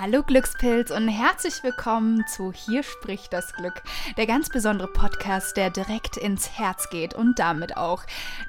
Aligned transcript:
Hallo 0.00 0.22
Glückspilz 0.22 0.90
und 0.90 1.08
herzlich 1.08 1.62
willkommen 1.62 2.26
zu 2.26 2.54
Hier 2.54 2.82
spricht 2.82 3.34
das 3.34 3.52
Glück, 3.52 3.82
der 4.16 4.26
ganz 4.26 4.48
besondere 4.48 4.88
Podcast, 4.88 5.58
der 5.58 5.68
direkt 5.68 6.16
ins 6.16 6.58
Herz 6.58 6.88
geht 6.88 7.12
und 7.12 7.38
damit 7.38 7.76
auch 7.76 8.04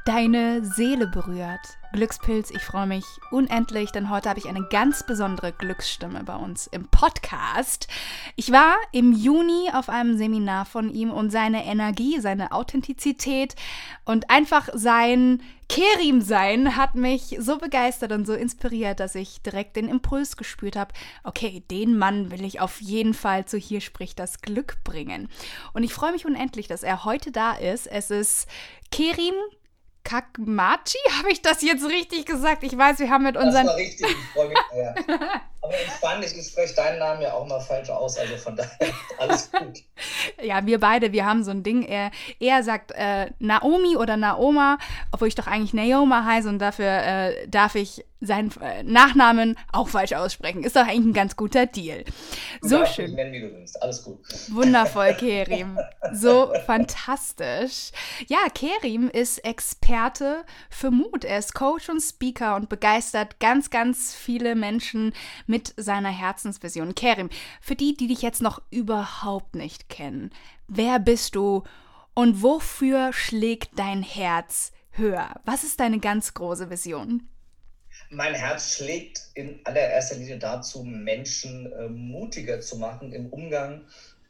deine 0.06 0.64
Seele 0.64 1.08
berührt. 1.08 1.60
Glückspilz, 1.94 2.52
ich 2.52 2.62
freue 2.62 2.88
mich 2.88 3.04
unendlich, 3.32 3.92
denn 3.92 4.10
heute 4.10 4.30
habe 4.30 4.40
ich 4.40 4.48
eine 4.48 4.66
ganz 4.70 5.06
besondere 5.06 5.52
Glücksstimme 5.52 6.24
bei 6.24 6.36
uns 6.36 6.68
im 6.68 6.88
Podcast. 6.88 7.88
Ich 8.38 8.52
war 8.52 8.76
im 8.94 9.12
Juni 9.12 9.70
auf 9.74 9.90
einem 9.90 10.18
Seminar 10.18 10.66
von 10.66 10.90
ihm 10.90 11.12
und 11.12 11.32
seine 11.32 11.66
Energie, 11.66 12.20
seine 12.22 12.54
Authentizität 12.54 13.56
und 14.06 14.30
einfach 14.30 14.70
sein 14.74 15.42
Kerim 15.68 16.20
sein 16.20 16.76
hat 16.76 16.96
mich 16.96 17.38
so 17.40 17.58
begeistert 17.58 18.12
und 18.12 18.28
so 18.28 18.34
inspiriert, 18.34 19.00
dass 19.00 19.16
ich 19.16 19.42
direkt 19.42 19.78
den 19.78 19.88
Impuls 19.88 20.36
gespürt 20.36 20.76
habe, 20.76 20.94
okay, 21.24 21.64
den 21.72 21.98
Mann 21.98 22.30
will 22.30 22.44
ich 22.44 22.60
auf 22.60 22.82
jeden 22.82 23.14
Fall 23.14 23.46
zu 23.46 23.58
hier 23.58 23.80
spricht 23.80 24.20
das 24.20 24.42
Glück 24.42 24.84
bringen. 24.84 25.30
Und 25.72 25.84
ich 25.84 25.94
freue 25.94 26.12
mich 26.12 26.26
unendlich, 26.26 26.68
dass 26.68 26.84
er 26.84 27.06
heute 27.06 27.32
da 27.32 27.54
ist. 27.54 27.88
Es 27.88 28.12
ist 28.12 28.50
Kerim 28.92 29.34
Kakmachi? 30.04 30.98
Habe 31.18 31.32
ich 31.32 31.42
das 31.42 31.62
jetzt 31.62 31.86
richtig 31.86 32.26
gesagt? 32.26 32.64
Ich 32.64 32.78
weiß, 32.78 33.00
wir 33.00 33.10
haben 33.10 33.24
mit 33.24 33.38
unseren. 33.38 33.66
Das 33.66 33.76
war 33.76 33.76
richtig, 33.78 34.08
ich 34.10 34.34
freue 34.34 34.50
mich 34.50 34.58
sehr. 34.74 34.96
Aber 35.64 35.78
entspann 35.78 36.22
dich, 36.22 36.36
ich 36.36 36.48
spreche 36.48 36.74
deinen 36.74 36.98
Namen 36.98 37.22
ja 37.22 37.34
auch 37.34 37.46
mal 37.46 37.60
falsch 37.60 37.92
aus, 37.92 38.18
also 38.18 38.36
von 38.36 38.56
daher 38.56 38.72
alles 39.20 39.52
gut. 39.52 39.84
ja, 40.42 40.66
wir 40.66 40.80
beide, 40.80 41.12
wir 41.12 41.26
haben 41.26 41.44
so 41.44 41.52
ein 41.52 41.62
Ding. 41.62 41.84
Er, 41.84 42.10
er 42.40 42.64
sagt 42.64 42.92
äh, 42.96 43.28
Naomi 43.38 43.96
oder 43.96 44.18
Naoma, 44.18 44.80
obwohl 45.12 45.28
ich 45.28 45.36
doch 45.36 45.46
eigentlich 45.46 45.74
Naoma 45.74 46.26
heiße 46.26 46.50
und 46.50 46.58
dafür 46.58 46.88
äh, 46.88 47.48
darf 47.48 47.76
ich 47.76 48.04
seinen 48.22 48.52
äh, 48.62 48.84
Nachnamen 48.84 49.56
auch 49.72 49.88
falsch 49.88 50.14
aussprechen. 50.14 50.64
Ist 50.64 50.76
doch 50.76 50.82
eigentlich 50.82 51.06
ein 51.06 51.14
ganz 51.14 51.36
guter 51.36 51.68
Deal. 51.68 52.06
So 52.62 52.78
ja, 52.78 52.86
schön. 52.86 53.14
Nennen, 53.14 53.32
wie 53.34 53.42
du 53.42 53.54
willst. 53.54 53.82
Alles 53.82 54.04
gut. 54.04 54.20
Wundervoll, 54.50 55.14
Kerim. 55.16 55.80
So 56.12 56.54
fantastisch. 56.66 57.92
Ja, 58.28 58.40
Kerim 58.54 59.10
ist 59.10 59.40
Experte 59.40 59.91
für 60.70 60.92
Mut. 60.92 61.26
Er 61.26 61.40
ist 61.40 61.54
Coach 61.54 61.90
und 61.90 62.00
Speaker 62.00 62.56
und 62.56 62.70
begeistert 62.70 63.40
ganz, 63.40 63.70
ganz 63.70 64.16
viele 64.16 64.56
Menschen 64.56 65.14
mit 65.48 65.74
seiner 65.76 66.10
Herzensvision. 66.10 66.96
Kerim, 66.96 67.30
für 67.62 67.76
die, 67.76 67.96
die 67.96 68.08
dich 68.08 68.22
jetzt 68.22 68.42
noch 68.42 68.62
überhaupt 68.72 69.56
nicht 69.56 69.90
kennen, 69.90 70.32
wer 70.68 71.00
bist 71.00 71.36
du 71.36 71.64
und 72.14 72.42
wofür 72.42 73.12
schlägt 73.14 73.78
dein 73.78 74.02
Herz 74.02 74.72
höher? 74.92 75.42
Was 75.46 75.64
ist 75.64 75.80
deine 75.80 76.00
ganz 76.00 76.34
große 76.34 76.70
Vision? 76.70 77.28
Mein 78.10 78.34
Herz 78.34 78.76
schlägt 78.76 79.22
in 79.34 79.60
allererster 79.66 80.16
Linie 80.16 80.38
dazu, 80.38 80.84
Menschen 80.84 81.72
äh, 81.72 81.90
mutiger 81.90 82.62
zu 82.62 82.78
machen 82.78 83.12
im 83.14 83.28
Umgang 83.28 83.86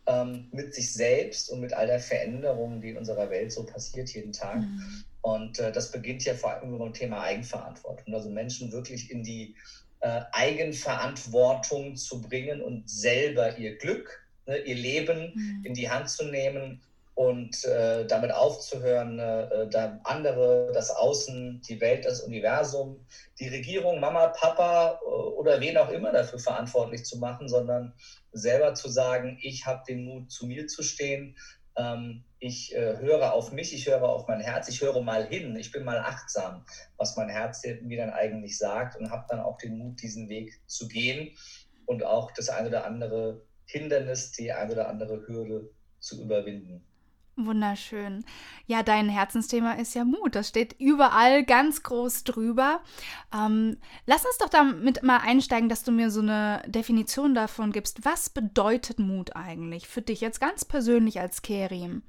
ähm, 0.07 0.47
mit 0.51 0.73
sich 0.73 0.93
selbst 0.93 1.49
und 1.51 1.61
mit 1.61 1.73
all 1.73 1.87
der 1.87 1.99
Veränderungen, 1.99 2.81
die 2.81 2.89
in 2.89 2.97
unserer 2.97 3.29
Welt 3.29 3.51
so 3.51 3.63
passiert 3.63 4.09
jeden 4.09 4.33
Tag. 4.33 4.57
Mhm. 4.57 5.03
Und 5.21 5.59
äh, 5.59 5.71
das 5.71 5.91
beginnt 5.91 6.25
ja 6.25 6.33
vor 6.33 6.51
allem 6.51 6.77
beim 6.77 6.93
Thema 6.93 7.21
Eigenverantwortung. 7.21 8.13
Also 8.13 8.29
Menschen 8.29 8.71
wirklich 8.71 9.11
in 9.11 9.23
die 9.23 9.55
äh, 9.99 10.21
Eigenverantwortung 10.31 11.95
zu 11.95 12.21
bringen 12.21 12.61
und 12.61 12.89
selber 12.89 13.57
ihr 13.57 13.77
Glück, 13.77 14.25
ne, 14.47 14.57
ihr 14.57 14.75
Leben 14.75 15.31
mhm. 15.35 15.65
in 15.65 15.73
die 15.73 15.89
Hand 15.89 16.09
zu 16.09 16.25
nehmen 16.25 16.81
und 17.13 17.63
äh, 17.65 18.05
damit 18.07 18.31
aufzuhören, 18.31 19.19
äh, 19.19 19.67
da 19.69 19.99
andere, 20.05 20.71
das 20.73 20.89
Außen, 20.89 21.61
die 21.61 21.79
Welt, 21.79 22.05
das 22.05 22.21
Universum, 22.21 23.05
die 23.39 23.49
Regierung, 23.49 23.99
Mama, 23.99 24.27
Papa 24.29 24.99
äh, 25.01 25.05
oder 25.05 25.59
wen 25.59 25.77
auch 25.77 25.89
immer 25.89 26.11
dafür 26.11 26.39
verantwortlich 26.39 27.03
zu 27.03 27.19
machen, 27.19 27.47
sondern 27.47 27.93
selber 28.31 28.73
zu 28.73 28.89
sagen, 28.89 29.37
ich 29.41 29.65
habe 29.65 29.83
den 29.87 30.05
Mut, 30.05 30.31
zu 30.31 30.47
mir 30.47 30.65
zu 30.67 30.81
stehen. 30.81 31.37
Ähm, 31.75 32.23
ich 32.41 32.75
äh, 32.75 32.97
höre 32.97 33.33
auf 33.33 33.51
mich, 33.51 33.71
ich 33.73 33.87
höre 33.87 34.01
auf 34.01 34.27
mein 34.27 34.41
Herz, 34.41 34.67
ich 34.67 34.81
höre 34.81 35.01
mal 35.01 35.27
hin, 35.27 35.55
ich 35.55 35.71
bin 35.71 35.83
mal 35.83 35.99
achtsam, 35.99 36.65
was 36.97 37.15
mein 37.15 37.29
Herz 37.29 37.61
mir 37.83 37.97
dann 37.97 38.09
eigentlich 38.09 38.57
sagt 38.57 38.99
und 38.99 39.11
habe 39.11 39.27
dann 39.29 39.39
auch 39.39 39.59
den 39.59 39.77
Mut, 39.77 40.01
diesen 40.01 40.27
Weg 40.27 40.59
zu 40.65 40.87
gehen 40.87 41.37
und 41.85 42.03
auch 42.03 42.31
das 42.31 42.49
eine 42.49 42.69
oder 42.69 42.85
andere 42.85 43.45
Hindernis, 43.65 44.31
die 44.31 44.51
eine 44.51 44.73
oder 44.73 44.89
andere 44.89 45.25
Hürde 45.27 45.69
zu 45.99 46.19
überwinden. 46.19 46.83
Wunderschön. 47.35 48.25
Ja, 48.65 48.81
dein 48.81 49.07
Herzensthema 49.07 49.73
ist 49.73 49.93
ja 49.93 50.03
Mut. 50.03 50.35
Das 50.35 50.49
steht 50.49 50.75
überall 50.79 51.45
ganz 51.45 51.83
groß 51.83 52.23
drüber. 52.23 52.81
Ähm, 53.33 53.77
lass 54.07 54.25
uns 54.25 54.37
doch 54.39 54.49
damit 54.49 55.03
mal 55.03 55.19
einsteigen, 55.19 55.69
dass 55.69 55.83
du 55.83 55.91
mir 55.91 56.09
so 56.09 56.21
eine 56.21 56.63
Definition 56.67 57.35
davon 57.35 57.71
gibst. 57.71 58.03
Was 58.03 58.31
bedeutet 58.31 58.97
Mut 58.97 59.35
eigentlich 59.35 59.87
für 59.87 60.01
dich 60.01 60.21
jetzt 60.21 60.41
ganz 60.41 60.65
persönlich 60.65 61.19
als 61.19 61.41
Kerim? 61.43 62.01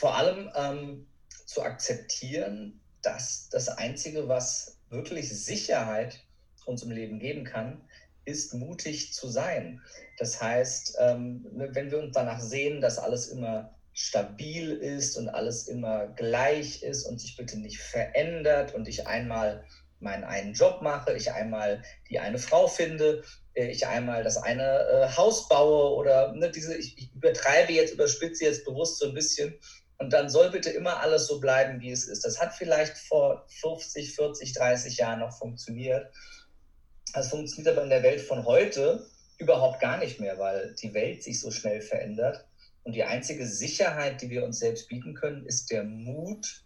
Vor 0.00 0.16
allem 0.16 0.50
ähm, 0.56 1.06
zu 1.44 1.62
akzeptieren, 1.62 2.80
dass 3.02 3.50
das 3.50 3.68
Einzige, 3.68 4.28
was 4.28 4.78
wirklich 4.88 5.28
Sicherheit 5.28 6.24
uns 6.64 6.82
im 6.82 6.90
Leben 6.90 7.18
geben 7.18 7.44
kann, 7.44 7.82
ist 8.24 8.54
mutig 8.54 9.12
zu 9.12 9.28
sein. 9.28 9.82
Das 10.16 10.40
heißt, 10.40 10.96
ähm, 11.00 11.44
wenn 11.52 11.90
wir 11.90 11.98
uns 11.98 12.14
danach 12.14 12.40
sehen, 12.40 12.80
dass 12.80 12.98
alles 12.98 13.28
immer 13.28 13.76
stabil 13.92 14.70
ist 14.70 15.18
und 15.18 15.28
alles 15.28 15.68
immer 15.68 16.06
gleich 16.06 16.82
ist 16.82 17.04
und 17.04 17.20
sich 17.20 17.36
bitte 17.36 17.58
nicht 17.58 17.82
verändert 17.82 18.74
und 18.74 18.88
ich 18.88 19.06
einmal 19.06 19.66
meinen 19.98 20.24
einen 20.24 20.54
Job 20.54 20.80
mache, 20.80 21.14
ich 21.14 21.30
einmal 21.32 21.82
die 22.08 22.18
eine 22.18 22.38
Frau 22.38 22.66
finde, 22.68 23.22
äh, 23.52 23.66
ich 23.66 23.86
einmal 23.86 24.24
das 24.24 24.38
eine 24.38 24.86
äh, 24.88 25.16
Haus 25.16 25.46
baue 25.48 25.94
oder 25.94 26.32
ne, 26.32 26.50
diese, 26.50 26.74
ich, 26.76 26.96
ich 26.96 27.14
übertreibe 27.14 27.72
jetzt, 27.72 27.92
überspitze 27.92 28.44
jetzt 28.44 28.64
bewusst 28.64 28.98
so 28.98 29.08
ein 29.08 29.14
bisschen 29.14 29.58
und 30.00 30.14
dann 30.14 30.30
soll 30.30 30.50
bitte 30.50 30.70
immer 30.70 31.00
alles 31.00 31.26
so 31.26 31.40
bleiben, 31.40 31.80
wie 31.82 31.90
es 31.90 32.08
ist. 32.08 32.24
Das 32.24 32.40
hat 32.40 32.54
vielleicht 32.54 32.96
vor 32.96 33.44
50, 33.60 34.14
40, 34.14 34.54
30 34.54 34.96
Jahren 34.96 35.20
noch 35.20 35.36
funktioniert. 35.36 36.10
Das 37.12 37.28
funktioniert 37.28 37.76
aber 37.76 37.84
in 37.84 37.90
der 37.90 38.02
Welt 38.02 38.22
von 38.22 38.46
heute 38.46 39.06
überhaupt 39.36 39.78
gar 39.80 39.98
nicht 39.98 40.18
mehr, 40.18 40.38
weil 40.38 40.74
die 40.80 40.94
Welt 40.94 41.22
sich 41.22 41.38
so 41.38 41.50
schnell 41.50 41.82
verändert. 41.82 42.46
Und 42.82 42.94
die 42.94 43.04
einzige 43.04 43.46
Sicherheit, 43.46 44.22
die 44.22 44.30
wir 44.30 44.42
uns 44.42 44.58
selbst 44.58 44.88
bieten 44.88 45.12
können, 45.12 45.44
ist 45.44 45.70
der 45.70 45.84
Mut, 45.84 46.64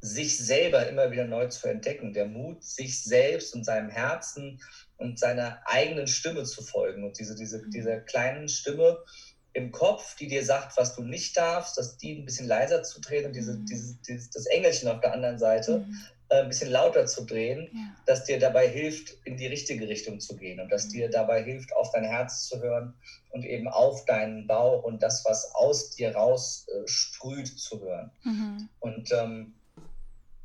sich 0.00 0.36
selber 0.36 0.88
immer 0.88 1.12
wieder 1.12 1.24
neu 1.24 1.46
zu 1.46 1.68
entdecken. 1.68 2.12
Der 2.12 2.26
Mut, 2.26 2.64
sich 2.64 3.00
selbst 3.04 3.54
und 3.54 3.62
seinem 3.62 3.90
Herzen 3.90 4.60
und 4.96 5.20
seiner 5.20 5.60
eigenen 5.66 6.08
Stimme 6.08 6.42
zu 6.42 6.62
folgen. 6.62 7.04
Und 7.04 7.20
diese, 7.20 7.36
diese, 7.36 7.58
mhm. 7.58 7.70
dieser 7.70 8.00
kleinen 8.00 8.48
Stimme 8.48 8.98
im 9.54 9.70
Kopf, 9.70 10.16
die 10.16 10.28
dir 10.28 10.44
sagt, 10.44 10.76
was 10.76 10.94
du 10.94 11.02
nicht 11.02 11.36
darfst, 11.36 11.76
dass 11.76 11.98
die 11.98 12.14
ein 12.14 12.24
bisschen 12.24 12.46
leiser 12.46 12.82
zu 12.82 13.00
drehen 13.00 13.26
und 13.26 13.36
diese, 13.36 13.54
mhm. 13.54 13.66
diese, 13.66 13.96
dieses, 14.06 14.30
das 14.30 14.46
Engelchen 14.46 14.88
auf 14.88 15.00
der 15.00 15.12
anderen 15.12 15.38
Seite 15.38 15.80
mhm. 15.80 15.96
äh, 16.30 16.42
ein 16.42 16.48
bisschen 16.48 16.70
lauter 16.70 17.06
zu 17.06 17.24
drehen, 17.24 17.68
ja. 17.72 17.96
dass 18.06 18.24
dir 18.24 18.38
dabei 18.38 18.66
hilft, 18.68 19.14
in 19.24 19.36
die 19.36 19.46
richtige 19.46 19.88
Richtung 19.88 20.20
zu 20.20 20.36
gehen 20.36 20.58
und 20.60 20.70
dass 20.70 20.86
mhm. 20.86 20.90
dir 20.92 21.10
dabei 21.10 21.42
hilft, 21.42 21.74
auf 21.74 21.90
dein 21.92 22.04
Herz 22.04 22.48
zu 22.48 22.62
hören 22.62 22.94
und 23.30 23.44
eben 23.44 23.68
auf 23.68 24.04
deinen 24.06 24.46
Bauch 24.46 24.84
und 24.84 25.02
das, 25.02 25.24
was 25.26 25.54
aus 25.54 25.90
dir 25.90 26.14
raus 26.14 26.66
äh, 26.68 26.88
sprüht, 26.88 27.48
zu 27.48 27.80
hören. 27.80 28.10
Mhm. 28.24 28.68
Und 28.80 29.12
ähm, 29.12 29.54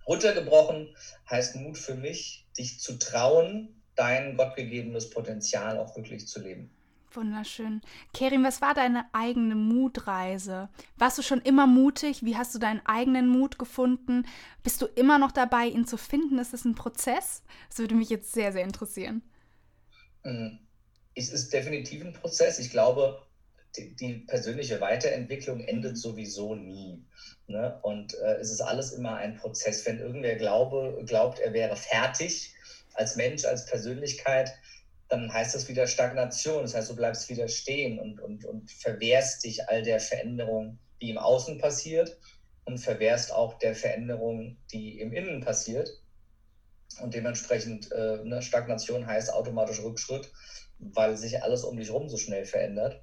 runtergebrochen 0.06 0.96
heißt 1.30 1.56
Mut 1.56 1.78
für 1.78 1.96
mich, 1.96 2.46
dich 2.58 2.80
zu 2.80 2.98
trauen, 2.98 3.82
dein 3.96 4.36
gottgegebenes 4.36 5.10
Potenzial 5.10 5.80
auch 5.80 5.96
wirklich 5.96 6.28
zu 6.28 6.42
leben. 6.42 6.72
Wunderschön. 7.12 7.82
Kerim, 8.14 8.44
was 8.44 8.62
war 8.62 8.74
deine 8.74 9.06
eigene 9.14 9.56
Mutreise? 9.56 10.70
Warst 10.98 11.18
du 11.18 11.22
schon 11.22 11.42
immer 11.42 11.66
mutig? 11.66 12.24
Wie 12.24 12.36
hast 12.36 12.54
du 12.54 12.60
deinen 12.60 12.86
eigenen 12.86 13.28
Mut 13.30 13.58
gefunden? 13.58 14.26
Bist 14.64 14.82
du 14.82 14.86
immer 14.86 15.18
noch 15.18 15.32
dabei, 15.32 15.68
ihn 15.68 15.88
zu 15.88 15.98
finden? 15.98 16.38
Ist 16.38 16.54
es 16.54 16.66
ein 16.66 16.76
Prozess? 16.76 17.44
Das 17.70 17.80
würde 17.80 17.96
mich 17.96 18.10
jetzt 18.10 18.34
sehr, 18.34 18.52
sehr 18.52 18.64
interessieren. 18.64 19.22
Mhm. 20.24 20.60
Es 21.16 21.30
ist 21.30 21.52
definitiv 21.52 22.04
ein 22.04 22.14
Prozess. 22.14 22.60
Ich 22.60 22.70
glaube, 22.70 23.26
die, 23.76 23.96
die 23.96 24.14
persönliche 24.28 24.82
Weiterentwicklung 24.82 25.62
endet 25.62 25.98
sowieso 25.98 26.56
nie. 26.56 27.04
Ne? 27.48 27.80
Und 27.82 28.14
äh, 28.16 28.36
es 28.36 28.52
ist 28.52 28.62
alles 28.62 28.92
immer 28.92 29.16
ein 29.16 29.38
Prozess. 29.38 29.86
Wenn 29.86 30.00
irgendwer 30.00 30.36
glaube, 30.36 31.02
glaubt, 31.06 31.40
er 31.40 31.54
wäre 31.54 31.76
fertig 31.76 32.54
als 32.94 33.16
Mensch, 33.16 33.46
als 33.46 33.66
Persönlichkeit, 33.66 34.54
dann 35.10 35.32
heißt 35.32 35.56
das 35.56 35.68
wieder 35.68 35.88
Stagnation. 35.88 36.64
Das 36.64 36.76
heißt, 36.76 36.90
du 36.90 36.96
bleibst 36.96 37.30
wieder 37.30 37.48
stehen 37.48 38.00
und, 38.00 38.20
und, 38.20 38.46
und 38.46 38.72
verwehrst 38.72 39.44
dich 39.44 39.68
all 39.70 39.82
der 39.82 40.00
Veränderung, 40.00 40.80
die 41.02 41.10
im 41.10 41.18
Außen 41.18 41.58
passiert 41.60 42.18
und 42.66 42.80
verwehrst 42.80 43.32
auch 43.32 43.58
der 43.60 43.76
Veränderung, 43.76 44.58
die 44.72 45.00
im 45.00 45.14
Innen 45.14 45.42
passiert. 45.42 45.90
Und 47.02 47.14
dementsprechend 47.14 47.92
äh, 47.92 48.20
eine 48.20 48.42
Stagnation 48.42 49.06
heißt 49.06 49.32
automatisch 49.32 49.82
Rückschritt, 49.82 50.30
weil 50.80 51.16
sich 51.16 51.42
alles 51.42 51.64
um 51.64 51.78
dich 51.78 51.88
herum 51.88 52.10
so 52.10 52.18
schnell 52.18 52.46
verändert. 52.46 53.02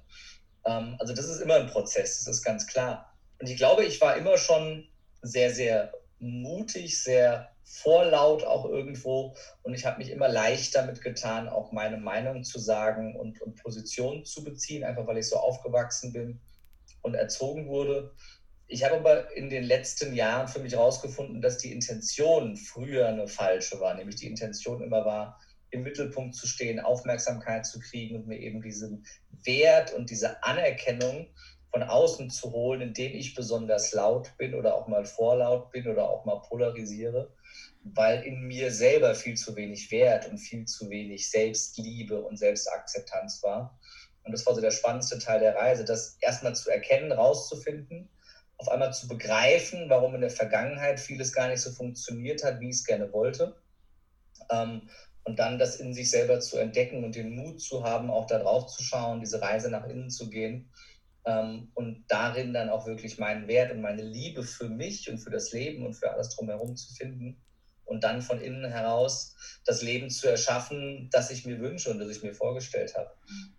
Ähm, 0.65 0.95
also 0.99 1.13
das 1.13 1.27
ist 1.27 1.39
immer 1.39 1.55
ein 1.55 1.67
Prozess, 1.67 2.23
das 2.23 2.27
ist 2.27 2.43
ganz 2.43 2.67
klar. 2.67 3.11
Und 3.39 3.49
ich 3.49 3.57
glaube, 3.57 3.83
ich 3.85 3.99
war 4.01 4.15
immer 4.15 4.37
schon 4.37 4.87
sehr, 5.21 5.53
sehr 5.53 5.91
mutig, 6.19 7.01
sehr 7.01 7.54
vorlaut 7.65 8.43
auch 8.43 8.65
irgendwo. 8.65 9.35
Und 9.63 9.73
ich 9.73 9.85
habe 9.85 9.97
mich 9.97 10.11
immer 10.11 10.29
leicht 10.29 10.75
damit 10.75 11.01
getan, 11.01 11.49
auch 11.49 11.71
meine 11.71 11.97
Meinung 11.97 12.43
zu 12.43 12.59
sagen 12.59 13.15
und, 13.15 13.41
und 13.41 13.61
Positionen 13.61 14.23
zu 14.23 14.43
beziehen, 14.43 14.83
einfach 14.83 15.07
weil 15.07 15.17
ich 15.17 15.27
so 15.27 15.37
aufgewachsen 15.37 16.13
bin 16.13 16.39
und 17.01 17.15
erzogen 17.15 17.67
wurde. 17.67 18.13
Ich 18.67 18.83
habe 18.83 18.95
aber 18.95 19.35
in 19.35 19.49
den 19.49 19.63
letzten 19.63 20.13
Jahren 20.13 20.47
für 20.47 20.59
mich 20.59 20.73
herausgefunden, 20.73 21.41
dass 21.41 21.57
die 21.57 21.71
Intention 21.71 22.55
früher 22.55 23.07
eine 23.07 23.27
falsche 23.27 23.79
war, 23.79 23.93
nämlich 23.95 24.15
die 24.15 24.27
Intention 24.27 24.81
immer 24.81 25.05
war, 25.05 25.39
im 25.71 25.83
Mittelpunkt 25.83 26.35
zu 26.35 26.47
stehen, 26.47 26.79
Aufmerksamkeit 26.79 27.65
zu 27.65 27.79
kriegen 27.79 28.15
und 28.15 28.27
mir 28.27 28.39
eben 28.39 28.61
diesen 28.61 29.05
Wert 29.43 29.93
und 29.93 30.09
diese 30.09 30.43
Anerkennung 30.43 31.27
von 31.71 31.83
außen 31.83 32.29
zu 32.29 32.51
holen, 32.51 32.81
indem 32.81 33.13
ich 33.13 33.35
besonders 33.35 33.91
laut 33.91 34.31
bin 34.37 34.55
oder 34.55 34.75
auch 34.75 34.87
mal 34.87 35.05
vorlaut 35.05 35.71
bin 35.71 35.87
oder 35.87 36.09
auch 36.09 36.25
mal 36.25 36.41
polarisiere, 36.41 37.33
weil 37.93 38.23
in 38.23 38.41
mir 38.41 38.71
selber 38.71 39.13
viel 39.13 39.35
zu 39.35 39.55
wenig 39.55 39.91
Wert 39.91 40.27
und 40.27 40.39
viel 40.39 40.65
zu 40.65 40.89
wenig 40.89 41.29
Selbstliebe 41.29 42.19
und 42.19 42.37
Selbstakzeptanz 42.37 43.43
war. 43.43 43.79
Und 44.23 44.31
das 44.31 44.45
war 44.47 44.55
so 44.55 44.61
der 44.61 44.71
spannendste 44.71 45.19
Teil 45.19 45.39
der 45.39 45.55
Reise, 45.55 45.85
das 45.85 46.17
erstmal 46.21 46.55
zu 46.55 46.71
erkennen, 46.71 47.11
rauszufinden, 47.11 48.09
auf 48.57 48.69
einmal 48.69 48.91
zu 48.91 49.07
begreifen, 49.07 49.87
warum 49.87 50.15
in 50.15 50.21
der 50.21 50.31
Vergangenheit 50.31 50.99
vieles 50.99 51.31
gar 51.31 51.47
nicht 51.47 51.61
so 51.61 51.71
funktioniert 51.71 52.43
hat, 52.43 52.59
wie 52.59 52.69
ich 52.69 52.77
es 52.77 52.85
gerne 52.85 53.13
wollte. 53.13 53.55
Ähm, 54.49 54.89
und 55.23 55.37
dann 55.37 55.59
das 55.59 55.75
in 55.75 55.93
sich 55.93 56.09
selber 56.09 56.39
zu 56.39 56.57
entdecken 56.57 57.03
und 57.03 57.15
den 57.15 57.35
Mut 57.35 57.61
zu 57.61 57.83
haben, 57.83 58.09
auch 58.09 58.25
da 58.25 58.39
drauf 58.39 58.65
zu 58.67 58.81
schauen, 58.81 59.19
diese 59.19 59.41
Reise 59.41 59.69
nach 59.69 59.87
innen 59.87 60.09
zu 60.09 60.29
gehen 60.29 60.71
ähm, 61.25 61.69
und 61.75 62.05
darin 62.07 62.53
dann 62.53 62.69
auch 62.69 62.87
wirklich 62.87 63.19
meinen 63.19 63.47
Wert 63.47 63.71
und 63.71 63.81
meine 63.81 64.03
Liebe 64.03 64.43
für 64.43 64.69
mich 64.69 65.09
und 65.09 65.19
für 65.19 65.31
das 65.31 65.51
Leben 65.51 65.85
und 65.85 65.93
für 65.93 66.11
alles 66.11 66.35
drumherum 66.35 66.75
zu 66.75 66.93
finden 66.93 67.37
und 67.85 68.03
dann 68.03 68.21
von 68.21 68.41
innen 68.41 68.69
heraus 68.69 69.35
das 69.65 69.81
Leben 69.81 70.09
zu 70.09 70.27
erschaffen, 70.27 71.09
das 71.11 71.31
ich 71.31 71.45
mir 71.45 71.59
wünsche 71.59 71.89
und 71.91 71.99
das 71.99 72.09
ich 72.09 72.23
mir 72.23 72.33
vorgestellt 72.33 72.95
habe. 72.95 73.11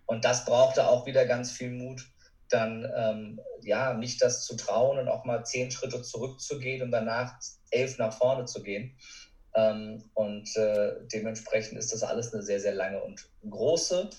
Und 0.05 0.25
das 0.25 0.45
brauchte 0.45 0.87
auch 0.87 1.05
wieder 1.05 1.25
ganz 1.25 1.51
viel 1.51 1.71
Mut, 1.71 2.05
dann 2.49 2.89
ähm, 2.95 3.41
ja, 3.61 3.93
mich 3.93 4.17
das 4.17 4.45
zu 4.45 4.55
trauen 4.55 4.99
und 4.99 5.09
auch 5.09 5.25
mal 5.25 5.43
zehn 5.43 5.69
Schritte 5.71 6.01
zurückzugehen 6.01 6.81
und 6.81 6.91
danach 6.91 7.33
elf 7.71 7.97
nach 7.97 8.13
vorne 8.13 8.45
zu 8.45 8.63
gehen. 8.63 8.95
Ähm, 9.55 10.03
und 10.13 10.55
äh, 10.55 10.95
dementsprechend 11.11 11.77
ist 11.77 11.91
das 11.91 12.03
alles 12.03 12.33
eine 12.33 12.43
sehr, 12.43 12.59
sehr 12.59 12.73
lange 12.73 13.01
und 13.03 13.27
große, 13.49 14.09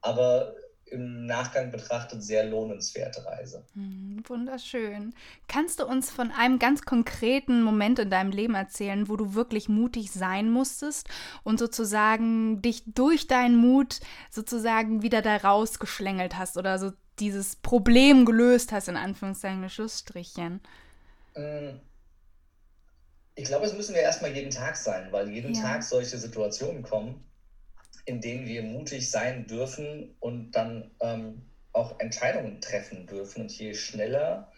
aber 0.00 0.54
im 0.86 1.26
Nachgang 1.26 1.70
betrachtet 1.70 2.22
sehr 2.22 2.44
lohnenswerte 2.44 3.24
Reise. 3.24 3.64
Hm, 3.74 4.22
wunderschön. 4.26 5.14
Kannst 5.48 5.80
du 5.80 5.86
uns 5.86 6.10
von 6.10 6.30
einem 6.30 6.58
ganz 6.58 6.82
konkreten 6.82 7.62
Moment 7.62 7.98
in 7.98 8.10
deinem 8.10 8.30
Leben 8.30 8.54
erzählen, 8.54 9.08
wo 9.08 9.16
du 9.16 9.34
wirklich 9.34 9.68
mutig 9.68 10.12
sein 10.12 10.50
musstest 10.50 11.08
und 11.42 11.58
sozusagen 11.58 12.62
dich 12.62 12.84
durch 12.86 13.26
deinen 13.26 13.56
Mut 13.56 14.00
sozusagen 14.30 15.02
wieder 15.02 15.22
da 15.22 15.36
rausgeschlängelt 15.36 16.38
hast 16.38 16.56
oder 16.56 16.78
so 16.78 16.92
dieses 17.18 17.56
Problem 17.56 18.24
gelöst 18.24 18.72
hast, 18.72 18.88
in 18.88 18.96
Anführungszeichen, 18.96 19.60
mit 19.60 19.72
Schlussstrichen? 19.72 20.60
Hm. 21.34 21.80
Ich 23.34 23.44
glaube, 23.44 23.66
es 23.66 23.74
müssen 23.74 23.94
wir 23.94 24.02
erstmal 24.02 24.32
jeden 24.32 24.50
Tag 24.50 24.76
sein, 24.76 25.08
weil 25.10 25.28
jeden 25.30 25.52
ja. 25.52 25.62
Tag 25.62 25.82
solche 25.82 26.16
Situationen 26.16 26.82
kommen 26.82 27.25
in 28.06 28.20
denen 28.20 28.46
wir 28.46 28.62
mutig 28.62 29.10
sein 29.10 29.46
dürfen 29.46 30.16
und 30.20 30.52
dann 30.52 30.92
ähm, 31.00 31.42
auch 31.72 31.98
Entscheidungen 32.00 32.60
treffen 32.60 33.06
dürfen. 33.06 33.42
Und 33.42 33.52
je 33.52 33.74
schneller 33.74 34.50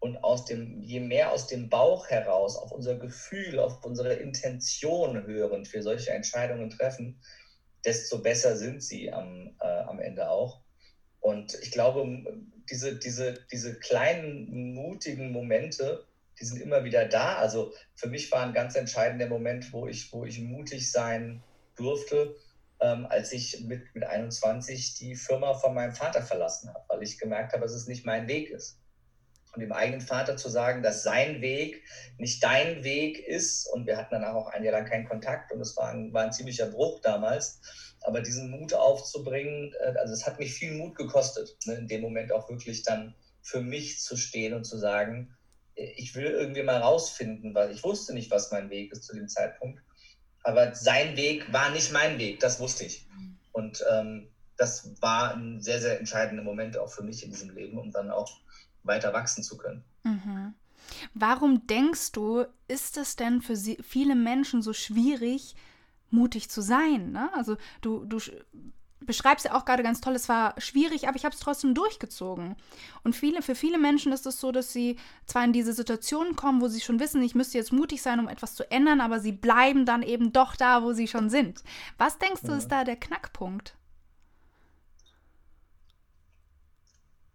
und 0.00 0.18
aus 0.18 0.44
dem, 0.44 0.82
je 0.82 1.00
mehr 1.00 1.32
aus 1.32 1.46
dem 1.46 1.68
Bauch 1.68 2.08
heraus 2.08 2.56
auf 2.56 2.72
unser 2.72 2.96
Gefühl, 2.96 3.58
auf 3.60 3.84
unsere 3.84 4.14
Intention 4.14 5.24
hörend 5.26 5.72
wir 5.72 5.82
solche 5.82 6.10
Entscheidungen 6.10 6.68
treffen, 6.68 7.18
desto 7.84 8.18
besser 8.18 8.56
sind 8.56 8.82
sie 8.82 9.12
am, 9.12 9.56
äh, 9.60 9.66
am 9.66 10.00
Ende 10.00 10.28
auch. 10.28 10.60
Und 11.20 11.54
ich 11.62 11.70
glaube, 11.70 12.04
diese, 12.70 12.98
diese, 12.98 13.34
diese 13.50 13.78
kleinen, 13.78 14.74
mutigen 14.74 15.30
Momente, 15.30 16.04
die 16.40 16.44
sind 16.44 16.60
immer 16.60 16.84
wieder 16.84 17.06
da. 17.06 17.36
Also 17.36 17.72
für 17.94 18.08
mich 18.08 18.30
war 18.32 18.42
ein 18.42 18.52
ganz 18.52 18.74
entscheidender 18.74 19.28
Moment, 19.28 19.72
wo 19.72 19.86
ich, 19.86 20.12
wo 20.12 20.24
ich 20.24 20.40
mutig 20.40 20.90
sein 20.90 21.42
durfte, 21.76 22.36
ähm, 22.80 23.06
als 23.06 23.32
ich 23.32 23.60
mit, 23.60 23.94
mit 23.94 24.04
21 24.04 24.94
die 24.94 25.14
Firma 25.14 25.54
von 25.54 25.74
meinem 25.74 25.92
Vater 25.92 26.22
verlassen 26.22 26.68
habe, 26.68 26.84
weil 26.88 27.02
ich 27.02 27.18
gemerkt 27.18 27.52
habe, 27.52 27.62
dass 27.62 27.72
es 27.72 27.86
nicht 27.86 28.04
mein 28.04 28.28
Weg 28.28 28.50
ist. 28.50 28.78
Und 29.54 29.60
dem 29.60 29.72
eigenen 29.72 30.02
Vater 30.02 30.36
zu 30.36 30.50
sagen, 30.50 30.82
dass 30.82 31.02
sein 31.02 31.40
Weg 31.40 31.82
nicht 32.18 32.44
dein 32.44 32.84
Weg 32.84 33.18
ist, 33.18 33.66
und 33.68 33.86
wir 33.86 33.96
hatten 33.96 34.12
danach 34.12 34.34
auch 34.34 34.48
ein 34.48 34.62
Jahr 34.62 34.72
lang 34.72 34.84
keinen 34.84 35.08
Kontakt 35.08 35.50
und 35.50 35.60
es 35.62 35.74
war 35.78 35.88
ein, 35.88 36.12
war 36.12 36.24
ein 36.24 36.32
ziemlicher 36.32 36.66
Bruch 36.66 37.00
damals, 37.00 37.60
aber 38.02 38.20
diesen 38.20 38.50
Mut 38.50 38.74
aufzubringen, 38.74 39.72
äh, 39.80 39.94
also 39.98 40.12
es 40.12 40.26
hat 40.26 40.38
mich 40.38 40.52
viel 40.52 40.72
Mut 40.72 40.94
gekostet, 40.94 41.56
ne, 41.64 41.74
in 41.74 41.88
dem 41.88 42.02
Moment 42.02 42.32
auch 42.32 42.50
wirklich 42.50 42.82
dann 42.82 43.14
für 43.40 43.62
mich 43.62 44.00
zu 44.00 44.16
stehen 44.16 44.52
und 44.52 44.64
zu 44.64 44.76
sagen, 44.76 45.34
äh, 45.74 45.92
ich 45.96 46.14
will 46.14 46.26
irgendwie 46.26 46.62
mal 46.62 46.78
rausfinden, 46.78 47.54
weil 47.54 47.70
ich 47.70 47.82
wusste 47.82 48.12
nicht, 48.12 48.30
was 48.30 48.50
mein 48.50 48.68
Weg 48.70 48.92
ist 48.92 49.04
zu 49.04 49.14
dem 49.14 49.28
Zeitpunkt. 49.28 49.80
Aber 50.46 50.72
sein 50.76 51.16
Weg 51.16 51.52
war 51.52 51.70
nicht 51.70 51.92
mein 51.92 52.20
Weg, 52.20 52.38
das 52.38 52.60
wusste 52.60 52.84
ich. 52.84 53.04
Und 53.50 53.82
ähm, 53.90 54.28
das 54.56 54.92
war 55.02 55.34
ein 55.34 55.60
sehr, 55.60 55.80
sehr 55.80 55.98
entscheidender 55.98 56.44
Moment 56.44 56.78
auch 56.78 56.88
für 56.88 57.02
mich 57.02 57.24
in 57.24 57.32
diesem 57.32 57.50
Leben, 57.50 57.76
um 57.76 57.90
dann 57.90 58.12
auch 58.12 58.38
weiter 58.84 59.12
wachsen 59.12 59.42
zu 59.42 59.56
können. 59.56 59.82
Mhm. 60.04 60.54
Warum 61.14 61.66
denkst 61.66 62.12
du, 62.12 62.44
ist 62.68 62.96
es 62.96 63.16
denn 63.16 63.42
für 63.42 63.56
viele 63.56 64.14
Menschen 64.14 64.62
so 64.62 64.72
schwierig, 64.72 65.56
mutig 66.10 66.48
zu 66.48 66.60
sein? 66.62 67.10
Ne? 67.10 67.28
Also 67.34 67.56
du, 67.80 68.04
du 68.04 68.20
beschreibst 69.06 69.44
ja 69.44 69.54
auch 69.54 69.64
gerade 69.64 69.82
ganz 69.82 70.00
toll, 70.00 70.14
es 70.14 70.28
war 70.28 70.54
schwierig, 70.60 71.08
aber 71.08 71.16
ich 71.16 71.24
habe 71.24 71.34
es 71.34 71.40
trotzdem 71.40 71.74
durchgezogen. 71.74 72.56
Und 73.04 73.14
viele, 73.14 73.42
für 73.42 73.54
viele 73.54 73.78
Menschen 73.78 74.12
ist 74.12 74.26
es 74.26 74.40
so, 74.40 74.52
dass 74.52 74.72
sie 74.72 74.98
zwar 75.26 75.44
in 75.44 75.52
diese 75.52 75.72
Situation 75.72 76.36
kommen, 76.36 76.60
wo 76.60 76.68
sie 76.68 76.80
schon 76.80 77.00
wissen, 77.00 77.22
ich 77.22 77.34
müsste 77.34 77.58
jetzt 77.58 77.72
mutig 77.72 78.02
sein, 78.02 78.20
um 78.20 78.28
etwas 78.28 78.54
zu 78.54 78.70
ändern, 78.70 79.00
aber 79.00 79.20
sie 79.20 79.32
bleiben 79.32 79.86
dann 79.86 80.02
eben 80.02 80.32
doch 80.32 80.56
da, 80.56 80.82
wo 80.82 80.92
sie 80.92 81.08
schon 81.08 81.30
sind. 81.30 81.62
Was 81.98 82.18
denkst 82.18 82.42
du, 82.42 82.52
ist 82.52 82.68
da 82.68 82.84
der 82.84 82.96
Knackpunkt? 82.96 83.74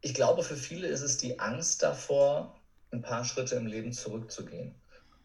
Ich 0.02 0.14
glaube, 0.14 0.44
für 0.44 0.56
viele 0.56 0.88
ist 0.88 1.02
es 1.02 1.18
die 1.18 1.40
Angst 1.40 1.84
davor, 1.84 2.60
ein 2.92 3.02
paar 3.02 3.24
Schritte 3.24 3.56
im 3.56 3.68
Leben 3.68 3.94
zurückzugehen. 3.94 4.76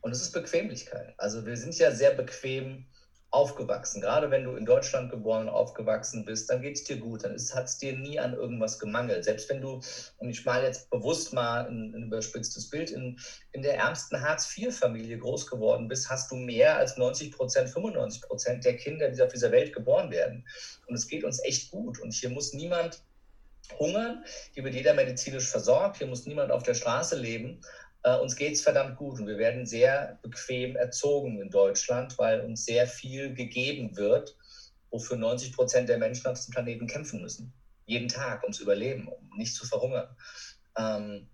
Und 0.02 0.12
es 0.12 0.22
ist 0.22 0.32
Bequemlichkeit. 0.32 1.14
Also 1.18 1.44
wir 1.46 1.56
sind 1.56 1.76
ja 1.78 1.90
sehr 1.90 2.12
bequem 2.12 2.86
aufgewachsen. 3.30 4.00
Gerade 4.00 4.30
wenn 4.30 4.44
du 4.44 4.56
in 4.56 4.64
Deutschland 4.64 5.10
geboren 5.10 5.42
und 5.42 5.54
aufgewachsen 5.54 6.24
bist, 6.24 6.48
dann 6.48 6.62
geht 6.62 6.76
es 6.76 6.84
dir 6.84 6.96
gut. 6.96 7.24
Dann 7.24 7.36
hat 7.54 7.64
es 7.64 7.78
dir 7.78 7.96
nie 7.96 8.18
an 8.18 8.34
irgendwas 8.34 8.78
gemangelt. 8.78 9.24
Selbst 9.24 9.48
wenn 9.50 9.60
du, 9.60 9.80
und 10.18 10.30
ich 10.30 10.44
male 10.44 10.66
jetzt 10.66 10.90
bewusst 10.90 11.32
mal 11.32 11.66
ein, 11.66 11.94
ein 11.94 12.04
überspitztes 12.04 12.70
Bild, 12.70 12.90
in, 12.90 13.18
in 13.52 13.62
der 13.62 13.76
ärmsten 13.76 14.20
Hartz-IV-Familie 14.20 15.18
groß 15.18 15.46
geworden 15.48 15.88
bist, 15.88 16.08
hast 16.08 16.30
du 16.30 16.36
mehr 16.36 16.76
als 16.76 16.96
90 16.96 17.32
Prozent, 17.32 17.68
95 17.68 18.22
Prozent 18.22 18.64
der 18.64 18.76
Kinder, 18.76 19.10
die 19.10 19.22
auf 19.22 19.32
dieser 19.32 19.50
Welt 19.52 19.74
geboren 19.74 20.10
werden. 20.10 20.46
Und 20.86 20.94
es 20.94 21.06
geht 21.06 21.24
uns 21.24 21.42
echt 21.44 21.70
gut. 21.70 21.98
Und 22.00 22.14
hier 22.14 22.30
muss 22.30 22.52
niemand 22.52 23.02
hungern, 23.78 24.24
hier 24.52 24.64
wird 24.64 24.74
jeder 24.74 24.94
medizinisch 24.94 25.48
versorgt, 25.48 25.96
hier 25.98 26.06
muss 26.06 26.26
niemand 26.26 26.52
auf 26.52 26.62
der 26.62 26.74
Straße 26.74 27.16
leben. 27.16 27.60
Äh, 28.06 28.16
uns 28.18 28.36
geht 28.36 28.52
es 28.52 28.62
verdammt 28.62 28.96
gut 28.96 29.18
und 29.18 29.26
wir 29.26 29.36
werden 29.36 29.66
sehr 29.66 30.16
bequem 30.22 30.76
erzogen 30.76 31.40
in 31.40 31.50
Deutschland, 31.50 32.16
weil 32.18 32.40
uns 32.40 32.64
sehr 32.64 32.86
viel 32.86 33.34
gegeben 33.34 33.96
wird, 33.96 34.36
wofür 34.90 35.16
90 35.16 35.52
Prozent 35.52 35.88
der 35.88 35.98
Menschen 35.98 36.28
auf 36.28 36.38
diesem 36.38 36.52
Planeten 36.52 36.86
kämpfen 36.86 37.20
müssen. 37.20 37.52
Jeden 37.86 38.06
Tag 38.06 38.44
ums 38.44 38.60
Überleben, 38.60 39.08
um 39.08 39.36
nicht 39.36 39.54
zu 39.54 39.66
verhungern. 39.66 40.06
Ähm, 40.78 41.26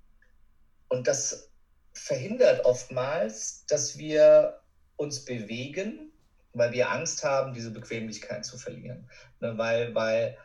und 0.88 1.06
das 1.06 1.50
verhindert 1.92 2.64
oftmals, 2.64 3.66
dass 3.66 3.98
wir 3.98 4.58
uns 4.96 5.26
bewegen, 5.26 6.10
weil 6.54 6.72
wir 6.72 6.90
Angst 6.90 7.22
haben, 7.22 7.52
diese 7.52 7.70
Bequemlichkeit 7.70 8.46
zu 8.46 8.56
verlieren. 8.56 9.06
Ne, 9.40 9.58
weil, 9.58 9.94
weil 9.94 10.38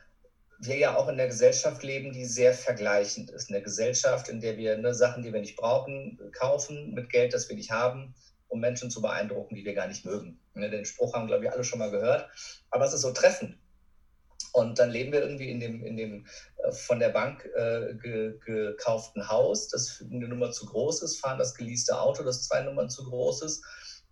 wir 0.60 0.78
ja 0.78 0.96
auch 0.96 1.08
in 1.08 1.16
einer 1.16 1.28
Gesellschaft 1.28 1.84
leben, 1.84 2.12
die 2.12 2.26
sehr 2.26 2.54
vergleichend 2.54 3.30
ist. 3.30 3.50
Eine 3.50 3.62
Gesellschaft, 3.62 4.30
in 4.30 4.40
der 4.40 4.58
wir 4.58 4.78
ne, 4.78 4.94
Sachen, 4.94 5.24
die 5.24 5.32
wir 5.32 5.40
nicht 5.40 5.56
brauchen, 5.56 6.20
kaufen 6.34 6.94
mit 6.94 7.10
Geld, 7.10 7.34
das 7.34 7.48
wir 7.50 7.56
nicht 7.56 7.72
haben, 7.72 8.16
um 8.48 8.60
Menschen 8.60 8.90
zu 8.90 9.02
beeindrucken, 9.02 9.56
die 9.56 9.66
wir 9.66 9.74
gar 9.74 9.88
nicht 9.88 10.06
mögen. 10.06 10.40
Ne, 10.54 10.70
den 10.70 10.86
Spruch 10.86 11.14
haben, 11.14 11.28
glaube 11.28 11.46
ich, 11.46 11.52
alle 11.52 11.64
schon 11.64 11.80
mal 11.80 11.92
gehört. 11.92 12.30
Aber 12.72 12.86
es 12.86 12.94
ist 12.94 13.02
so 13.02 13.12
treffend. 13.12 13.58
Und 14.54 14.80
dann 14.80 14.90
leben 14.90 15.12
wir 15.12 15.22
irgendwie 15.22 15.52
in 15.52 15.60
dem, 15.60 15.84
in 15.84 15.98
dem 15.98 16.26
äh, 16.64 16.72
von 16.72 17.00
der 17.00 17.10
Bank 17.10 17.46
äh, 17.56 17.94
ge, 17.96 18.40
gekauften 18.44 19.30
Haus, 19.30 19.68
das 19.68 20.04
eine 20.10 20.28
Nummer 20.28 20.52
zu 20.52 20.66
groß 20.66 21.04
ist, 21.04 21.20
fahren 21.20 21.38
das 21.38 21.54
geleaste 21.54 22.00
Auto, 22.00 22.24
das 22.24 22.48
zwei 22.48 22.62
Nummern 22.62 22.90
zu 22.90 23.04
groß 23.04 23.44
ist 23.44 23.64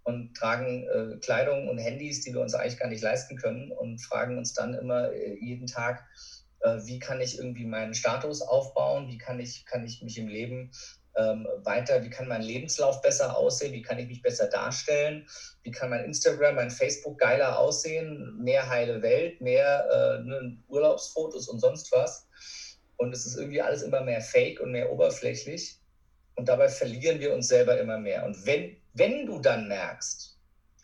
und 0.06 0.36
tragen 0.38 0.88
äh, 0.88 1.18
Kleidung 1.18 1.68
und 1.68 1.80
Handys, 1.80 2.22
die 2.22 2.32
wir 2.32 2.42
uns 2.42 2.54
eigentlich 2.54 2.78
gar 2.78 2.90
nicht 2.90 3.02
leisten 3.02 3.38
können 3.38 3.72
und 3.72 4.00
fragen 4.00 4.38
uns 4.38 4.54
dann 4.54 4.76
immer 4.76 5.12
äh, 5.12 5.36
jeden 5.40 5.66
Tag, 5.66 6.06
wie 6.84 7.00
kann 7.00 7.22
ich 7.22 7.38
irgendwie 7.38 7.66
meinen 7.66 7.94
Status 7.94 8.42
aufbauen, 8.42 9.08
wie 9.08 9.18
kann 9.18 9.40
ich, 9.40 9.66
kann 9.66 9.86
ich 9.86 10.02
mich 10.02 10.18
im 10.18 10.28
Leben 10.28 10.72
ähm, 11.18 11.48
weiter, 11.64 12.04
wie 12.04 12.10
kann 12.10 12.28
mein 12.28 12.42
Lebenslauf 12.42 13.02
besser 13.02 13.38
aussehen, 13.38 13.74
wie 13.74 13.82
kann 13.82 14.00
ich 14.00 14.08
mich 14.08 14.22
besser 14.22 14.48
darstellen, 14.48 15.28
wie 15.64 15.72
kann 15.72 15.90
mein 15.90 16.04
Instagram, 16.04 16.56
mein 16.56 16.72
Facebook 16.72 17.18
geiler 17.18 17.58
aussehen, 17.58 18.38
mehr 18.38 18.70
heile 18.70 19.02
Welt, 19.02 19.40
mehr 19.42 19.88
äh, 19.90 20.24
ne, 20.24 20.58
Urlaubsfotos 20.68 21.48
und 21.48 21.60
sonst 21.60 21.92
was. 21.92 22.28
Und 22.98 23.14
es 23.14 23.26
ist 23.26 23.38
irgendwie 23.38 23.62
alles 23.62 23.82
immer 23.82 24.02
mehr 24.02 24.22
fake 24.22 24.60
und 24.60 24.72
mehr 24.72 24.92
oberflächlich. 24.92 25.80
Und 26.36 26.50
dabei 26.50 26.68
verlieren 26.68 27.20
wir 27.20 27.34
uns 27.34 27.48
selber 27.48 27.78
immer 27.80 27.98
mehr. 27.98 28.26
Und 28.26 28.46
wenn, 28.46 28.78
wenn 28.94 29.26
du 29.26 29.40
dann 29.40 29.68
merkst, 29.68 30.38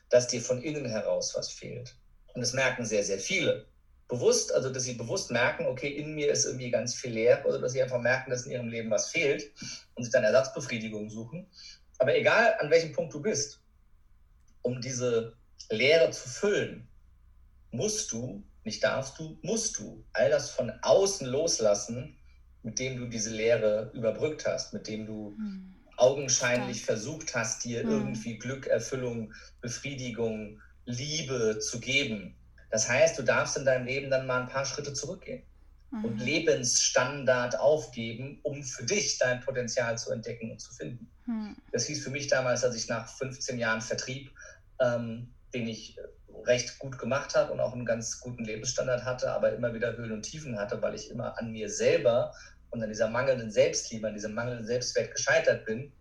dass 0.09 0.27
dir 0.27 0.41
von 0.41 0.61
innen 0.61 0.85
heraus 0.85 1.33
was 1.35 1.51
fehlt, 1.51 1.95
und 2.33 2.41
das 2.41 2.53
merken 2.53 2.85
sehr, 2.85 3.03
sehr 3.03 3.19
viele, 3.19 3.65
bewusst, 4.11 4.53
also 4.53 4.69
dass 4.69 4.83
sie 4.83 4.93
bewusst 4.93 5.31
merken, 5.31 5.65
okay, 5.65 5.87
in 5.87 6.13
mir 6.13 6.31
ist 6.31 6.45
irgendwie 6.45 6.69
ganz 6.69 6.93
viel 6.93 7.11
leer 7.11 7.43
oder 7.47 7.59
dass 7.59 7.71
sie 7.71 7.81
einfach 7.81 8.01
merken, 8.01 8.29
dass 8.29 8.45
in 8.45 8.51
ihrem 8.51 8.67
Leben 8.67 8.91
was 8.91 9.09
fehlt 9.09 9.49
und 9.95 10.03
sich 10.03 10.11
dann 10.11 10.25
Ersatzbefriedigung 10.25 11.09
suchen. 11.09 11.47
Aber 11.97 12.15
egal 12.15 12.55
an 12.59 12.69
welchem 12.69 12.91
Punkt 12.91 13.13
du 13.13 13.21
bist, 13.21 13.61
um 14.63 14.81
diese 14.81 15.33
Leere 15.69 16.11
zu 16.11 16.27
füllen, 16.27 16.89
musst 17.71 18.11
du, 18.11 18.43
nicht 18.65 18.83
darfst 18.83 19.17
du, 19.17 19.39
musst 19.43 19.79
du 19.79 20.03
all 20.11 20.29
das 20.29 20.49
von 20.49 20.71
außen 20.81 21.25
loslassen, 21.25 22.17
mit 22.63 22.79
dem 22.79 22.97
du 22.97 23.07
diese 23.07 23.29
Leere 23.29 23.91
überbrückt 23.93 24.45
hast, 24.45 24.73
mit 24.73 24.89
dem 24.89 25.05
du 25.05 25.35
mhm. 25.37 25.73
augenscheinlich 25.95 26.83
Stark. 26.83 26.97
versucht 26.97 27.33
hast, 27.33 27.63
dir 27.63 27.85
mhm. 27.85 27.91
irgendwie 27.91 28.37
Glück, 28.37 28.67
Erfüllung, 28.67 29.33
Befriedigung, 29.61 30.59
Liebe 30.85 31.59
zu 31.59 31.79
geben 31.79 32.35
das 32.71 32.87
heißt, 32.87 33.19
du 33.19 33.23
darfst 33.23 33.57
in 33.57 33.65
deinem 33.65 33.85
Leben 33.85 34.09
dann 34.09 34.25
mal 34.25 34.41
ein 34.41 34.47
paar 34.47 34.65
Schritte 34.65 34.93
zurückgehen 34.93 35.43
mhm. 35.91 36.05
und 36.05 36.17
Lebensstandard 36.19 37.59
aufgeben, 37.59 38.39
um 38.43 38.63
für 38.63 38.83
dich 38.83 39.17
dein 39.17 39.41
Potenzial 39.41 39.97
zu 39.97 40.11
entdecken 40.11 40.51
und 40.51 40.59
zu 40.59 40.73
finden. 40.73 41.09
Mhm. 41.25 41.55
Das 41.71 41.85
hieß 41.85 42.03
für 42.03 42.09
mich 42.09 42.27
damals, 42.27 42.61
dass 42.61 42.75
ich 42.75 42.87
nach 42.87 43.07
15 43.07 43.59
Jahren 43.59 43.81
Vertrieb, 43.81 44.31
ähm, 44.79 45.29
den 45.53 45.67
ich 45.67 45.97
recht 46.45 46.79
gut 46.79 46.97
gemacht 46.97 47.35
habe 47.35 47.51
und 47.51 47.59
auch 47.59 47.73
einen 47.73 47.85
ganz 47.85 48.19
guten 48.19 48.45
Lebensstandard 48.45 49.03
hatte, 49.03 49.31
aber 49.31 49.53
immer 49.53 49.73
wieder 49.73 49.95
Höhen 49.95 50.13
und 50.13 50.23
Tiefen 50.23 50.57
hatte, 50.57 50.81
weil 50.81 50.95
ich 50.95 51.11
immer 51.11 51.37
an 51.37 51.51
mir 51.51 51.69
selber 51.69 52.33
und 52.71 52.81
an 52.81 52.89
dieser 52.89 53.09
mangelnden 53.09 53.51
Selbstliebe, 53.51 54.07
an 54.07 54.13
diesem 54.13 54.33
mangelnden 54.33 54.65
Selbstwert 54.65 55.13
gescheitert 55.13 55.65
bin, 55.65 55.91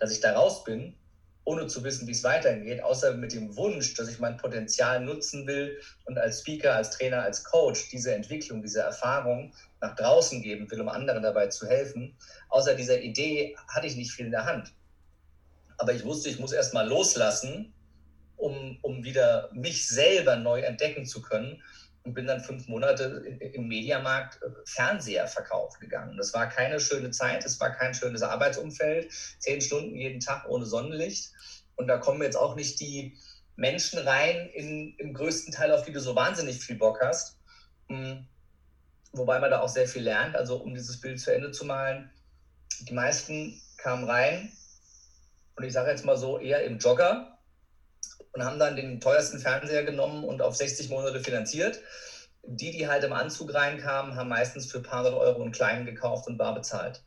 dass 0.00 0.10
ich 0.10 0.20
da 0.20 0.34
raus 0.34 0.64
bin 0.64 0.94
ohne 1.46 1.68
zu 1.68 1.84
wissen, 1.84 2.08
wie 2.08 2.12
es 2.12 2.24
weitergeht, 2.24 2.82
außer 2.82 3.14
mit 3.14 3.32
dem 3.32 3.56
Wunsch, 3.56 3.94
dass 3.94 4.08
ich 4.08 4.18
mein 4.18 4.36
Potenzial 4.36 5.00
nutzen 5.00 5.46
will 5.46 5.80
und 6.04 6.18
als 6.18 6.40
Speaker, 6.40 6.74
als 6.74 6.90
Trainer, 6.90 7.22
als 7.22 7.44
Coach 7.44 7.88
diese 7.88 8.12
Entwicklung, 8.12 8.62
diese 8.62 8.80
Erfahrung 8.80 9.54
nach 9.80 9.94
draußen 9.94 10.42
geben 10.42 10.68
will, 10.68 10.80
um 10.80 10.88
anderen 10.88 11.22
dabei 11.22 11.46
zu 11.46 11.68
helfen. 11.68 12.16
Außer 12.48 12.74
dieser 12.74 13.00
Idee 13.00 13.56
hatte 13.68 13.86
ich 13.86 13.96
nicht 13.96 14.10
viel 14.10 14.26
in 14.26 14.32
der 14.32 14.44
Hand. 14.44 14.72
Aber 15.78 15.92
ich 15.92 16.04
wusste, 16.04 16.28
ich 16.30 16.40
muss 16.40 16.50
erst 16.50 16.74
mal 16.74 16.88
loslassen, 16.88 17.72
um, 18.36 18.78
um 18.82 19.04
wieder 19.04 19.48
mich 19.52 19.86
selber 19.86 20.34
neu 20.34 20.60
entdecken 20.62 21.06
zu 21.06 21.22
können 21.22 21.62
und 22.06 22.14
bin 22.14 22.26
dann 22.26 22.40
fünf 22.40 22.68
Monate 22.68 23.04
im 23.52 23.66
Mediamarkt 23.66 24.40
äh, 24.40 24.46
Fernseher 24.64 25.26
verkaufen 25.26 25.80
gegangen. 25.80 26.16
Das 26.16 26.32
war 26.32 26.48
keine 26.48 26.78
schöne 26.78 27.10
Zeit, 27.10 27.44
es 27.44 27.58
war 27.60 27.72
kein 27.72 27.94
schönes 27.94 28.22
Arbeitsumfeld, 28.22 29.12
zehn 29.40 29.60
Stunden 29.60 29.96
jeden 29.96 30.20
Tag 30.20 30.48
ohne 30.48 30.64
Sonnenlicht. 30.64 31.32
Und 31.74 31.88
da 31.88 31.98
kommen 31.98 32.22
jetzt 32.22 32.36
auch 32.36 32.54
nicht 32.54 32.78
die 32.80 33.18
Menschen 33.56 33.98
rein, 33.98 34.48
in, 34.54 34.94
im 34.98 35.14
größten 35.14 35.52
Teil, 35.52 35.72
auf 35.72 35.82
die 35.82 35.92
du 35.92 36.00
so 36.00 36.14
wahnsinnig 36.14 36.60
viel 36.60 36.76
Bock 36.76 37.00
hast. 37.02 37.38
Hm. 37.88 38.26
Wobei 39.12 39.40
man 39.40 39.50
da 39.50 39.60
auch 39.60 39.68
sehr 39.68 39.88
viel 39.88 40.02
lernt. 40.02 40.36
Also 40.36 40.56
um 40.56 40.74
dieses 40.74 41.00
Bild 41.00 41.18
zu 41.20 41.34
Ende 41.34 41.50
zu 41.50 41.64
malen, 41.64 42.10
die 42.80 42.94
meisten 42.94 43.60
kamen 43.78 44.04
rein 44.04 44.52
und 45.56 45.64
ich 45.64 45.72
sage 45.72 45.90
jetzt 45.90 46.04
mal 46.04 46.16
so 46.16 46.38
eher 46.38 46.64
im 46.64 46.78
Jogger, 46.78 47.35
und 48.36 48.44
haben 48.44 48.58
dann 48.58 48.76
den 48.76 49.00
teuersten 49.00 49.38
Fernseher 49.38 49.82
genommen 49.82 50.22
und 50.22 50.42
auf 50.42 50.54
60 50.54 50.90
Monate 50.90 51.20
finanziert. 51.20 51.80
Die, 52.42 52.70
die 52.70 52.86
halt 52.86 53.02
im 53.02 53.14
Anzug 53.14 53.54
reinkamen, 53.54 54.14
haben 54.14 54.28
meistens 54.28 54.70
für 54.70 54.78
ein 54.78 54.84
paar 54.84 54.98
hundert 54.98 55.14
Euro 55.14 55.42
einen 55.42 55.52
kleinen 55.52 55.86
gekauft 55.86 56.28
und 56.28 56.36
bar 56.36 56.54
bezahlt. 56.54 57.02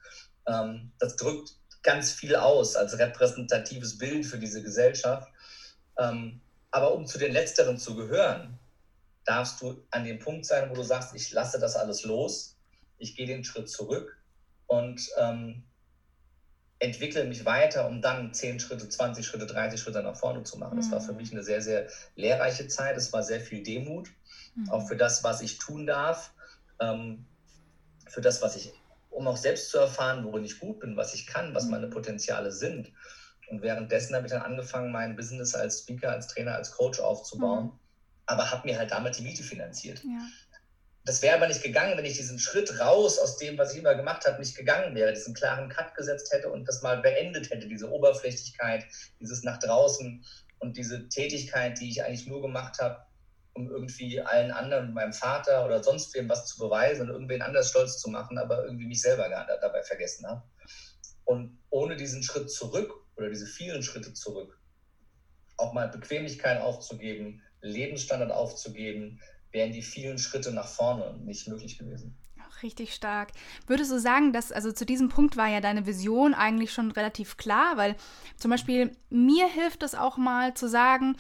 Ähm, 0.48 0.92
das 0.98 1.16
drückt 1.16 1.52
ganz 1.84 2.12
viel 2.12 2.36
aus 2.36 2.76
als 2.76 2.98
repräsentatives 2.98 4.00
Bild 4.00 4.26
für 4.26 4.40
diese 4.40 4.64
Gesellschaft. 4.64 5.32
Ähm, 6.00 6.42
aber 6.72 6.94
um 6.94 7.06
zu 7.06 7.20
den 7.20 7.32
Letzteren 7.32 7.78
zu 7.78 7.96
gehören, 7.96 8.58
darfst 9.24 9.62
du 9.62 9.86
an 9.92 10.04
dem 10.04 10.18
Punkt 10.18 10.46
sein, 10.46 10.70
wo 10.72 10.74
du 10.74 10.84
sagst, 10.84 11.16
ich 11.16 11.32
lasse 11.32 11.60
das 11.60 11.76
alles 11.76 12.04
los, 12.04 12.58
ich 12.98 13.16
gehe 13.16 13.28
den 13.28 13.44
Schritt 13.44 13.70
zurück 13.70 14.18
und 14.66 15.08
ähm, 15.18 15.64
entwickle 16.80 17.26
mich 17.26 17.46
weiter, 17.46 17.88
um 17.88 18.02
dann 18.02 18.34
10 18.34 18.60
Schritte, 18.60 18.88
20 18.88 19.26
Schritte, 19.26 19.46
30 19.46 19.80
Schritte 19.80 20.02
nach 20.02 20.16
vorne 20.16 20.44
zu 20.44 20.58
machen. 20.58 20.76
Mhm. 20.76 20.82
Das 20.82 20.92
war 20.92 21.02
für 21.02 21.12
mhm. 21.12 21.18
mich 21.18 21.32
eine 21.32 21.44
sehr, 21.44 21.62
sehr 21.62 21.88
lehrreiche 22.16 22.68
Zeit. 22.68 22.98
Es 22.98 23.12
war 23.12 23.22
sehr 23.22 23.42
viel 23.42 23.62
Demut, 23.64 24.10
mhm. 24.56 24.70
auch 24.70 24.88
für 24.88 24.96
das, 24.96 25.24
was 25.24 25.42
ich 25.42 25.58
tun 25.58 25.86
darf, 25.86 26.32
ähm, 26.80 27.26
für 28.08 28.22
das, 28.22 28.42
was 28.42 28.56
ich, 28.56 28.72
um 29.10 29.28
auch 29.28 29.38
selbst 29.38 29.70
zu 29.70 29.78
erfahren, 29.78 30.24
worin 30.24 30.46
ich 30.46 30.60
gut 30.60 30.80
bin, 30.80 30.96
was 30.96 31.14
ich 31.14 31.28
kann, 31.28 31.54
was 31.54 31.66
mhm. 31.66 31.72
meine 31.72 31.88
Potenziale 31.88 32.52
sind. 32.52 32.92
Und 33.50 33.62
währenddessen 33.62 34.16
habe 34.16 34.28
ich 34.28 34.32
dann 34.32 34.44
angefangen, 34.44 34.92
mein 34.92 35.16
Business 35.16 35.56
als 35.56 35.80
Speaker, 35.80 36.12
als 36.12 36.28
Trainer, 36.28 36.56
als 36.56 36.72
Coach 36.72 37.00
aufzubauen, 37.00 37.66
mhm. 37.66 37.80
aber 38.26 38.50
habe 38.52 38.68
mir 38.68 38.78
halt 38.78 38.92
damit 38.92 39.18
die 39.18 39.24
Miete 39.24 39.44
finanziert. 39.44 40.02
Ja. 40.04 40.22
Das 41.06 41.22
wäre 41.22 41.38
aber 41.38 41.48
nicht 41.48 41.64
gegangen, 41.64 41.98
wenn 41.98 42.06
ich 42.06 42.18
diesen 42.18 42.40
Schritt 42.40 42.80
raus 42.80 43.18
aus 43.20 43.38
dem, 43.38 43.58
was 43.58 43.74
ich 43.74 43.80
immer 43.80 43.96
gemacht 43.96 44.26
habe, 44.26 44.40
nicht 44.40 44.56
gegangen 44.56 44.94
wäre, 44.96 45.14
diesen 45.14 45.34
klaren 45.34 45.70
Cut 45.70 45.96
gesetzt 45.96 46.32
hätte 46.32 46.52
und 46.52 46.68
das 46.68 46.82
mal 46.82 47.02
beendet 47.02 47.50
hätte, 47.50 47.68
diese 47.68 47.90
Oberflächlichkeit, 47.90 48.86
dieses 49.20 49.44
nach 49.44 49.60
draußen 49.60 50.24
und 50.60 50.78
diese 50.78 51.08
Tätigkeit, 51.10 51.80
die 51.80 51.90
ich 51.90 52.04
eigentlich 52.04 52.28
nur 52.28 52.42
gemacht 52.42 52.80
habe, 52.80 53.02
um 53.54 53.70
irgendwie 53.70 54.22
allen 54.22 54.52
anderen, 54.52 54.94
meinem 54.94 55.14
Vater 55.14 55.66
oder 55.66 55.84
sonst 55.84 56.14
wem 56.16 56.30
was 56.30 56.48
zu 56.48 56.60
beweisen 56.60 57.04
und 57.04 57.10
irgendwen 57.10 57.42
anders 57.42 57.70
stolz 57.70 58.00
zu 58.00 58.10
machen, 58.10 58.38
aber 58.38 58.64
irgendwie 58.66 58.86
mich 58.86 59.02
selber 59.02 59.30
gar 59.30 59.48
dabei 59.62 59.82
vergessen 59.84 60.28
habe. 60.28 60.44
Und 61.26 61.58
ohne 61.70 61.96
diesen 61.96 62.24
Schritt 62.24 62.52
zurück 62.52 62.92
oder 63.16 63.30
diese 63.30 63.46
vielen 63.46 63.84
Schritte 63.84 64.14
zurück, 64.14 64.60
auch 65.58 65.74
mal 65.74 65.88
Bequemlichkeit 65.90 66.62
aufzugeben, 66.62 67.42
Lebensstandard 67.62 68.32
aufzugeben, 68.32 69.20
wären 69.52 69.72
die 69.72 69.82
vielen 69.82 70.18
Schritte 70.18 70.52
nach 70.52 70.68
vorne 70.68 71.16
nicht 71.24 71.48
möglich 71.48 71.78
gewesen. 71.78 72.16
Richtig 72.62 72.94
stark. 72.94 73.30
Würdest 73.68 73.92
du 73.92 74.00
sagen, 74.00 74.34
dass, 74.34 74.52
also 74.52 74.72
zu 74.72 74.86
diesem 74.86 75.08
Punkt 75.08 75.38
war 75.38 75.48
ja 75.48 75.62
deine 75.62 75.86
Vision 75.86 76.34
eigentlich 76.34 76.74
schon 76.74 76.92
relativ 76.92 77.38
klar, 77.38 77.78
weil 77.78 77.96
zum 78.38 78.52
Beispiel 78.52 78.96
mir 79.10 79.48
hilft 79.48 79.82
es 79.82 79.96
auch 79.96 80.18
mal 80.18 80.54
zu 80.56 80.68
sagen, 80.68 81.16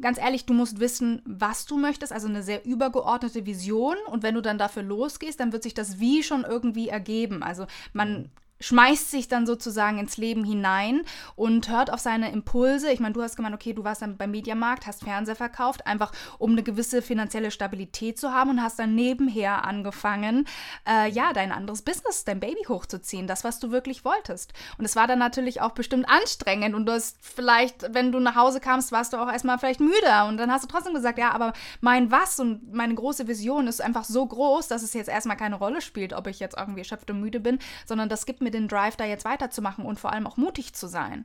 ganz 0.00 0.18
ehrlich, 0.18 0.44
du 0.44 0.52
musst 0.52 0.80
wissen, 0.80 1.22
was 1.24 1.64
du 1.64 1.78
möchtest, 1.78 2.12
also 2.12 2.28
eine 2.28 2.42
sehr 2.42 2.64
übergeordnete 2.66 3.46
Vision. 3.46 3.96
Und 4.08 4.22
wenn 4.22 4.34
du 4.34 4.42
dann 4.42 4.58
dafür 4.58 4.82
losgehst, 4.82 5.40
dann 5.40 5.52
wird 5.52 5.62
sich 5.62 5.74
das 5.74 5.98
Wie 5.98 6.22
schon 6.22 6.44
irgendwie 6.44 6.88
ergeben. 6.88 7.42
Also 7.42 7.66
man 7.92 8.30
schmeißt 8.62 9.10
sich 9.10 9.28
dann 9.28 9.46
sozusagen 9.46 9.98
ins 9.98 10.16
Leben 10.16 10.44
hinein 10.44 11.02
und 11.36 11.68
hört 11.68 11.92
auf 11.92 12.00
seine 12.00 12.32
Impulse. 12.32 12.90
Ich 12.90 13.00
meine, 13.00 13.12
du 13.12 13.22
hast 13.22 13.36
gemeint, 13.36 13.54
okay, 13.54 13.72
du 13.72 13.84
warst 13.84 14.02
dann 14.02 14.16
beim 14.16 14.30
Mediamarkt, 14.30 14.86
hast 14.86 15.04
Fernseher 15.04 15.36
verkauft, 15.36 15.86
einfach 15.86 16.12
um 16.38 16.52
eine 16.52 16.62
gewisse 16.62 17.02
finanzielle 17.02 17.50
Stabilität 17.50 18.18
zu 18.18 18.32
haben 18.32 18.50
und 18.50 18.62
hast 18.62 18.78
dann 18.78 18.94
nebenher 18.94 19.64
angefangen, 19.64 20.46
äh, 20.88 21.10
ja, 21.10 21.32
dein 21.32 21.52
anderes 21.52 21.82
Business, 21.82 22.24
dein 22.24 22.40
Baby 22.40 22.62
hochzuziehen, 22.68 23.26
das, 23.26 23.44
was 23.44 23.58
du 23.58 23.70
wirklich 23.70 24.04
wolltest. 24.04 24.52
Und 24.78 24.84
es 24.84 24.96
war 24.96 25.06
dann 25.06 25.18
natürlich 25.18 25.60
auch 25.60 25.72
bestimmt 25.72 26.08
anstrengend 26.08 26.74
und 26.74 26.86
du 26.86 26.92
hast 26.92 27.16
vielleicht, 27.20 27.92
wenn 27.92 28.12
du 28.12 28.20
nach 28.20 28.36
Hause 28.36 28.60
kamst, 28.60 28.92
warst 28.92 29.12
du 29.12 29.16
auch 29.16 29.30
erstmal 29.30 29.58
vielleicht 29.58 29.80
müde 29.80 30.24
und 30.28 30.36
dann 30.36 30.52
hast 30.52 30.64
du 30.64 30.68
trotzdem 30.68 30.94
gesagt, 30.94 31.18
ja, 31.18 31.32
aber 31.32 31.52
mein 31.80 32.10
Was 32.10 32.38
und 32.38 32.72
meine 32.72 32.94
große 32.94 33.26
Vision 33.26 33.66
ist 33.66 33.80
einfach 33.80 34.04
so 34.04 34.24
groß, 34.24 34.68
dass 34.68 34.82
es 34.82 34.92
jetzt 34.92 35.08
erstmal 35.08 35.36
keine 35.36 35.56
Rolle 35.56 35.80
spielt, 35.80 36.12
ob 36.12 36.28
ich 36.28 36.38
jetzt 36.38 36.56
irgendwie 36.56 36.80
erschöpft 36.80 37.10
und 37.10 37.20
müde 37.20 37.40
bin, 37.40 37.58
sondern 37.86 38.08
das 38.08 38.26
gibt 38.26 38.40
mir 38.40 38.51
den 38.52 38.68
Drive, 38.68 38.96
da 38.96 39.04
jetzt 39.04 39.24
weiterzumachen 39.24 39.84
und 39.84 39.98
vor 39.98 40.12
allem 40.12 40.26
auch 40.26 40.36
mutig 40.36 40.74
zu 40.74 40.86
sein. 40.86 41.24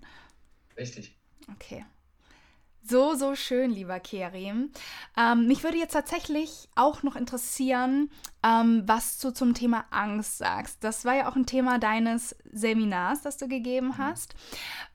Richtig. 0.76 1.16
Okay. 1.54 1.86
So, 2.90 3.16
so 3.16 3.36
schön, 3.36 3.72
lieber 3.72 4.00
Kerim. 4.00 4.72
Ähm, 5.18 5.48
mich 5.48 5.64
würde 5.64 5.78
jetzt 5.78 5.92
tatsächlich 5.92 6.70
auch 6.76 7.04
noch 7.04 7.18
interessieren, 7.18 8.10
ähm, 8.48 8.84
was 8.86 9.20
du 9.20 9.32
zum 9.32 9.54
Thema 9.54 9.86
Angst 9.90 10.38
sagst. 10.38 10.84
Das 10.84 11.06
war 11.06 11.16
ja 11.16 11.30
auch 11.30 11.36
ein 11.36 11.46
Thema 11.46 11.80
deines 11.80 12.36
Seminars, 12.52 13.22
das 13.22 13.38
du 13.38 13.48
gegeben 13.48 13.88
mhm. 13.88 13.98
hast. 13.98 14.36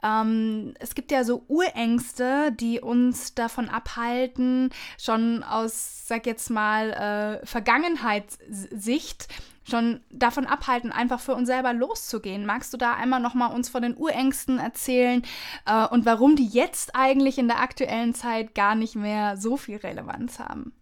Ähm, 0.03 0.75
es 0.79 0.95
gibt 0.95 1.11
ja 1.11 1.25
so 1.25 1.45
Urängste, 1.49 2.53
die 2.53 2.81
uns 2.81 3.35
davon 3.35 3.69
abhalten, 3.69 4.71
schon 4.99 5.43
aus, 5.43 6.07
sag 6.07 6.27
jetzt 6.27 6.51
mal, 6.51 7.41
äh, 7.43 7.47
Vergangenheitssicht 7.47 9.29
schon 9.69 10.01
davon 10.11 10.47
abhalten, 10.47 10.91
einfach 10.91 11.21
für 11.21 11.37
uns 11.37 11.47
selber 11.47 11.73
loszugehen. 11.73 12.47
Magst 12.47 12.73
du 12.73 12.77
da 12.77 12.95
einmal 12.95 13.21
nochmal 13.21 13.55
uns 13.55 13.69
von 13.69 13.83
den 13.83 13.97
Urängsten 13.97 14.59
erzählen 14.59 15.23
äh, 15.67 15.87
und 15.87 16.05
warum 16.05 16.35
die 16.35 16.49
jetzt 16.49 16.97
eigentlich 16.97 17.39
in 17.39 17.47
der 17.47 17.61
aktuellen 17.61 18.15
Zeit 18.15 18.57
gar 18.57 18.75
nicht 18.75 18.97
mehr 18.97 19.37
so 19.37 19.57
viel 19.57 19.77
Relevanz 19.77 20.41
haben? 20.41 20.73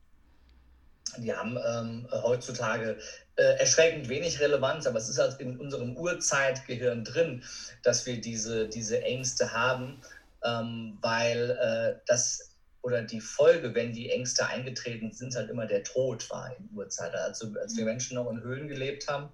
Die 1.19 1.35
haben 1.35 1.59
ähm, 1.66 2.07
heutzutage 2.11 2.99
äh, 3.37 3.59
erschreckend 3.59 4.09
wenig 4.09 4.40
Relevanz, 4.40 4.87
aber 4.87 4.99
es 4.99 5.09
ist 5.09 5.19
halt 5.19 5.40
in 5.40 5.59
unserem 5.59 5.97
Urzeitgehirn 5.97 7.04
drin, 7.04 7.42
dass 7.83 8.07
wir 8.07 8.21
diese, 8.21 8.69
diese 8.69 9.02
Ängste 9.02 9.52
haben, 9.52 10.00
ähm, 10.45 10.99
weil 11.00 11.50
äh, 11.50 12.00
das 12.07 12.50
oder 12.83 13.02
die 13.02 13.21
Folge, 13.21 13.75
wenn 13.75 13.92
die 13.92 14.11
Ängste 14.11 14.47
eingetreten 14.47 15.12
sind, 15.12 15.35
halt 15.35 15.50
immer 15.50 15.66
der 15.66 15.85
Tod 15.85 16.30
war 16.30 16.54
in 16.57 16.69
Urzeit. 16.75 17.14
Also 17.14 17.52
als 17.61 17.76
wir 17.76 17.85
mhm. 17.85 17.90
Menschen 17.90 18.14
noch 18.14 18.30
in 18.30 18.42
Höhlen 18.42 18.69
gelebt 18.69 19.07
haben 19.09 19.28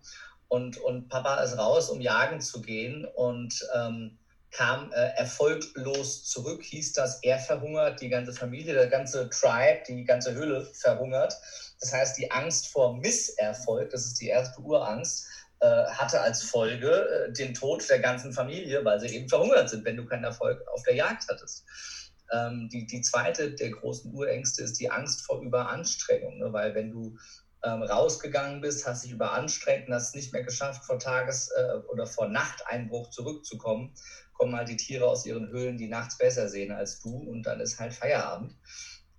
und, 0.48 0.78
und 0.78 1.08
Papa 1.08 1.42
ist 1.42 1.58
raus, 1.58 1.90
um 1.90 2.00
jagen 2.00 2.40
zu 2.40 2.60
gehen 2.60 3.04
und 3.04 3.66
ähm, 3.74 4.18
kam 4.56 4.90
äh, 4.92 5.10
erfolglos 5.16 6.24
zurück, 6.24 6.62
hieß 6.62 6.94
das, 6.94 7.22
er 7.22 7.38
verhungert, 7.38 8.00
die 8.00 8.08
ganze 8.08 8.32
Familie, 8.32 8.72
der 8.72 8.86
ganze 8.86 9.28
Tribe, 9.28 9.82
die 9.86 10.04
ganze 10.04 10.32
Höhle 10.32 10.64
verhungert. 10.64 11.34
Das 11.78 11.92
heißt, 11.92 12.16
die 12.16 12.30
Angst 12.30 12.68
vor 12.68 12.96
Misserfolg, 12.96 13.90
das 13.90 14.06
ist 14.06 14.18
die 14.18 14.28
erste 14.28 14.60
Urangst, 14.62 15.26
äh, 15.60 15.66
hatte 15.66 16.22
als 16.22 16.42
Folge 16.42 16.90
äh, 16.90 17.32
den 17.32 17.52
Tod 17.52 17.86
der 17.90 17.98
ganzen 17.98 18.32
Familie, 18.32 18.82
weil 18.82 18.98
sie 18.98 19.14
eben 19.14 19.28
verhungert 19.28 19.68
sind, 19.68 19.84
wenn 19.84 19.96
du 19.96 20.06
keinen 20.06 20.24
Erfolg 20.24 20.66
auf 20.68 20.82
der 20.84 20.94
Jagd 20.94 21.26
hattest. 21.28 21.66
Ähm, 22.32 22.70
die, 22.72 22.86
die 22.86 23.02
zweite 23.02 23.52
der 23.52 23.70
großen 23.70 24.10
Urängste 24.12 24.62
ist 24.62 24.80
die 24.80 24.90
Angst 24.90 25.26
vor 25.26 25.42
Überanstrengung, 25.42 26.38
ne? 26.38 26.50
weil 26.52 26.74
wenn 26.74 26.90
du 26.90 27.18
ähm, 27.62 27.82
rausgegangen 27.82 28.60
bist, 28.60 28.86
hast 28.86 29.04
dich 29.04 29.12
überanstrengt 29.12 29.88
und 29.88 29.94
hast 29.94 30.08
es 30.08 30.14
nicht 30.14 30.32
mehr 30.32 30.42
geschafft, 30.42 30.84
vor 30.84 30.98
Tages- 30.98 31.50
äh, 31.56 31.76
oder 31.88 32.06
vor 32.06 32.28
Nachteinbruch 32.28 33.10
zurückzukommen, 33.10 33.94
kommen 34.38 34.54
halt 34.54 34.68
die 34.68 34.76
Tiere 34.76 35.06
aus 35.06 35.26
ihren 35.26 35.48
Höhlen, 35.48 35.78
die 35.78 35.88
nachts 35.88 36.18
besser 36.18 36.48
sehen 36.48 36.72
als 36.72 37.00
du 37.00 37.16
und 37.16 37.44
dann 37.44 37.60
ist 37.60 37.78
halt 37.78 37.92
Feierabend. 37.94 38.54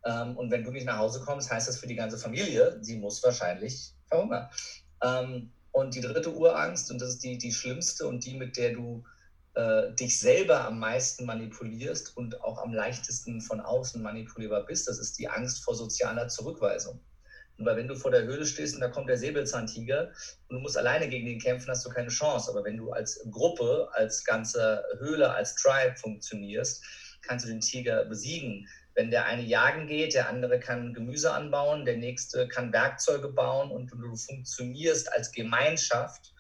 Ähm, 0.06 0.38
und 0.38 0.52
wenn 0.52 0.64
du 0.64 0.72
nicht 0.72 0.86
nach 0.86 1.00
Hause 1.00 1.22
kommst, 1.22 1.52
heißt 1.52 1.68
das 1.68 1.80
für 1.80 1.88
die 1.88 1.96
ganze 1.96 2.18
Familie, 2.18 2.78
sie 2.82 2.98
muss 2.98 3.24
wahrscheinlich 3.24 3.94
verhungern. 4.08 4.50
Ähm, 5.04 5.52
und 5.72 5.94
die 5.94 6.02
dritte 6.02 6.34
Urangst, 6.34 6.90
und 6.92 7.02
das 7.02 7.10
ist 7.10 7.24
die, 7.24 7.38
die 7.38 7.52
schlimmste 7.52 8.08
und 8.08 8.26
die, 8.26 8.36
mit 8.36 8.58
der 8.58 8.74
du 8.74 9.04
äh, 9.54 9.94
dich 9.94 10.20
selber 10.20 10.66
am 10.66 10.80
meisten 10.80 11.26
manipulierst 11.26 12.16
und 12.16 12.42
auch 12.42 12.60
am 12.60 12.74
leichtesten 12.74 13.42
von 13.42 13.60
außen 13.60 14.02
manipulierbar 14.02 14.66
bist, 14.66 14.88
das 14.88 15.00
ist 15.00 15.18
die 15.20 15.28
Angst 15.28 15.64
vor 15.64 15.76
sozialer 15.76 16.28
Zurückweisung. 16.28 17.00
Weil 17.60 17.78
wenn 17.78 17.88
du 17.88 17.96
vor 17.96 18.12
der 18.12 18.24
Höhle 18.24 18.46
stehst 18.46 18.76
und 18.76 18.82
da 18.82 18.88
kommt 18.88 19.10
der 19.10 19.18
Säbelzahntiger 19.18 20.12
und 20.48 20.56
du 20.56 20.60
musst 20.60 20.78
alleine 20.78 21.08
gegen 21.10 21.26
den 21.26 21.40
kämpfen, 21.40 21.70
hast 21.70 21.86
du 21.86 21.90
keine 21.90 22.10
Chance. 22.10 22.52
Aber 22.52 22.64
wenn 22.64 22.78
du 22.78 22.92
als 22.92 23.20
Gruppe, 23.32 23.90
als 23.94 24.24
ganze 24.24 24.84
Höhle, 25.00 25.32
als 25.32 25.56
Tribe 25.56 25.96
funktionierst, 25.98 26.84
kannst 27.22 27.46
du 27.46 27.50
den 27.50 27.62
Tiger 27.62 28.06
besiegen. 28.06 28.68
Wenn 28.96 29.12
der 29.12 29.26
eine 29.26 29.44
jagen 29.44 29.88
geht, 29.88 30.14
der 30.14 30.30
andere 30.30 30.60
kann 30.60 30.94
Gemüse 30.94 31.32
anbauen, 31.32 31.86
der 31.86 31.98
nächste 31.98 32.48
kann 32.48 32.74
Werkzeuge 32.74 33.30
bauen 33.30 33.72
und 33.72 33.92
du 33.92 34.16
funktionierst 34.16 35.12
als 35.12 35.32
Gemeinschaft 35.32 36.34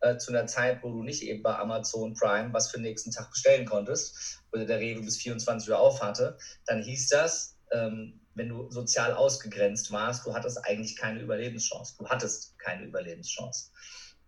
äh, 0.00 0.18
zu 0.18 0.32
einer 0.32 0.46
Zeit, 0.46 0.82
wo 0.82 0.90
du 0.90 1.02
nicht 1.02 1.22
eben 1.22 1.42
bei 1.42 1.56
Amazon 1.56 2.14
Prime 2.14 2.52
was 2.52 2.70
für 2.70 2.78
den 2.78 2.82
nächsten 2.82 3.10
Tag 3.10 3.30
bestellen 3.30 3.64
konntest 3.64 4.42
oder 4.52 4.66
der 4.66 4.78
Rewe 4.78 5.00
bis 5.00 5.16
24 5.16 5.70
Uhr 5.70 5.78
auf 5.78 6.02
hatte, 6.02 6.36
dann 6.66 6.82
hieß 6.82 7.08
das, 7.08 7.56
ähm, 7.72 8.20
wenn 8.34 8.48
du 8.48 8.70
sozial 8.70 9.12
ausgegrenzt 9.14 9.92
warst, 9.92 10.26
du 10.26 10.34
hattest 10.34 10.64
eigentlich 10.64 10.96
keine 10.96 11.20
Überlebenschance. 11.20 11.94
Du 11.98 12.08
hattest 12.08 12.58
keine 12.58 12.84
Überlebenschance. 12.84 13.70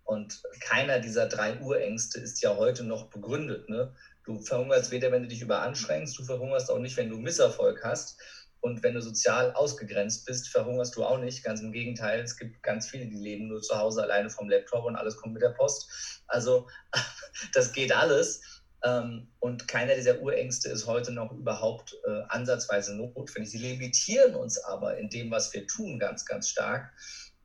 Und 0.05 0.41
keiner 0.61 1.01
dieser 1.01 1.27
drei 1.27 1.59
Urängste 1.59 2.21
ist 2.21 2.41
ja 2.41 2.57
heute 2.57 2.85
noch 2.85 3.11
begründet. 3.11 3.69
Ne? 3.69 3.93
Du 4.25 4.41
verhungerst 4.41 4.93
weder, 4.93 5.11
wenn 5.11 5.23
du 5.23 5.29
dich 5.29 5.43
überanstrengst, 5.43 6.17
du 6.19 6.25
verhungerst 6.25 6.71
auch 6.71 6.79
nicht, 6.79 6.97
wenn 6.97 7.11
du 7.11 7.19
Misserfolg 7.19 7.83
hast. 7.85 8.17
Und 8.61 8.83
wenn 8.83 8.95
du 8.95 9.03
sozial 9.03 9.53
ausgegrenzt 9.53 10.25
bist, 10.25 10.49
verhungerst 10.49 10.97
du 10.97 11.05
auch 11.05 11.19
nicht. 11.19 11.45
Ganz 11.45 11.61
im 11.61 11.73
Gegenteil, 11.73 12.21
es 12.21 12.37
gibt 12.37 12.63
ganz 12.63 12.89
viele, 12.89 13.07
die 13.07 13.19
leben 13.19 13.49
nur 13.49 13.61
zu 13.63 13.77
Hause 13.77 14.03
alleine 14.03 14.31
vom 14.31 14.49
Laptop 14.49 14.85
und 14.85 14.97
alles 14.97 15.17
kommt 15.17 15.35
mit 15.35 15.43
der 15.43 15.51
Post. 15.51 16.23
Also 16.27 16.69
das 17.53 17.73
geht 17.73 17.93
alles. 17.93 18.41
Ähm, 18.87 19.29
und 19.41 19.67
keiner 19.67 19.97
dieser 19.97 20.21
Urängste 20.21 20.69
ist 20.69 20.87
heute 20.87 21.11
noch 21.11 21.33
überhaupt 21.33 21.97
äh, 22.07 22.23
ansatzweise 22.29 22.95
notwendig. 22.95 23.51
Sie 23.51 23.59
limitieren 23.59 24.37
uns 24.37 24.59
aber 24.59 24.97
in 24.97 25.11
dem, 25.11 25.31
was 25.31 25.53
wir 25.53 25.67
tun, 25.67 25.99
ganz, 25.99 26.25
ganz 26.25 26.49
stark 26.49 26.93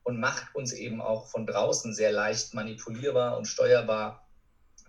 und 0.04 0.19
macht 0.19 0.54
uns 0.54 0.71
eben 0.71 1.01
auch 1.01 1.30
von 1.30 1.47
draußen 1.47 1.93
sehr 1.93 2.12
leicht 2.12 2.54
manipulierbar 2.54 3.38
und 3.38 3.45
steuerbar 3.45 4.27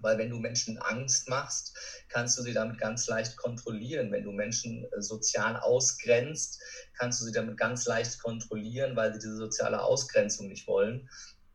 weil 0.03 0.19
wenn 0.19 0.31
du 0.31 0.39
Menschen 0.39 0.79
Angst 0.79 1.29
machst, 1.29 1.77
kannst 2.09 2.37
du 2.37 2.43
sie 2.43 2.53
damit 2.53 2.79
ganz 2.79 3.07
leicht 3.07 3.37
kontrollieren. 3.37 4.13
Wenn 4.13 4.25
du 4.25 4.33
Menschen 4.33 4.85
äh, 4.85 5.01
sozial 5.01 5.57
ausgrenzt, 5.57 6.61
kannst 6.99 7.21
du 7.21 7.25
sie 7.25 7.33
damit 7.33 7.57
ganz 7.57 7.87
leicht 7.87 8.21
kontrollieren, 8.21 8.97
weil 8.97 9.13
sie 9.15 9.21
diese 9.21 9.37
soziale 9.37 9.81
Ausgrenzung 9.83 10.49
nicht 10.49 10.67
wollen. 10.67 11.09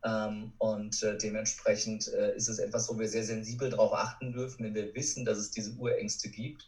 Ähm, 0.04 0.52
und 0.58 1.02
äh, 1.02 1.18
dementsprechend 1.18 2.08
äh, 2.08 2.36
ist 2.36 2.48
es 2.48 2.58
etwas, 2.58 2.88
wo 2.88 2.98
wir 2.98 3.08
sehr 3.08 3.24
sensibel 3.24 3.70
darauf 3.70 3.92
achten 3.92 4.32
dürfen, 4.32 4.64
wenn 4.64 4.74
wir 4.74 4.94
wissen, 4.94 5.24
dass 5.24 5.38
es 5.38 5.50
diese 5.50 5.72
Urängste 5.72 6.28
gibt, 6.28 6.66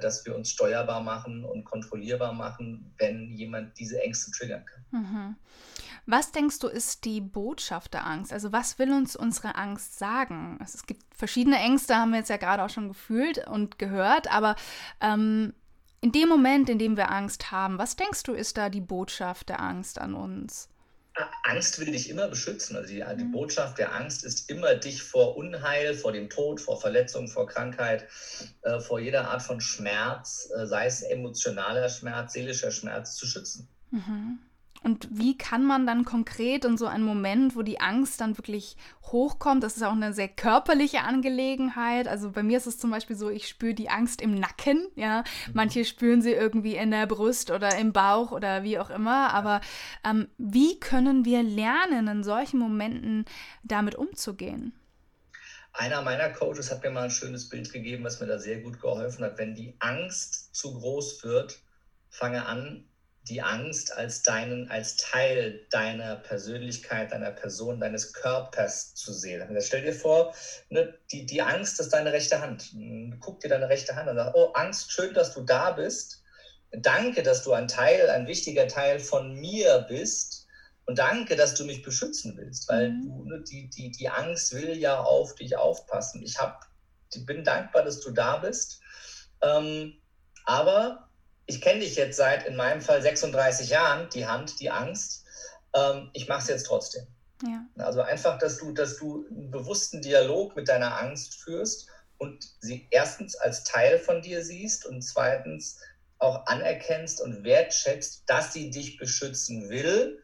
dass 0.00 0.24
wir 0.24 0.34
uns 0.34 0.50
steuerbar 0.50 1.02
machen 1.02 1.44
und 1.44 1.64
kontrollierbar 1.64 2.32
machen, 2.32 2.94
wenn 2.96 3.30
jemand 3.34 3.78
diese 3.78 4.00
Ängste 4.00 4.30
triggern 4.30 4.64
kann. 4.64 4.84
Mhm. 4.90 5.36
Was 6.06 6.32
denkst 6.32 6.58
du, 6.60 6.68
ist 6.68 7.04
die 7.04 7.20
Botschaft 7.20 7.92
der 7.92 8.06
Angst? 8.06 8.32
Also 8.32 8.50
was 8.50 8.78
will 8.78 8.92
uns 8.92 9.14
unsere 9.14 9.56
Angst 9.56 9.98
sagen? 9.98 10.56
Also 10.58 10.76
es 10.76 10.86
gibt 10.86 11.02
verschiedene 11.14 11.58
Ängste, 11.58 11.96
haben 11.96 12.12
wir 12.12 12.18
jetzt 12.18 12.30
ja 12.30 12.38
gerade 12.38 12.62
auch 12.62 12.70
schon 12.70 12.88
gefühlt 12.88 13.46
und 13.46 13.78
gehört, 13.78 14.30
aber 14.32 14.56
ähm, 15.02 15.52
in 16.00 16.12
dem 16.12 16.28
Moment, 16.28 16.68
in 16.68 16.78
dem 16.78 16.96
wir 16.96 17.10
Angst 17.10 17.50
haben, 17.50 17.78
was 17.78 17.96
denkst 17.96 18.24
du, 18.24 18.32
ist 18.32 18.58
da 18.58 18.68
die 18.68 18.82
Botschaft 18.82 19.48
der 19.48 19.60
Angst 19.60 19.98
an 19.98 20.14
uns? 20.14 20.68
Angst 21.44 21.78
will 21.78 21.92
dich 21.92 22.08
immer 22.10 22.28
beschützen. 22.28 22.76
Also 22.76 22.88
die, 22.88 23.04
die, 23.16 23.24
mhm. 23.24 23.30
Botschaft 23.30 23.78
der 23.78 23.94
Angst 23.94 24.24
ist 24.24 24.50
immer, 24.50 24.74
dich 24.74 25.02
vor 25.02 25.36
Unheil, 25.36 25.94
vor 25.94 26.12
dem 26.12 26.28
Tod, 26.28 26.60
vor 26.60 26.80
Verletzung, 26.80 27.28
vor 27.28 27.46
Krankheit, 27.46 28.06
äh, 28.62 28.80
vor 28.80 28.98
jeder 28.98 29.28
Art 29.28 29.42
von 29.42 29.60
Schmerz, 29.60 30.50
äh, 30.56 30.66
sei 30.66 30.86
es 30.86 31.02
emotionaler 31.02 31.88
Schmerz, 31.88 32.32
seelischer 32.32 32.70
Schmerz, 32.70 33.14
zu 33.14 33.26
schützen. 33.26 33.68
Mhm. 33.90 34.38
Und 34.84 35.08
wie 35.10 35.38
kann 35.38 35.64
man 35.64 35.86
dann 35.86 36.04
konkret 36.04 36.66
in 36.66 36.76
so 36.76 36.86
einem 36.86 37.06
Moment, 37.06 37.56
wo 37.56 37.62
die 37.62 37.80
Angst 37.80 38.20
dann 38.20 38.36
wirklich 38.36 38.76
hochkommt, 39.04 39.64
das 39.64 39.76
ist 39.76 39.82
auch 39.82 39.92
eine 39.92 40.12
sehr 40.12 40.28
körperliche 40.28 41.00
Angelegenheit. 41.00 42.06
Also 42.06 42.32
bei 42.32 42.42
mir 42.42 42.58
ist 42.58 42.66
es 42.66 42.78
zum 42.78 42.90
Beispiel 42.90 43.16
so, 43.16 43.30
ich 43.30 43.48
spüre 43.48 43.72
die 43.72 43.88
Angst 43.88 44.20
im 44.20 44.34
Nacken, 44.34 44.86
ja. 44.94 45.20
Mhm. 45.20 45.52
Manche 45.54 45.84
spüren 45.86 46.20
sie 46.20 46.32
irgendwie 46.32 46.76
in 46.76 46.90
der 46.90 47.06
Brust 47.06 47.50
oder 47.50 47.78
im 47.78 47.94
Bauch 47.94 48.30
oder 48.30 48.62
wie 48.62 48.78
auch 48.78 48.90
immer. 48.90 49.32
Aber 49.32 49.62
ähm, 50.04 50.28
wie 50.36 50.78
können 50.78 51.24
wir 51.24 51.42
lernen, 51.42 52.06
in 52.06 52.22
solchen 52.22 52.58
Momenten 52.58 53.24
damit 53.62 53.94
umzugehen? 53.94 54.74
Einer 55.72 56.02
meiner 56.02 56.28
Coaches 56.28 56.70
hat 56.70 56.82
mir 56.84 56.90
mal 56.90 57.04
ein 57.04 57.10
schönes 57.10 57.48
Bild 57.48 57.72
gegeben, 57.72 58.04
was 58.04 58.20
mir 58.20 58.26
da 58.26 58.38
sehr 58.38 58.60
gut 58.60 58.80
geholfen 58.80 59.24
hat. 59.24 59.38
Wenn 59.38 59.54
die 59.54 59.74
Angst 59.80 60.54
zu 60.54 60.78
groß 60.78 61.24
wird, 61.24 61.58
fange 62.10 62.46
an, 62.46 62.84
die 63.28 63.40
Angst 63.40 63.96
als 63.96 64.22
deinen, 64.22 64.70
als 64.70 64.96
Teil 64.96 65.66
deiner 65.70 66.16
Persönlichkeit, 66.16 67.12
deiner 67.12 67.30
Person, 67.30 67.80
deines 67.80 68.12
Körpers 68.12 68.94
zu 68.94 69.12
sehen. 69.12 69.42
Also 69.42 69.66
stell 69.66 69.82
dir 69.82 69.94
vor, 69.94 70.34
ne, 70.68 70.94
die, 71.10 71.24
die 71.24 71.40
Angst 71.40 71.80
ist 71.80 71.90
deine 71.90 72.12
rechte 72.12 72.40
Hand. 72.40 72.74
Guck 73.20 73.40
dir 73.40 73.48
deine 73.48 73.68
rechte 73.68 73.96
Hand 73.96 74.08
an 74.08 74.18
und 74.18 74.24
sag, 74.24 74.34
oh 74.34 74.52
Angst, 74.52 74.92
schön, 74.92 75.14
dass 75.14 75.32
du 75.32 75.40
da 75.40 75.70
bist. 75.70 76.22
Danke, 76.70 77.22
dass 77.22 77.42
du 77.42 77.52
ein 77.52 77.68
Teil, 77.68 78.10
ein 78.10 78.26
wichtiger 78.26 78.68
Teil 78.68 78.98
von 78.98 79.34
mir 79.34 79.86
bist. 79.88 80.46
Und 80.86 80.98
danke, 80.98 81.34
dass 81.34 81.54
du 81.54 81.64
mich 81.64 81.82
beschützen 81.82 82.36
willst, 82.36 82.68
weil 82.68 82.90
mhm. 82.90 83.02
du, 83.02 83.24
ne, 83.24 83.42
die, 83.42 83.70
die, 83.70 83.90
die 83.90 84.08
Angst 84.10 84.52
will 84.52 84.76
ja 84.76 85.00
auf 85.00 85.34
dich 85.34 85.56
aufpassen. 85.56 86.22
Ich 86.22 86.38
hab, 86.38 86.66
bin 87.24 87.42
dankbar, 87.42 87.84
dass 87.84 88.00
du 88.00 88.10
da 88.10 88.36
bist. 88.36 88.82
Ähm, 89.40 89.94
aber 90.44 91.08
ich 91.46 91.60
kenne 91.60 91.80
dich 91.80 91.96
jetzt 91.96 92.16
seit 92.16 92.46
in 92.46 92.56
meinem 92.56 92.80
Fall 92.80 93.02
36 93.02 93.68
Jahren, 93.70 94.08
die 94.10 94.26
Hand, 94.26 94.60
die 94.60 94.70
Angst. 94.70 95.24
Ähm, 95.74 96.10
ich 96.12 96.28
mache 96.28 96.42
es 96.42 96.48
jetzt 96.48 96.66
trotzdem. 96.66 97.06
Ja. 97.42 97.66
Also 97.84 98.00
einfach, 98.00 98.38
dass 98.38 98.58
du, 98.58 98.72
dass 98.72 98.96
du 98.96 99.26
einen 99.30 99.50
bewussten 99.50 100.00
Dialog 100.00 100.56
mit 100.56 100.68
deiner 100.68 101.00
Angst 101.00 101.34
führst 101.34 101.88
und 102.18 102.44
sie 102.60 102.86
erstens 102.90 103.34
als 103.36 103.64
Teil 103.64 103.98
von 103.98 104.22
dir 104.22 104.44
siehst 104.44 104.86
und 104.86 105.02
zweitens 105.02 105.78
auch 106.18 106.46
anerkennst 106.46 107.20
und 107.20 107.44
wertschätzt, 107.44 108.22
dass 108.26 108.52
sie 108.52 108.70
dich 108.70 108.96
beschützen 108.96 109.68
will 109.68 110.20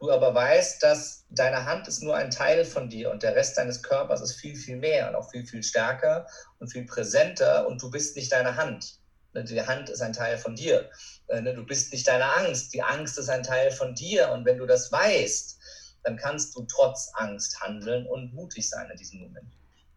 du 0.00 0.10
aber 0.10 0.34
weißt, 0.34 0.82
dass 0.82 1.24
deine 1.30 1.64
Hand 1.64 1.88
ist 1.88 2.02
nur 2.02 2.16
ein 2.16 2.30
Teil 2.30 2.64
von 2.64 2.88
dir 2.88 3.10
und 3.10 3.22
der 3.22 3.34
Rest 3.34 3.58
deines 3.58 3.82
Körpers 3.82 4.20
ist 4.20 4.34
viel, 4.34 4.56
viel 4.56 4.76
mehr 4.76 5.08
und 5.08 5.14
auch 5.16 5.30
viel, 5.30 5.44
viel 5.44 5.62
stärker 5.62 6.26
und 6.58 6.68
viel 6.68 6.84
präsenter 6.84 7.66
und 7.66 7.82
du 7.82 7.90
bist 7.90 8.16
nicht 8.16 8.32
deine 8.32 8.56
Hand. 8.56 8.97
Die 9.44 9.62
Hand 9.62 9.88
ist 9.90 10.00
ein 10.00 10.12
Teil 10.12 10.38
von 10.38 10.54
dir. 10.54 10.90
Äh, 11.28 11.40
ne, 11.40 11.54
du 11.54 11.64
bist 11.64 11.92
nicht 11.92 12.06
deine 12.06 12.24
Angst. 12.24 12.74
Die 12.74 12.82
Angst 12.82 13.18
ist 13.18 13.28
ein 13.28 13.42
Teil 13.42 13.70
von 13.70 13.94
dir. 13.94 14.30
Und 14.30 14.44
wenn 14.44 14.58
du 14.58 14.66
das 14.66 14.90
weißt, 14.92 15.58
dann 16.04 16.16
kannst 16.16 16.56
du 16.56 16.64
trotz 16.64 17.10
Angst 17.14 17.60
handeln 17.60 18.06
und 18.06 18.32
mutig 18.34 18.68
sein 18.68 18.90
in 18.90 18.96
diesem 18.96 19.20
Moment. 19.20 19.52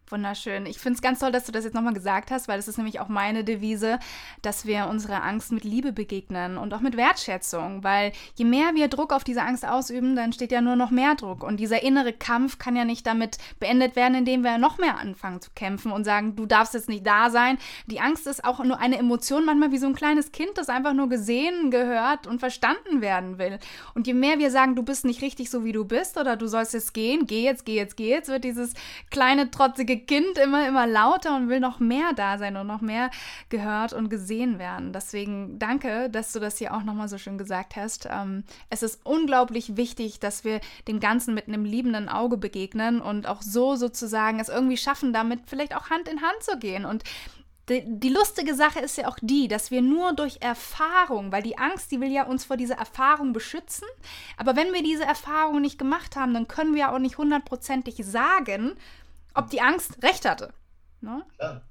Wunderschön. 0.08 0.66
Ich 0.66 0.78
finde 0.78 0.96
es 0.96 1.02
ganz 1.02 1.20
toll, 1.20 1.32
dass 1.32 1.46
du 1.46 1.52
das 1.52 1.64
jetzt 1.64 1.72
nochmal 1.72 1.94
gesagt 1.94 2.30
hast, 2.30 2.46
weil 2.46 2.58
das 2.58 2.68
ist 2.68 2.76
nämlich 2.76 3.00
auch 3.00 3.08
meine 3.08 3.44
Devise, 3.44 3.98
dass 4.42 4.66
wir 4.66 4.88
unserer 4.88 5.24
Angst 5.24 5.52
mit 5.52 5.64
Liebe 5.64 5.92
begegnen 5.92 6.58
und 6.58 6.74
auch 6.74 6.80
mit 6.80 6.98
Wertschätzung, 6.98 7.82
weil 7.82 8.12
je 8.34 8.44
mehr 8.44 8.74
wir 8.74 8.88
Druck 8.88 9.14
auf 9.14 9.24
diese 9.24 9.42
Angst 9.42 9.66
ausüben, 9.66 10.14
dann 10.14 10.34
steht 10.34 10.52
ja 10.52 10.60
nur 10.60 10.76
noch 10.76 10.90
mehr 10.90 11.14
Druck 11.14 11.42
und 11.42 11.58
dieser 11.58 11.82
innere 11.82 12.12
Kampf 12.12 12.58
kann 12.58 12.76
ja 12.76 12.84
nicht 12.84 13.06
damit 13.06 13.38
beendet 13.58 13.96
werden, 13.96 14.14
indem 14.14 14.44
wir 14.44 14.58
noch 14.58 14.76
mehr 14.76 14.98
anfangen 14.98 15.40
zu 15.40 15.50
kämpfen 15.54 15.90
und 15.90 16.04
sagen, 16.04 16.36
du 16.36 16.44
darfst 16.44 16.74
jetzt 16.74 16.90
nicht 16.90 17.06
da 17.06 17.30
sein. 17.30 17.56
Die 17.86 18.00
Angst 18.00 18.26
ist 18.26 18.44
auch 18.44 18.62
nur 18.62 18.80
eine 18.80 18.98
Emotion, 18.98 19.46
manchmal 19.46 19.72
wie 19.72 19.78
so 19.78 19.86
ein 19.86 19.94
kleines 19.94 20.30
Kind, 20.30 20.50
das 20.56 20.68
einfach 20.68 20.92
nur 20.92 21.08
gesehen, 21.08 21.70
gehört 21.70 22.26
und 22.26 22.40
verstanden 22.40 23.00
werden 23.00 23.38
will. 23.38 23.58
Und 23.94 24.06
je 24.06 24.14
mehr 24.14 24.38
wir 24.38 24.50
sagen, 24.50 24.76
du 24.76 24.82
bist 24.82 25.06
nicht 25.06 25.22
richtig 25.22 25.48
so, 25.48 25.64
wie 25.64 25.72
du 25.72 25.86
bist 25.86 26.18
oder 26.18 26.36
du 26.36 26.48
sollst 26.48 26.74
jetzt 26.74 26.92
gehen, 26.92 27.26
geh 27.26 27.44
jetzt, 27.44 27.64
geh 27.64 27.76
jetzt, 27.76 27.96
geh 27.96 28.10
jetzt, 28.10 28.28
wird 28.28 28.44
dieses 28.44 28.74
kleine, 29.10 29.50
trotzige 29.50 30.01
Kind 30.06 30.38
immer, 30.38 30.68
immer 30.68 30.86
lauter 30.86 31.36
und 31.36 31.48
will 31.48 31.60
noch 31.60 31.80
mehr 31.80 32.12
da 32.14 32.38
sein 32.38 32.56
und 32.56 32.66
noch 32.66 32.80
mehr 32.80 33.10
gehört 33.48 33.92
und 33.92 34.08
gesehen 34.08 34.58
werden. 34.58 34.92
Deswegen 34.92 35.58
danke, 35.58 36.10
dass 36.10 36.32
du 36.32 36.40
das 36.40 36.58
hier 36.58 36.74
auch 36.74 36.82
nochmal 36.82 37.08
so 37.08 37.18
schön 37.18 37.38
gesagt 37.38 37.76
hast. 37.76 38.08
Ähm, 38.10 38.44
es 38.70 38.82
ist 38.82 39.00
unglaublich 39.04 39.76
wichtig, 39.76 40.20
dass 40.20 40.44
wir 40.44 40.60
dem 40.88 41.00
Ganzen 41.00 41.34
mit 41.34 41.48
einem 41.48 41.64
liebenden 41.64 42.08
Auge 42.08 42.36
begegnen 42.36 43.00
und 43.00 43.26
auch 43.26 43.42
so 43.42 43.76
sozusagen 43.76 44.40
es 44.40 44.48
irgendwie 44.48 44.76
schaffen, 44.76 45.12
damit 45.12 45.40
vielleicht 45.46 45.76
auch 45.76 45.90
Hand 45.90 46.08
in 46.08 46.22
Hand 46.22 46.42
zu 46.42 46.58
gehen. 46.58 46.84
Und 46.84 47.04
die, 47.68 48.08
lustige 48.08 48.54
Sache 48.54 48.80
ist 48.80 48.98
ja 48.98 49.08
auch 49.08 49.18
die, 49.22 49.46
dass 49.46 49.70
wir 49.70 49.82
nur 49.82 50.12
durch 50.12 50.38
Erfahrung, 50.40 51.30
weil 51.30 51.42
die 51.42 51.58
Angst, 51.58 51.92
die 51.92 52.00
will 52.00 52.10
ja 52.10 52.24
uns 52.24 52.44
vor 52.44 52.56
dieser 52.56 52.74
Erfahrung 52.74 53.32
beschützen, 53.32 53.86
aber 54.36 54.56
wenn 54.56 54.72
wir 54.72 54.82
diese 54.82 55.04
Erfahrung 55.04 55.60
nicht 55.60 55.78
gemacht 55.78 56.16
haben, 56.16 56.34
dann 56.34 56.48
können 56.48 56.74
wir 56.74 56.92
auch 56.92 56.98
nicht 56.98 57.18
hundertprozentig 57.18 58.04
sagen, 58.04 58.72
ob 59.34 59.50
die 59.50 59.60
Angst 59.60 60.02
recht 60.02 60.28
hatte. 60.28 60.52
Ne? 61.00 61.24
Ja. 61.40 61.62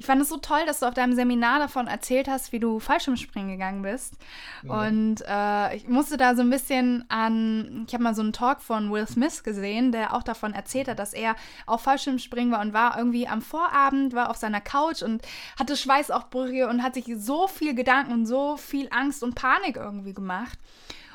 Ich 0.00 0.06
fand 0.06 0.22
es 0.22 0.30
so 0.30 0.38
toll, 0.38 0.64
dass 0.64 0.80
du 0.80 0.86
auf 0.86 0.94
deinem 0.94 1.14
Seminar 1.14 1.58
davon 1.58 1.86
erzählt 1.86 2.26
hast, 2.26 2.52
wie 2.52 2.58
du 2.58 2.80
Fallschirmspringen 2.80 3.50
gegangen 3.50 3.82
bist. 3.82 4.14
Ja. 4.62 4.86
Und 4.86 5.22
äh, 5.28 5.76
ich 5.76 5.88
musste 5.88 6.16
da 6.16 6.34
so 6.34 6.40
ein 6.40 6.48
bisschen 6.48 7.04
an, 7.10 7.84
ich 7.86 7.92
habe 7.92 8.04
mal 8.04 8.14
so 8.14 8.22
einen 8.22 8.32
Talk 8.32 8.62
von 8.62 8.90
Will 8.90 9.06
Smith 9.06 9.44
gesehen, 9.44 9.92
der 9.92 10.14
auch 10.14 10.22
davon 10.22 10.54
erzählt 10.54 10.88
hat, 10.88 10.98
dass 10.98 11.12
er 11.12 11.36
auf 11.66 11.82
Fallschirmspringen 11.82 12.50
war 12.50 12.62
und 12.62 12.72
war 12.72 12.96
irgendwie 12.96 13.28
am 13.28 13.42
Vorabend, 13.42 14.14
war 14.14 14.30
auf 14.30 14.38
seiner 14.38 14.62
Couch 14.62 15.02
und 15.02 15.20
hatte 15.58 15.76
Schweißaufbrüche 15.76 16.66
und 16.66 16.82
hat 16.82 16.94
sich 16.94 17.04
so 17.18 17.46
viel 17.46 17.74
Gedanken 17.74 18.12
und 18.12 18.24
so 18.24 18.56
viel 18.56 18.88
Angst 18.90 19.22
und 19.22 19.34
Panik 19.34 19.76
irgendwie 19.76 20.14
gemacht. 20.14 20.58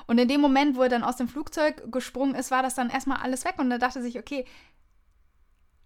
Und 0.05 0.19
in 0.19 0.27
dem 0.27 0.41
Moment, 0.41 0.77
wo 0.77 0.83
er 0.83 0.89
dann 0.89 1.03
aus 1.03 1.17
dem 1.17 1.27
Flugzeug 1.27 1.91
gesprungen 1.91 2.35
ist, 2.35 2.51
war 2.51 2.61
das 2.61 2.75
dann 2.75 2.91
erstmal 2.91 3.17
alles 3.23 3.45
weg 3.45 3.55
und 3.57 3.71
er 3.71 3.79
dachte 3.79 4.03
sich, 4.03 4.19
okay, 4.19 4.45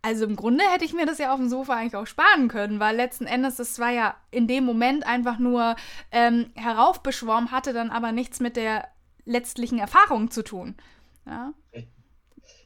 also 0.01 0.25
im 0.25 0.35
Grunde 0.35 0.63
hätte 0.63 0.85
ich 0.85 0.93
mir 0.93 1.05
das 1.05 1.17
ja 1.17 1.33
auf 1.33 1.39
dem 1.39 1.49
Sofa 1.49 1.75
eigentlich 1.75 1.95
auch 1.95 2.07
sparen 2.07 2.47
können, 2.47 2.79
weil 2.79 2.95
letzten 2.95 3.25
Endes 3.25 3.57
das 3.57 3.79
war 3.79 3.91
ja 3.91 4.15
in 4.31 4.47
dem 4.47 4.63
Moment 4.63 5.05
einfach 5.05 5.39
nur 5.39 5.75
ähm, 6.11 6.51
heraufbeschworen, 6.55 7.51
hatte 7.51 7.73
dann 7.73 7.89
aber 7.89 8.11
nichts 8.11 8.39
mit 8.39 8.55
der 8.55 8.87
letztlichen 9.25 9.79
Erfahrung 9.79 10.31
zu 10.31 10.43
tun. 10.43 10.75
Ja? 11.25 11.53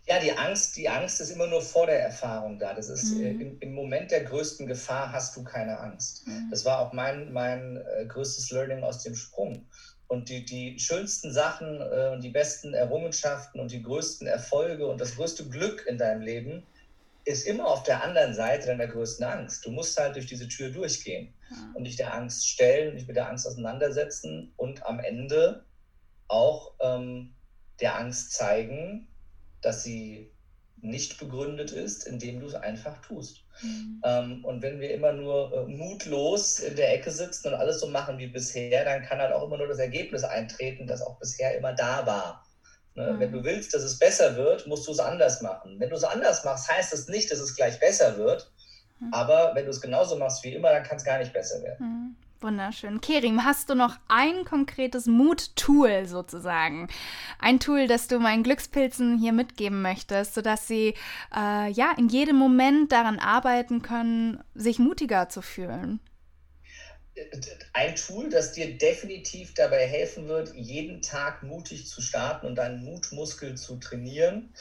ja, 0.06 0.19
die 0.19 0.38
Angst, 0.38 0.76
die 0.76 0.89
Angst 0.89 1.22
ist 1.22 1.30
immer 1.32 1.48
nur 1.48 1.62
vor 1.62 1.86
der 1.86 2.02
Erfahrung 2.04 2.60
da. 2.60 2.74
Das 2.74 2.89
ist 2.89 3.15
mhm. 3.15 3.41
im, 3.41 3.60
im, 3.60 3.74
Moment 3.74 4.12
der 4.12 4.24
größten 4.24 4.67
Gefahr 4.67 5.12
hast 5.12 5.36
du 5.38 5.43
keine 5.43 5.80
Angst. 5.80 6.28
Mhm. 6.28 6.50
Das 6.52 6.65
war 6.65 6.80
auch 6.80 6.93
mein, 6.93 7.32
mein 7.32 7.78
äh, 7.98 8.06
größtes 8.06 8.52
Learning 8.52 8.84
aus 8.84 9.04
dem 9.04 9.15
Sprung. 9.15 9.65
Und 10.08 10.30
die, 10.30 10.43
die 10.43 10.78
schönsten 10.78 11.32
Sachen 11.32 11.82
äh, 11.82 12.12
und 12.13 12.24
die 12.24 12.30
besten 12.30 12.74
Errungenschaften 12.74 13.60
und 13.60 13.72
die 13.72 13.82
größten 13.82 14.28
Erfolge 14.28 14.88
und 14.88 15.00
das 15.00 15.15
größte 15.15 15.48
Glück 15.48 15.86
in 15.88 15.98
deinem 15.98 16.22
Leben 16.22 16.63
ist 17.25 17.47
immer 17.47 17.67
auf 17.67 17.83
der 17.83 18.03
anderen 18.03 18.33
Seite 18.33 18.67
deiner 18.67 18.88
größten 18.88 19.25
Angst. 19.25 19.65
Du 19.65 19.71
musst 19.71 19.97
halt 19.97 20.15
durch 20.15 20.25
diese 20.25 20.47
Tür 20.47 20.69
durchgehen 20.69 21.33
ja. 21.49 21.71
und 21.73 21.86
dich 21.86 21.95
der 21.95 22.13
Angst 22.13 22.47
stellen 22.47 22.91
und 22.91 22.95
dich 22.95 23.07
mit 23.07 23.15
der 23.15 23.29
Angst 23.29 23.47
auseinandersetzen 23.47 24.53
und 24.57 24.86
am 24.86 24.99
Ende 24.99 25.63
auch 26.27 26.73
ähm, 26.81 27.33
der 27.79 27.97
Angst 27.97 28.33
zeigen, 28.33 29.07
dass 29.62 29.83
sie 29.83 30.31
nicht 30.83 31.17
begründet 31.17 31.71
ist, 31.71 32.05
indem 32.05 32.41
du 32.41 32.47
es 32.47 32.55
einfach 32.55 33.01
tust. 33.01 33.45
Mhm. 33.62 34.01
Ähm, 34.03 34.45
und 34.45 34.62
wenn 34.62 34.81
wir 34.81 34.93
immer 34.93 35.13
nur 35.13 35.53
äh, 35.53 35.65
mutlos 35.65 36.59
in 36.59 36.75
der 36.75 36.93
Ecke 36.93 37.09
sitzen 37.09 37.47
und 37.47 37.53
alles 37.53 37.79
so 37.79 37.88
machen 37.88 38.17
wie 38.17 38.27
bisher, 38.27 38.83
dann 38.83 39.01
kann 39.03 39.19
halt 39.19 39.31
auch 39.31 39.47
immer 39.47 39.57
nur 39.57 39.67
das 39.67 39.79
Ergebnis 39.79 40.25
eintreten, 40.25 40.86
das 40.86 41.01
auch 41.01 41.17
bisher 41.19 41.57
immer 41.57 41.71
da 41.71 42.05
war. 42.05 42.45
Ne? 42.95 43.13
Mhm. 43.13 43.19
Wenn 43.19 43.32
du 43.32 43.43
willst, 43.43 43.73
dass 43.73 43.84
es 43.84 43.97
besser 43.97 44.36
wird, 44.36 44.67
musst 44.67 44.88
du 44.88 44.91
es 44.91 44.99
anders 44.99 45.41
machen. 45.41 45.79
Wenn 45.79 45.89
du 45.89 45.95
es 45.95 46.03
anders 46.03 46.43
machst, 46.43 46.69
heißt 46.69 46.93
das 46.93 47.08
nicht, 47.08 47.32
dass 47.32 47.39
es 47.39 47.56
gleich 47.56 47.79
besser 47.79 48.17
wird. 48.17 48.51
Mhm. 48.99 49.13
Aber 49.13 49.51
wenn 49.56 49.65
du 49.65 49.71
es 49.71 49.82
genauso 49.82 50.17
machst 50.17 50.43
wie 50.43 50.53
immer, 50.53 50.69
dann 50.69 50.84
kann 50.84 50.97
es 50.97 51.03
gar 51.03 51.17
nicht 51.17 51.34
besser 51.34 51.62
werden. 51.63 51.86
Mhm. 51.86 52.15
Wunderschön. 52.43 52.99
Kerim, 52.99 53.45
hast 53.45 53.69
du 53.69 53.73
noch 53.73 53.95
ein 54.10 54.43
konkretes 54.43 55.06
Mut-Tool 55.06 56.06
sozusagen? 56.06 56.89
Ein 57.39 57.62
Tool, 57.62 57.88
das 57.88 58.10
du 58.10 58.19
meinen 58.19 58.43
Glückspilzen 58.43 59.17
hier 59.17 59.32
mitgeben 59.32 59.82
möchtest, 59.82 60.34
sodass 60.34 60.67
sie 60.67 60.93
äh, 61.34 61.71
ja 61.71 61.93
in 61.97 62.10
jedem 62.10 62.36
Moment 62.36 62.91
daran 62.91 63.19
arbeiten 63.19 63.82
können, 63.82 64.43
sich 64.56 64.77
mutiger 64.77 65.29
zu 65.29 65.41
fühlen? 65.41 66.01
Ein 67.73 67.95
Tool, 67.95 68.30
das 68.30 68.54
dir 68.54 68.78
definitiv 68.78 69.54
dabei 69.54 69.86
helfen 69.86 70.28
wird, 70.28 70.54
jeden 70.56 71.02
Tag 71.02 71.43
mutig 71.43 71.88
zu 71.88 72.02
starten 72.02 72.45
und 72.45 72.56
deinen 72.56 72.84
Mutmuskel 72.84 73.56
zu 73.56 73.78
trainieren. 73.78 74.54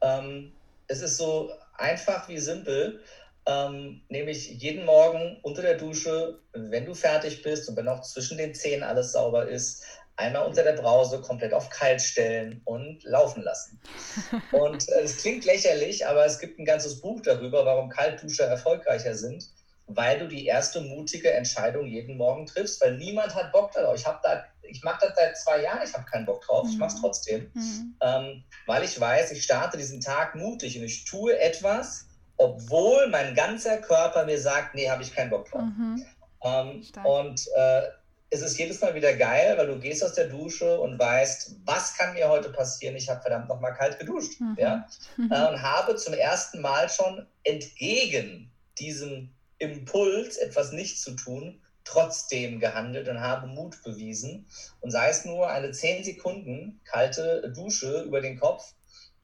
Ähm, 0.00 0.52
es 0.88 1.02
ist 1.02 1.16
so 1.16 1.52
einfach 1.74 2.28
wie 2.28 2.38
simpel, 2.38 3.00
ähm, 3.46 4.02
nämlich 4.08 4.48
jeden 4.48 4.84
Morgen 4.84 5.38
unter 5.42 5.62
der 5.62 5.74
Dusche, 5.74 6.40
wenn 6.52 6.84
du 6.84 6.94
fertig 6.94 7.42
bist 7.42 7.68
und 7.68 7.76
wenn 7.76 7.88
auch 7.88 8.02
zwischen 8.02 8.38
den 8.38 8.54
Zähnen 8.54 8.82
alles 8.82 9.12
sauber 9.12 9.46
ist, 9.46 9.84
einmal 10.16 10.46
unter 10.46 10.62
der 10.62 10.72
Brause 10.72 11.20
komplett 11.20 11.54
auf 11.54 11.70
kalt 11.70 12.02
stellen 12.02 12.60
und 12.64 13.02
laufen 13.04 13.42
lassen. 13.42 13.80
Und 14.52 14.86
äh, 14.90 15.00
es 15.00 15.16
klingt 15.16 15.46
lächerlich, 15.46 16.06
aber 16.06 16.26
es 16.26 16.38
gibt 16.38 16.58
ein 16.58 16.66
ganzes 16.66 17.00
Buch 17.00 17.22
darüber, 17.22 17.64
warum 17.64 17.88
Kaltduscher 17.88 18.44
erfolgreicher 18.44 19.14
sind 19.14 19.48
weil 19.96 20.18
du 20.18 20.28
die 20.28 20.46
erste 20.46 20.80
mutige 20.80 21.32
Entscheidung 21.32 21.86
jeden 21.86 22.16
Morgen 22.16 22.46
triffst, 22.46 22.80
weil 22.80 22.96
niemand 22.96 23.34
hat 23.34 23.52
Bock 23.52 23.72
darauf. 23.72 23.96
Ich 23.96 24.04
da, 24.04 24.44
ich 24.62 24.82
mache 24.82 25.06
das 25.06 25.16
seit 25.16 25.36
zwei 25.36 25.62
Jahren, 25.62 25.80
ich 25.84 25.92
habe 25.92 26.04
keinen 26.04 26.26
Bock 26.26 26.42
drauf, 26.42 26.64
mhm. 26.64 26.70
ich 26.70 26.78
mache 26.78 26.94
es 26.94 27.00
trotzdem, 27.00 27.50
mhm. 27.54 27.96
ähm, 28.00 28.44
weil 28.66 28.84
ich 28.84 28.98
weiß, 28.98 29.32
ich 29.32 29.42
starte 29.42 29.76
diesen 29.76 30.00
Tag 30.00 30.34
mutig 30.34 30.78
und 30.78 30.84
ich 30.84 31.04
tue 31.04 31.38
etwas, 31.38 32.06
obwohl 32.36 33.08
mein 33.08 33.34
ganzer 33.34 33.78
Körper 33.78 34.24
mir 34.24 34.40
sagt, 34.40 34.74
nee, 34.74 34.88
habe 34.88 35.02
ich 35.02 35.14
keinen 35.14 35.30
Bock 35.30 35.50
drauf. 35.50 35.62
Mhm. 35.62 36.04
Ähm, 36.42 36.82
und 37.04 37.46
äh, 37.54 37.82
es 38.30 38.42
ist 38.42 38.58
jedes 38.58 38.80
Mal 38.80 38.94
wieder 38.94 39.12
geil, 39.14 39.58
weil 39.58 39.66
du 39.66 39.78
gehst 39.78 40.04
aus 40.04 40.14
der 40.14 40.28
Dusche 40.28 40.80
und 40.80 40.98
weißt, 40.98 41.56
was 41.64 41.96
kann 41.96 42.14
mir 42.14 42.28
heute 42.28 42.50
passieren? 42.50 42.94
Ich 42.94 43.08
habe 43.08 43.20
verdammt 43.20 43.48
nochmal 43.48 43.74
kalt 43.74 43.98
geduscht. 43.98 44.40
Mhm. 44.40 44.56
Ja? 44.58 44.86
Äh, 45.18 45.48
und 45.48 45.60
habe 45.60 45.96
zum 45.96 46.14
ersten 46.14 46.60
Mal 46.60 46.88
schon 46.88 47.26
entgegen 47.44 48.50
diesem 48.78 49.30
Impuls, 49.60 50.36
etwas 50.36 50.72
nicht 50.72 51.00
zu 51.00 51.12
tun, 51.12 51.60
trotzdem 51.84 52.60
gehandelt 52.60 53.08
und 53.08 53.20
habe 53.20 53.46
Mut 53.46 53.82
bewiesen. 53.84 54.46
Und 54.80 54.90
sei 54.90 55.08
es 55.08 55.24
nur 55.24 55.48
eine 55.48 55.70
10 55.70 56.04
Sekunden 56.04 56.80
kalte 56.84 57.52
Dusche 57.54 58.02
über 58.02 58.20
den 58.20 58.38
Kopf. 58.38 58.74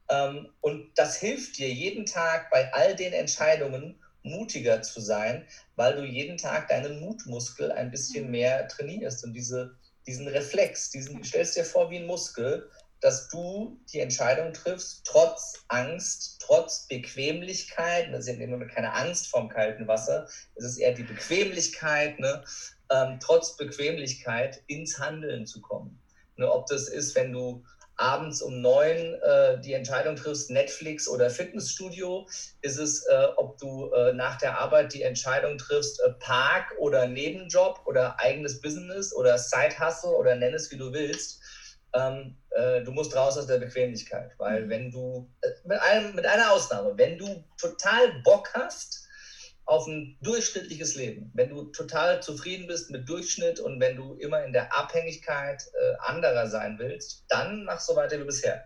Ähm, 0.09 0.49
und 0.61 0.92
das 0.96 1.16
hilft 1.16 1.59
dir 1.59 1.72
jeden 1.72 2.07
Tag 2.07 2.51
bei 2.51 2.72
all 2.72 2.94
den 2.94 3.12
Entscheidungen 3.12 3.99
mutiger 4.22 4.83
zu 4.83 5.01
sein, 5.01 5.46
weil 5.77 5.94
du 5.94 6.05
jeden 6.05 6.37
Tag 6.37 6.68
deinen 6.68 7.01
Mutmuskel 7.01 7.72
ein 7.72 7.90
bisschen 7.90 8.31
mehr 8.31 8.68
trainierst 8.68 9.25
und 9.25 9.33
diese, 9.33 9.77
diesen 10.07 10.29
Reflex, 10.29 10.90
diesen 10.90 11.22
stellst 11.25 11.57
dir 11.57 11.64
vor 11.64 11.90
wie 11.90 11.99
ein 11.99 12.07
Muskel, 12.07 12.68
dass 13.00 13.28
du 13.28 13.78
die 13.92 14.00
Entscheidung 14.00 14.52
triffst, 14.52 15.04
trotz 15.04 15.64
Angst, 15.68 16.40
trotz 16.40 16.87
Bequemlichkeit, 16.88 18.12
das 18.12 18.26
ist 18.26 18.38
ja 18.38 18.46
nur 18.46 18.66
keine 18.66 18.92
Angst 18.94 19.28
vorm 19.28 19.48
kalten 19.48 19.87
Wasser, 19.87 20.26
es 20.54 20.64
ist 20.64 20.78
eher 20.78 20.92
die 20.92 21.02
Bequemlichkeit, 21.02 22.18
ne, 22.18 22.42
ähm, 22.90 23.18
trotz 23.20 23.56
Bequemlichkeit 23.56 24.62
ins 24.66 24.98
Handeln 24.98 25.46
zu 25.46 25.61
kommen. 25.61 26.00
Ne, 26.37 26.50
ob 26.50 26.66
das 26.66 26.88
ist, 26.88 27.14
wenn 27.14 27.32
du 27.32 27.64
abends 27.98 28.42
um 28.42 28.61
neun 28.61 29.14
äh, 29.22 29.59
die 29.61 29.72
Entscheidung 29.72 30.16
triffst, 30.16 30.50
Netflix 30.50 31.09
oder 31.09 31.30
Fitnessstudio, 31.30 32.28
ist 32.61 32.76
es, 32.76 33.06
äh, 33.06 33.26
ob 33.37 33.56
du 33.59 33.90
äh, 33.92 34.12
nach 34.12 34.37
der 34.37 34.59
Arbeit 34.59 34.92
die 34.92 35.02
Entscheidung 35.02 35.56
triffst, 35.56 36.00
äh, 36.00 36.11
Park 36.20 36.74
oder 36.78 37.06
Nebenjob 37.06 37.80
oder 37.87 38.20
eigenes 38.20 38.61
Business 38.61 39.14
oder 39.14 39.38
Side 39.38 39.78
Hustle 39.80 40.11
oder 40.11 40.35
nenn 40.37 40.54
es 40.54 40.70
wie 40.70 40.76
du 40.76 40.92
willst 40.92 41.40
ähm, 41.96 42.37
äh, 42.57 42.83
du 42.83 42.90
musst 42.92 43.14
raus 43.14 43.37
aus 43.37 43.47
der 43.47 43.59
Bequemlichkeit, 43.59 44.33
weil 44.38 44.64
mhm. 44.64 44.71
wenn 44.71 44.90
du, 44.90 45.31
äh, 45.42 45.49
mit, 45.64 45.81
einem, 45.81 46.14
mit 46.14 46.27
einer 46.27 46.53
Ausnahme, 46.53 46.97
wenn 46.97 47.19
du 47.19 47.45
total 47.61 48.21
Bock 48.25 48.51
hast 48.55 49.07
auf 49.66 49.87
ein 49.87 50.16
durchschnittliches 50.23 50.95
Leben, 50.95 51.31
wenn 51.35 51.51
du 51.51 51.64
total 51.64 52.23
zufrieden 52.23 52.66
bist 52.66 52.90
mit 52.90 53.09
Durchschnitt 53.09 53.59
und 53.61 53.81
wenn 53.81 53.97
du 53.97 54.14
immer 54.14 54.45
in 54.45 54.53
der 54.53 54.77
Abhängigkeit 54.77 55.62
äh, 55.75 55.95
anderer 55.99 56.47
sein 56.47 56.79
willst, 56.79 57.25
dann 57.29 57.64
mach 57.64 57.81
so 57.81 57.97
weiter 57.97 58.19
wie 58.21 58.25
bisher. 58.25 58.64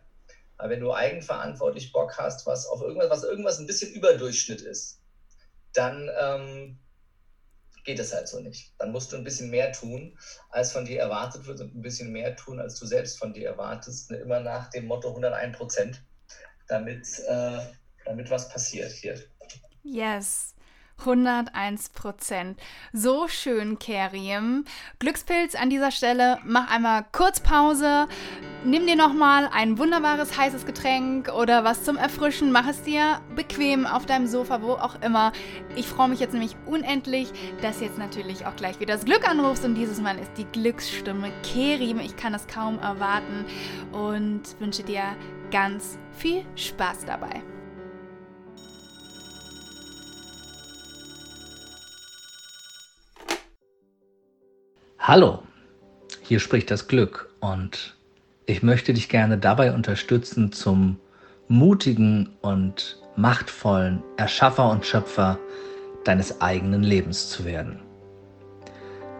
Aber 0.58 0.70
wenn 0.70 0.80
du 0.80 0.92
eigenverantwortlich 0.92 1.90
Bock 1.90 2.18
hast, 2.18 2.46
was 2.46 2.66
auf 2.66 2.82
irgendwas, 2.82 3.08
was 3.08 3.24
irgendwas 3.24 3.58
ein 3.58 3.66
bisschen 3.66 3.92
über 3.94 4.12
Durchschnitt 4.12 4.60
ist, 4.60 5.00
dann 5.72 6.10
ähm, 6.20 6.78
geht 7.84 7.98
es 7.98 8.12
halt 8.12 8.28
so 8.28 8.40
nicht. 8.40 8.72
Dann 8.78 8.92
musst 8.92 9.12
du 9.12 9.16
ein 9.16 9.24
bisschen 9.24 9.50
mehr 9.50 9.72
tun, 9.72 10.16
als 10.50 10.72
von 10.72 10.84
dir 10.84 11.00
erwartet 11.00 11.46
wird 11.46 11.60
und 11.60 11.74
ein 11.74 11.82
bisschen 11.82 12.12
mehr 12.12 12.36
tun, 12.36 12.60
als 12.60 12.78
du 12.78 12.86
selbst 12.86 13.18
von 13.18 13.32
dir 13.32 13.48
erwartest. 13.48 14.10
Ne, 14.10 14.18
immer 14.18 14.40
nach 14.40 14.70
dem 14.70 14.86
Motto 14.86 15.08
101 15.08 15.56
Prozent, 15.56 16.02
damit, 16.68 17.06
äh, 17.26 17.58
damit 18.04 18.30
was 18.30 18.48
passiert 18.48 18.92
hier. 18.92 19.18
Yes. 19.82 20.54
101 21.00 21.90
Prozent. 21.90 22.60
So 22.92 23.28
schön, 23.28 23.78
Kerim. 23.78 24.64
Glückspilz 24.98 25.54
an 25.54 25.70
dieser 25.70 25.90
Stelle. 25.90 26.38
Mach 26.44 26.70
einmal 26.70 27.04
kurz 27.12 27.40
Pause. 27.40 28.08
Nimm 28.64 28.86
dir 28.86 28.96
nochmal 28.96 29.48
ein 29.52 29.78
wunderbares 29.78 30.38
heißes 30.38 30.66
Getränk 30.66 31.32
oder 31.32 31.64
was 31.64 31.84
zum 31.84 31.96
Erfrischen. 31.96 32.52
Mach 32.52 32.68
es 32.68 32.82
dir 32.82 33.20
bequem 33.34 33.86
auf 33.86 34.06
deinem 34.06 34.26
Sofa, 34.26 34.62
wo 34.62 34.72
auch 34.72 35.00
immer. 35.02 35.32
Ich 35.76 35.86
freue 35.86 36.08
mich 36.08 36.20
jetzt 36.20 36.32
nämlich 36.32 36.56
unendlich, 36.66 37.32
dass 37.62 37.80
jetzt 37.80 37.98
natürlich 37.98 38.46
auch 38.46 38.56
gleich 38.56 38.80
wieder 38.80 38.94
das 38.94 39.04
Glück 39.04 39.28
anrufst. 39.28 39.64
Und 39.64 39.74
dieses 39.74 40.00
Mal 40.00 40.18
ist 40.18 40.32
die 40.36 40.44
Glücksstimme 40.44 41.32
Kerim. 41.42 41.98
Ich 41.98 42.16
kann 42.16 42.34
es 42.34 42.46
kaum 42.46 42.78
erwarten 42.78 43.44
und 43.92 44.42
wünsche 44.60 44.82
dir 44.82 45.02
ganz 45.50 45.98
viel 46.12 46.44
Spaß 46.54 47.06
dabei. 47.06 47.42
Hallo, 55.02 55.38
hier 56.20 56.40
spricht 56.40 56.70
das 56.70 56.86
Glück 56.86 57.30
und 57.40 57.96
ich 58.44 58.62
möchte 58.62 58.92
dich 58.92 59.08
gerne 59.08 59.38
dabei 59.38 59.72
unterstützen, 59.72 60.52
zum 60.52 60.98
mutigen 61.48 62.28
und 62.42 63.00
machtvollen 63.16 64.02
Erschaffer 64.18 64.68
und 64.68 64.84
Schöpfer 64.84 65.38
deines 66.04 66.42
eigenen 66.42 66.82
Lebens 66.82 67.30
zu 67.30 67.46
werden. 67.46 67.80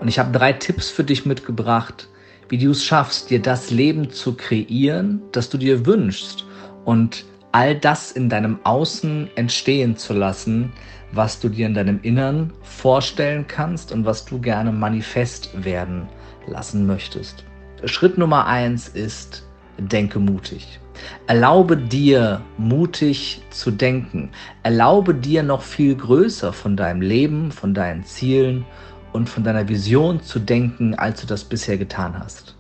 Und 0.01 0.09
ich 0.09 0.19
habe 0.19 0.37
drei 0.37 0.53
Tipps 0.53 0.91
für 0.91 1.03
dich 1.03 1.25
mitgebracht, 1.25 2.09
wie 2.51 2.59
du 2.59 2.73
es 2.73 2.85
schaffst, 2.85 3.31
dir 3.31 3.41
das 3.41 3.71
Leben 3.71 4.11
zu 4.11 4.35
kreieren, 4.35 5.23
das 5.33 5.49
du 5.49 5.57
dir 5.57 5.87
wünschst 5.87 6.45
und 6.85 7.25
all 7.53 7.75
das 7.75 8.13
in 8.13 8.29
deinem 8.29 8.59
Außen 8.65 9.31
entstehen 9.37 9.97
zu 9.97 10.13
lassen, 10.13 10.73
was 11.13 11.41
du 11.41 11.49
dir 11.49 11.67
in 11.67 11.75
deinem 11.75 12.01
Innern 12.03 12.53
vorstellen 12.63 13.47
kannst 13.47 13.93
und 13.93 14.05
was 14.05 14.25
du 14.25 14.41
gerne 14.41 14.73
manifest 14.73 15.65
werden 15.65 16.09
lassen 16.47 16.87
möchtest. 16.87 17.45
Schritt 17.85 18.19
Nummer 18.19 18.47
eins 18.47 18.89
ist, 18.89 19.45
denke 19.79 20.19
mutig. 20.19 20.79
Erlaube 21.27 21.77
dir, 21.77 22.43
mutig 22.59 23.41
zu 23.51 23.71
denken. 23.71 24.31
Erlaube 24.63 25.15
dir 25.15 25.43
noch 25.43 25.63
viel 25.63 25.95
größer 25.95 26.53
von 26.53 26.77
deinem 26.77 27.01
Leben, 27.01 27.53
von 27.53 27.73
deinen 27.73 28.05
Zielen 28.05 28.67
und 29.13 29.29
von 29.29 29.43
deiner 29.43 29.69
Vision 29.69 30.23
zu 30.23 30.39
denken, 30.39 30.95
als 30.95 31.23
du 31.23 31.27
das 31.27 31.45
bisher 31.45 31.79
getan 31.79 32.19
hast. 32.19 32.55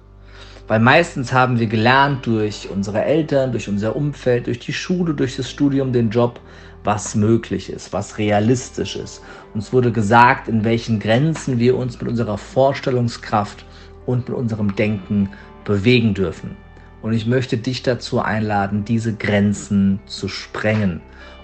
Weil 0.70 0.78
meistens 0.78 1.33
haben 1.33 1.59
wir 1.59 1.66
gelernt 1.66 2.26
durch 2.26 2.68
unsere 2.70 3.02
Eltern, 3.04 3.50
durch 3.50 3.68
unser 3.68 3.96
Umfeld, 3.96 4.46
durch 4.46 4.61
die 4.61 4.72
Schule, 4.72 5.14
durch 5.14 5.35
das 5.35 5.50
Studium, 5.50 5.92
den 5.92 6.11
Job, 6.11 6.38
was 6.85 7.16
möglich 7.16 7.70
ist, 7.70 7.92
was 7.92 8.18
realistisch 8.18 8.94
ist. 8.94 9.20
Uns 9.52 9.72
wurde 9.72 9.90
gesagt, 9.90 10.46
in 10.46 10.62
welchen 10.62 11.00
Grenzen 11.00 11.59
wir 11.59 11.76
uns 11.76 12.00
mit 12.00 12.09
unserer 12.09 12.38
Vorstellungskraft 12.38 13.64
und 14.06 14.28
mit 14.28 14.38
unserem 14.38 14.76
Denken 14.76 15.30
bewegen 15.64 16.14
dürfen. 16.14 16.56
Und 17.02 17.14
ich 17.14 17.26
möchte 17.26 17.56
dich 17.56 17.83
dazu 17.83 18.20
einladen, 18.20 18.85
diese 18.85 19.12
Grenzen 19.12 19.98
zu 20.06 20.28
sprengen 20.28 21.00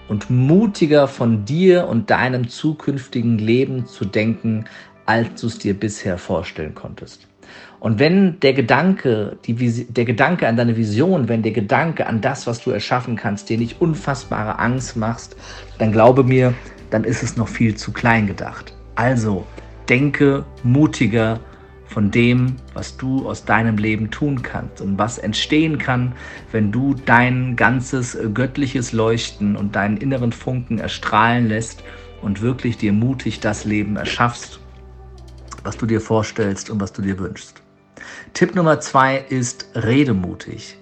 und 0.07 0.29
mutiger 0.29 1.09
von 1.09 1.43
dir 1.43 1.89
und 1.89 2.09
deinem 2.11 2.47
zukünftigen 2.47 3.39
Leben 3.39 3.87
zu 3.87 4.05
denken, 4.05 4.63
als 5.05 5.41
du 5.41 5.47
es 5.47 5.59
dir 5.59 5.77
bisher 5.77 6.17
vorstellen 6.17 6.73
konntest. 6.73 7.27
Und 7.79 7.99
wenn 7.99 8.39
der 8.39 8.53
Gedanke, 8.53 9.37
die, 9.45 9.85
der 9.85 10.05
Gedanke 10.05 10.47
an 10.47 10.57
deine 10.57 10.77
Vision, 10.77 11.29
wenn 11.29 11.43
der 11.43 11.51
Gedanke 11.51 12.07
an 12.07 12.21
das, 12.21 12.47
was 12.47 12.61
du 12.63 12.71
erschaffen 12.71 13.15
kannst, 13.15 13.49
dir 13.49 13.57
nicht 13.57 13.81
unfassbare 13.81 14.57
Angst 14.57 14.97
machst, 14.97 15.35
dann 15.77 15.91
glaube 15.91 16.23
mir, 16.23 16.53
dann 16.89 17.03
ist 17.03 17.21
es 17.21 17.37
noch 17.37 17.47
viel 17.47 17.75
zu 17.75 17.91
klein 17.93 18.25
gedacht. 18.25 18.73
Also 18.95 19.45
denke 19.89 20.45
mutiger 20.63 21.39
von 21.85 22.11
dem, 22.11 22.57
was 22.73 22.97
du 22.97 23.27
aus 23.27 23.45
deinem 23.45 23.77
Leben 23.77 24.11
tun 24.11 24.41
kannst 24.41 24.81
und 24.81 24.97
was 24.97 25.17
entstehen 25.17 25.77
kann, 25.77 26.13
wenn 26.51 26.71
du 26.71 26.95
dein 27.05 27.55
ganzes 27.55 28.17
göttliches 28.33 28.91
Leuchten 28.91 29.55
und 29.55 29.75
deinen 29.75 29.97
inneren 29.97 30.31
Funken 30.31 30.79
erstrahlen 30.79 31.47
lässt 31.47 31.83
und 32.21 32.41
wirklich 32.41 32.77
dir 32.77 32.91
mutig 32.91 33.39
das 33.39 33.65
Leben 33.65 33.95
erschaffst, 33.95 34.59
was 35.63 35.77
du 35.77 35.85
dir 35.85 36.01
vorstellst 36.01 36.69
und 36.69 36.81
was 36.81 36.91
du 36.91 37.01
dir 37.01 37.17
wünschst. 37.19 37.63
Tipp 38.33 38.55
Nummer 38.55 38.79
zwei 38.79 39.25
ist 39.29 39.69
redemutig. 39.75 40.77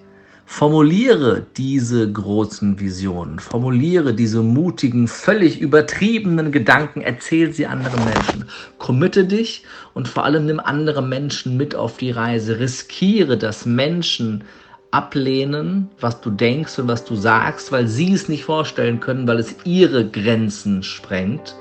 Formuliere 0.48 1.44
diese 1.56 2.10
großen 2.10 2.78
Visionen, 2.78 3.40
formuliere 3.40 4.14
diese 4.14 4.42
mutigen, 4.42 5.08
völlig 5.08 5.60
übertriebenen 5.60 6.52
Gedanken, 6.52 7.00
erzähl 7.00 7.52
sie 7.52 7.66
anderen 7.66 8.04
Menschen. 8.04 8.44
Committe 8.78 9.24
dich 9.24 9.64
und 9.92 10.06
vor 10.06 10.24
allem 10.24 10.46
nimm 10.46 10.60
andere 10.60 11.02
Menschen 11.02 11.56
mit 11.56 11.74
auf 11.74 11.96
die 11.96 12.12
Reise. 12.12 12.60
Riskiere, 12.60 13.36
dass 13.36 13.66
Menschen 13.66 14.44
ablehnen, 14.92 15.90
was 16.00 16.20
du 16.20 16.30
denkst 16.30 16.78
und 16.78 16.86
was 16.88 17.04
du 17.04 17.16
sagst, 17.16 17.72
weil 17.72 17.88
sie 17.88 18.12
es 18.12 18.28
nicht 18.28 18.44
vorstellen 18.44 19.00
können, 19.00 19.26
weil 19.26 19.40
es 19.40 19.56
ihre 19.64 20.08
Grenzen 20.08 20.84
sprengt. 20.84 21.56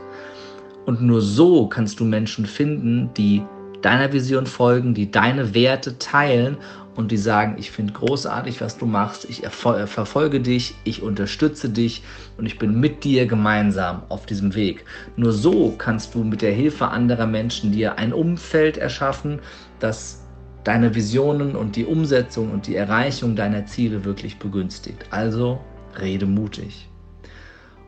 Und 0.86 1.02
nur 1.02 1.22
so 1.22 1.68
kannst 1.68 2.00
du 2.00 2.06
Menschen 2.06 2.46
finden, 2.46 3.10
die 3.18 3.42
deiner 3.82 4.14
Vision 4.14 4.46
folgen, 4.46 4.94
die 4.94 5.12
deine 5.12 5.54
Werte 5.54 5.98
teilen 6.00 6.58
und 6.96 7.12
die 7.12 7.18
sagen, 7.18 7.56
ich 7.58 7.72
finde 7.72 7.94
großartig, 7.94 8.62
was 8.62 8.78
du 8.78 8.86
machst, 8.86 9.26
ich 9.30 9.42
verfolge 9.48 10.40
dich, 10.40 10.76
ich 10.86 11.02
unterstütze 11.02 11.70
dich 11.70 12.04
und 12.38 12.46
ich 12.46 12.58
bin 12.58 12.80
mit 12.80 13.04
dir 13.04 13.26
gemeinsam 13.26 14.04
auf 14.10 14.26
diesem 14.26 14.56
Weg. 14.56 14.86
Nur 15.18 15.34
so 15.34 15.76
kannst 15.78 16.16
du 16.16 16.24
mit 16.24 16.42
der 16.42 16.54
Hilfe 16.54 16.88
anderer 16.88 17.28
Menschen 17.28 17.72
dir 17.72 17.98
ein 17.98 18.14
Umfeld 18.14 18.78
erschaffen, 18.78 19.40
das 19.80 20.22
deine 20.64 20.96
Visionen 20.96 21.56
und 21.56 21.76
die 21.76 21.86
Umsetzung 21.86 22.52
und 22.52 22.66
die 22.68 22.76
Erreichung 22.76 23.36
deiner 23.36 23.66
Ziele 23.66 24.04
wirklich 24.06 24.40
begünstigt. 24.40 25.06
Also 25.12 25.60
rede 26.00 26.26
mutig. 26.26 26.90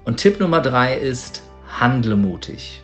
Und 0.06 0.18
Tipp 0.18 0.40
Nummer 0.40 0.62
drei 0.62 0.96
ist, 0.96 1.44
handle 1.68 2.16
mutig. 2.16 2.82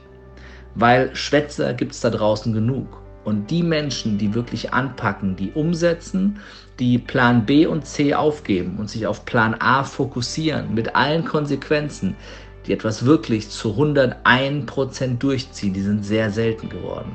Weil 0.75 1.15
Schwätzer 1.15 1.73
gibt 1.73 1.91
es 1.93 2.01
da 2.01 2.09
draußen 2.09 2.53
genug. 2.53 3.01
Und 3.23 3.51
die 3.51 3.63
Menschen, 3.63 4.17
die 4.17 4.33
wirklich 4.33 4.73
anpacken, 4.73 5.35
die 5.35 5.51
umsetzen, 5.51 6.39
die 6.79 6.97
Plan 6.97 7.45
B 7.45 7.65
und 7.65 7.85
C 7.85 8.13
aufgeben 8.13 8.77
und 8.79 8.89
sich 8.89 9.07
auf 9.07 9.25
Plan 9.25 9.55
A 9.59 9.83
fokussieren 9.83 10.73
mit 10.73 10.95
allen 10.95 11.23
Konsequenzen, 11.23 12.15
die 12.65 12.73
etwas 12.73 13.05
wirklich 13.05 13.49
zu 13.49 13.71
101% 13.71 15.17
durchziehen, 15.19 15.73
die 15.73 15.81
sind 15.81 16.03
sehr 16.05 16.31
selten 16.31 16.69
geworden. 16.69 17.11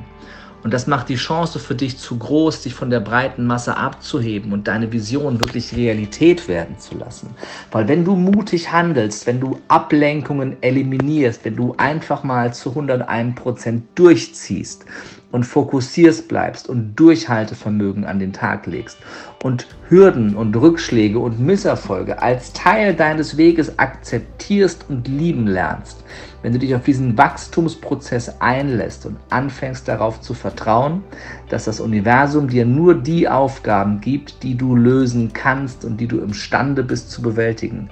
Und 0.69 0.75
das 0.75 0.87
macht 0.87 1.09
die 1.09 1.15
Chance 1.15 1.61
für 1.61 1.75
dich 1.75 1.97
zu 1.97 2.19
groß, 2.19 2.61
dich 2.61 2.75
von 2.75 2.91
der 2.91 3.01
breiten 3.01 3.47
Masse 3.47 3.79
abzuheben 3.79 4.53
und 4.53 4.69
deine 4.69 4.93
Vision 4.93 5.41
wirklich 5.41 5.75
Realität 5.75 6.47
werden 6.47 6.79
zu 6.79 6.99
lassen. 6.99 7.31
Weil 7.71 7.89
wenn 7.89 8.05
du 8.05 8.15
mutig 8.15 8.71
handelst, 8.71 9.27
wenn 9.27 9.41
du 9.41 9.61
Ablenkungen 9.69 10.59
eliminierst, 10.61 11.43
wenn 11.47 11.57
du 11.57 11.73
einfach 11.79 12.23
mal 12.23 12.53
zu 12.53 12.73
101% 12.73 13.81
durchziehst, 13.95 14.85
und 15.31 15.45
fokussierst 15.45 16.29
bleibst 16.29 16.69
und 16.69 16.95
Durchhaltevermögen 16.97 18.07
an 18.07 18.19
den 18.19 18.33
Tag 18.33 18.67
legst 18.67 18.99
und 19.43 19.67
Hürden 19.89 20.35
und 20.35 20.57
Rückschläge 20.57 21.19
und 21.19 21.39
Misserfolge 21.39 22.23
als 22.23 22.53
Teil 22.53 22.95
deines 22.95 23.37
Weges 23.37 23.79
akzeptierst 23.79 24.87
und 24.89 25.07
lieben 25.07 25.47
lernst, 25.47 26.03
wenn 26.43 26.53
du 26.53 26.59
dich 26.59 26.75
auf 26.75 26.85
diesen 26.85 27.19
Wachstumsprozess 27.19 28.41
einlässt 28.41 29.07
und 29.07 29.17
anfängst 29.31 29.89
darauf 29.89 30.21
zu 30.21 30.35
vertrauen, 30.35 31.03
dass 31.49 31.65
das 31.65 31.81
Universum 31.81 32.49
dir 32.49 32.65
nur 32.65 32.95
die 32.95 33.29
Aufgaben 33.29 34.01
gibt, 34.01 34.43
die 34.43 34.57
du 34.57 34.77
lösen 34.77 35.33
kannst 35.33 35.85
und 35.85 35.99
die 35.99 36.07
du 36.07 36.21
imstande 36.21 36.83
bist 36.83 37.11
zu 37.11 37.23
bewältigen, 37.23 37.91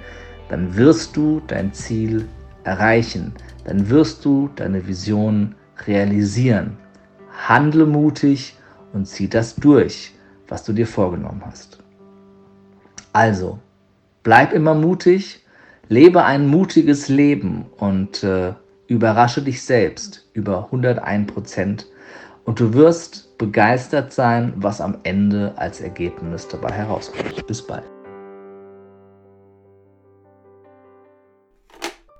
dann 0.49 0.75
wirst 0.75 1.17
du 1.17 1.41
dein 1.47 1.73
Ziel 1.73 2.27
erreichen, 2.63 3.33
dann 3.65 3.89
wirst 3.89 4.23
du 4.23 4.49
deine 4.55 4.87
Vision 4.87 5.55
realisieren 5.85 6.77
handle 7.37 7.85
mutig 7.85 8.55
und 8.93 9.05
zieh 9.05 9.29
das 9.29 9.55
durch, 9.55 10.13
was 10.47 10.63
du 10.63 10.73
dir 10.73 10.87
vorgenommen 10.87 11.43
hast. 11.45 11.79
Also, 13.13 13.59
bleib 14.23 14.53
immer 14.53 14.73
mutig, 14.73 15.45
lebe 15.89 16.23
ein 16.23 16.47
mutiges 16.47 17.07
Leben 17.07 17.65
und 17.77 18.23
äh, 18.23 18.53
überrasche 18.87 19.41
dich 19.41 19.61
selbst 19.61 20.29
über 20.33 20.65
101 20.65 21.31
Prozent 21.31 21.87
und 22.45 22.59
du 22.59 22.73
wirst 22.73 23.37
begeistert 23.37 24.13
sein, 24.13 24.53
was 24.57 24.81
am 24.81 24.97
Ende 25.03 25.53
als 25.57 25.81
Ergebnis 25.81 26.47
dabei 26.47 26.71
herauskommt. 26.71 27.45
Bis 27.47 27.61
bald. 27.61 27.83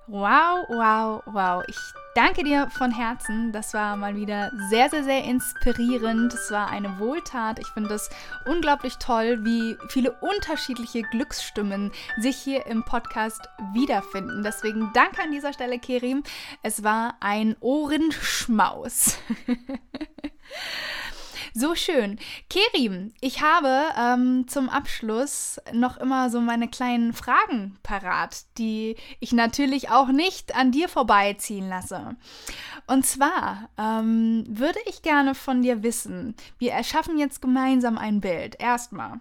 Wow, 0.09 0.65
wow, 0.69 1.21
wow. 1.25 1.63
Ich 1.67 1.75
danke 2.15 2.41
dir 2.45 2.69
von 2.69 2.91
Herzen. 2.91 3.51
Das 3.51 3.73
war 3.73 3.97
mal 3.97 4.15
wieder 4.15 4.53
sehr, 4.69 4.89
sehr, 4.89 5.03
sehr 5.03 5.25
inspirierend. 5.25 6.33
Es 6.33 6.49
war 6.49 6.69
eine 6.69 6.97
Wohltat. 6.97 7.59
Ich 7.59 7.67
finde 7.67 7.93
es 7.95 8.09
unglaublich 8.45 8.95
toll, 8.99 9.43
wie 9.43 9.75
viele 9.89 10.13
unterschiedliche 10.21 11.01
Glücksstimmen 11.01 11.91
sich 12.21 12.37
hier 12.37 12.65
im 12.67 12.85
Podcast 12.85 13.49
wiederfinden. 13.73 14.43
Deswegen 14.43 14.91
danke 14.93 15.23
an 15.23 15.31
dieser 15.31 15.51
Stelle, 15.51 15.77
Kerim. 15.77 16.23
Es 16.63 16.85
war 16.85 17.15
ein 17.19 17.57
Ohrenschmaus. 17.59 19.17
So 21.59 21.73
schön. 21.73 22.19
Kerim, 22.51 23.13
ich 23.19 23.41
habe 23.41 23.85
ähm, 23.99 24.47
zum 24.47 24.69
Abschluss 24.69 25.59
noch 25.73 25.97
immer 25.97 26.29
so 26.29 26.39
meine 26.39 26.67
kleinen 26.67 27.13
Fragen 27.13 27.79
parat, 27.81 28.43
die 28.59 28.95
ich 29.19 29.31
natürlich 29.31 29.89
auch 29.89 30.09
nicht 30.09 30.55
an 30.55 30.71
dir 30.71 30.87
vorbeiziehen 30.87 31.67
lasse. 31.67 32.15
Und 32.85 33.07
zwar 33.07 33.69
ähm, 33.75 34.45
würde 34.47 34.77
ich 34.85 35.01
gerne 35.01 35.33
von 35.33 35.63
dir 35.63 35.81
wissen, 35.81 36.35
wir 36.59 36.73
erschaffen 36.73 37.17
jetzt 37.17 37.41
gemeinsam 37.41 37.97
ein 37.97 38.21
Bild. 38.21 38.61
Erstmal, 38.61 39.13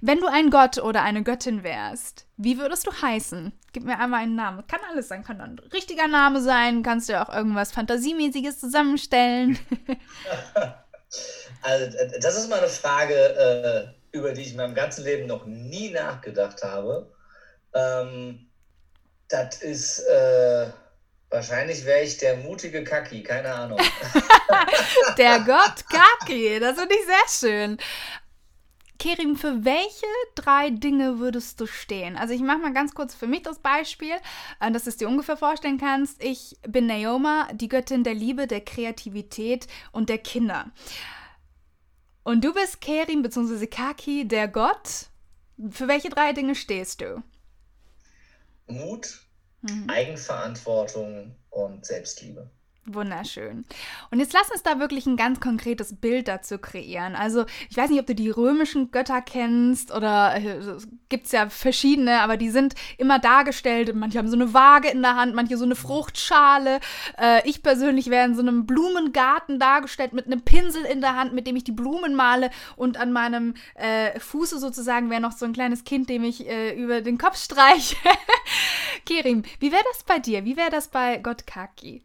wenn 0.00 0.18
du 0.18 0.26
ein 0.26 0.50
Gott 0.50 0.78
oder 0.78 1.04
eine 1.04 1.22
Göttin 1.22 1.62
wärst, 1.62 2.26
wie 2.36 2.58
würdest 2.58 2.88
du 2.88 2.90
heißen? 3.00 3.52
Gib 3.72 3.84
mir 3.84 4.00
einmal 4.00 4.24
einen 4.24 4.34
Namen. 4.34 4.66
Kann 4.66 4.80
alles 4.90 5.06
sein, 5.06 5.22
kann 5.22 5.40
ein 5.40 5.60
richtiger 5.72 6.08
Name 6.08 6.40
sein, 6.40 6.82
kannst 6.82 7.08
du 7.08 7.22
auch 7.22 7.32
irgendwas 7.32 7.70
Fantasiemäßiges 7.70 8.58
zusammenstellen. 8.58 9.56
Also, 11.62 11.96
das 12.20 12.36
ist 12.36 12.48
mal 12.48 12.58
eine 12.58 12.68
Frage, 12.68 13.14
äh, 13.14 14.16
über 14.16 14.32
die 14.32 14.42
ich 14.42 14.50
in 14.52 14.56
meinem 14.56 14.74
ganzen 14.74 15.04
Leben 15.04 15.26
noch 15.26 15.46
nie 15.46 15.90
nachgedacht 15.90 16.62
habe. 16.62 17.10
Ähm, 17.74 18.48
das 19.28 19.62
ist, 19.62 20.00
äh, 20.00 20.66
wahrscheinlich 21.30 21.84
wäre 21.84 22.02
ich 22.02 22.18
der 22.18 22.36
mutige 22.36 22.84
Kaki, 22.84 23.22
keine 23.22 23.52
Ahnung. 23.52 23.78
der 25.18 25.40
Gott 25.40 25.84
Kaki, 25.90 26.60
das 26.60 26.78
finde 26.78 26.94
ich 26.94 27.06
sehr 27.06 27.50
schön. 27.50 27.78
Kerim, 28.98 29.36
für 29.36 29.64
welche 29.64 30.06
drei 30.34 30.70
Dinge 30.70 31.18
würdest 31.18 31.60
du 31.60 31.66
stehen? 31.66 32.16
Also 32.16 32.32
ich 32.32 32.40
mache 32.40 32.58
mal 32.58 32.72
ganz 32.72 32.94
kurz 32.94 33.14
für 33.14 33.26
mich 33.26 33.42
das 33.42 33.58
Beispiel, 33.58 34.14
äh, 34.60 34.70
dass 34.70 34.84
du 34.84 34.90
es 34.90 34.96
dir 34.96 35.08
ungefähr 35.08 35.36
vorstellen 35.36 35.78
kannst. 35.78 36.22
Ich 36.22 36.56
bin 36.66 36.86
Naoma, 36.86 37.48
die 37.52 37.68
Göttin 37.68 38.04
der 38.04 38.14
Liebe, 38.14 38.46
der 38.46 38.62
Kreativität 38.62 39.66
und 39.92 40.08
der 40.08 40.18
Kinder. 40.18 40.70
Und 42.26 42.42
du 42.42 42.52
bist 42.52 42.80
Kerim 42.80 43.22
bzw. 43.22 43.68
Kaki, 43.68 44.26
der 44.26 44.48
Gott. 44.48 45.06
Für 45.70 45.86
welche 45.86 46.08
drei 46.08 46.32
Dinge 46.32 46.56
stehst 46.56 47.00
du? 47.00 47.22
Mut, 48.66 49.20
mhm. 49.62 49.88
Eigenverantwortung 49.88 51.36
und 51.50 51.86
Selbstliebe. 51.86 52.50
Wunderschön. 52.88 53.64
Und 54.12 54.20
jetzt 54.20 54.32
lass 54.32 54.50
uns 54.50 54.62
da 54.62 54.78
wirklich 54.78 55.06
ein 55.06 55.16
ganz 55.16 55.40
konkretes 55.40 55.96
Bild 55.96 56.28
dazu 56.28 56.58
kreieren. 56.58 57.16
Also, 57.16 57.44
ich 57.68 57.76
weiß 57.76 57.90
nicht, 57.90 57.98
ob 57.98 58.06
du 58.06 58.14
die 58.14 58.30
römischen 58.30 58.92
Götter 58.92 59.20
kennst 59.22 59.92
oder 59.92 60.36
äh, 60.36 60.78
gibt 61.08 61.30
ja 61.32 61.48
verschiedene, 61.48 62.20
aber 62.20 62.36
die 62.36 62.50
sind 62.50 62.74
immer 62.96 63.18
dargestellt. 63.18 63.92
Manche 63.94 64.18
haben 64.18 64.28
so 64.28 64.36
eine 64.36 64.54
Waage 64.54 64.88
in 64.88 65.02
der 65.02 65.16
Hand, 65.16 65.34
manche 65.34 65.56
so 65.56 65.64
eine 65.64 65.74
Fruchtschale. 65.74 66.78
Äh, 67.18 67.48
ich 67.48 67.62
persönlich 67.62 68.08
wäre 68.08 68.24
in 68.24 68.36
so 68.36 68.42
einem 68.42 68.66
Blumengarten 68.66 69.58
dargestellt 69.58 70.12
mit 70.12 70.26
einem 70.26 70.42
Pinsel 70.42 70.84
in 70.84 71.00
der 71.00 71.16
Hand, 71.16 71.32
mit 71.32 71.48
dem 71.48 71.56
ich 71.56 71.64
die 71.64 71.72
Blumen 71.72 72.14
male 72.14 72.50
und 72.76 72.98
an 72.98 73.12
meinem 73.12 73.54
äh, 73.74 74.18
Fuße 74.20 74.60
sozusagen 74.60 75.10
wäre 75.10 75.20
noch 75.20 75.32
so 75.32 75.44
ein 75.44 75.52
kleines 75.52 75.82
Kind, 75.82 76.08
dem 76.08 76.22
ich 76.22 76.46
äh, 76.46 76.72
über 76.74 77.00
den 77.00 77.18
Kopf 77.18 77.36
streiche. 77.36 77.96
Kerim, 79.06 79.42
wie 79.58 79.72
wäre 79.72 79.84
das 79.92 80.04
bei 80.04 80.20
dir? 80.20 80.44
Wie 80.44 80.56
wäre 80.56 80.70
das 80.70 80.88
bei 80.88 81.18
Gott 81.18 81.46
Kaki? 81.46 82.04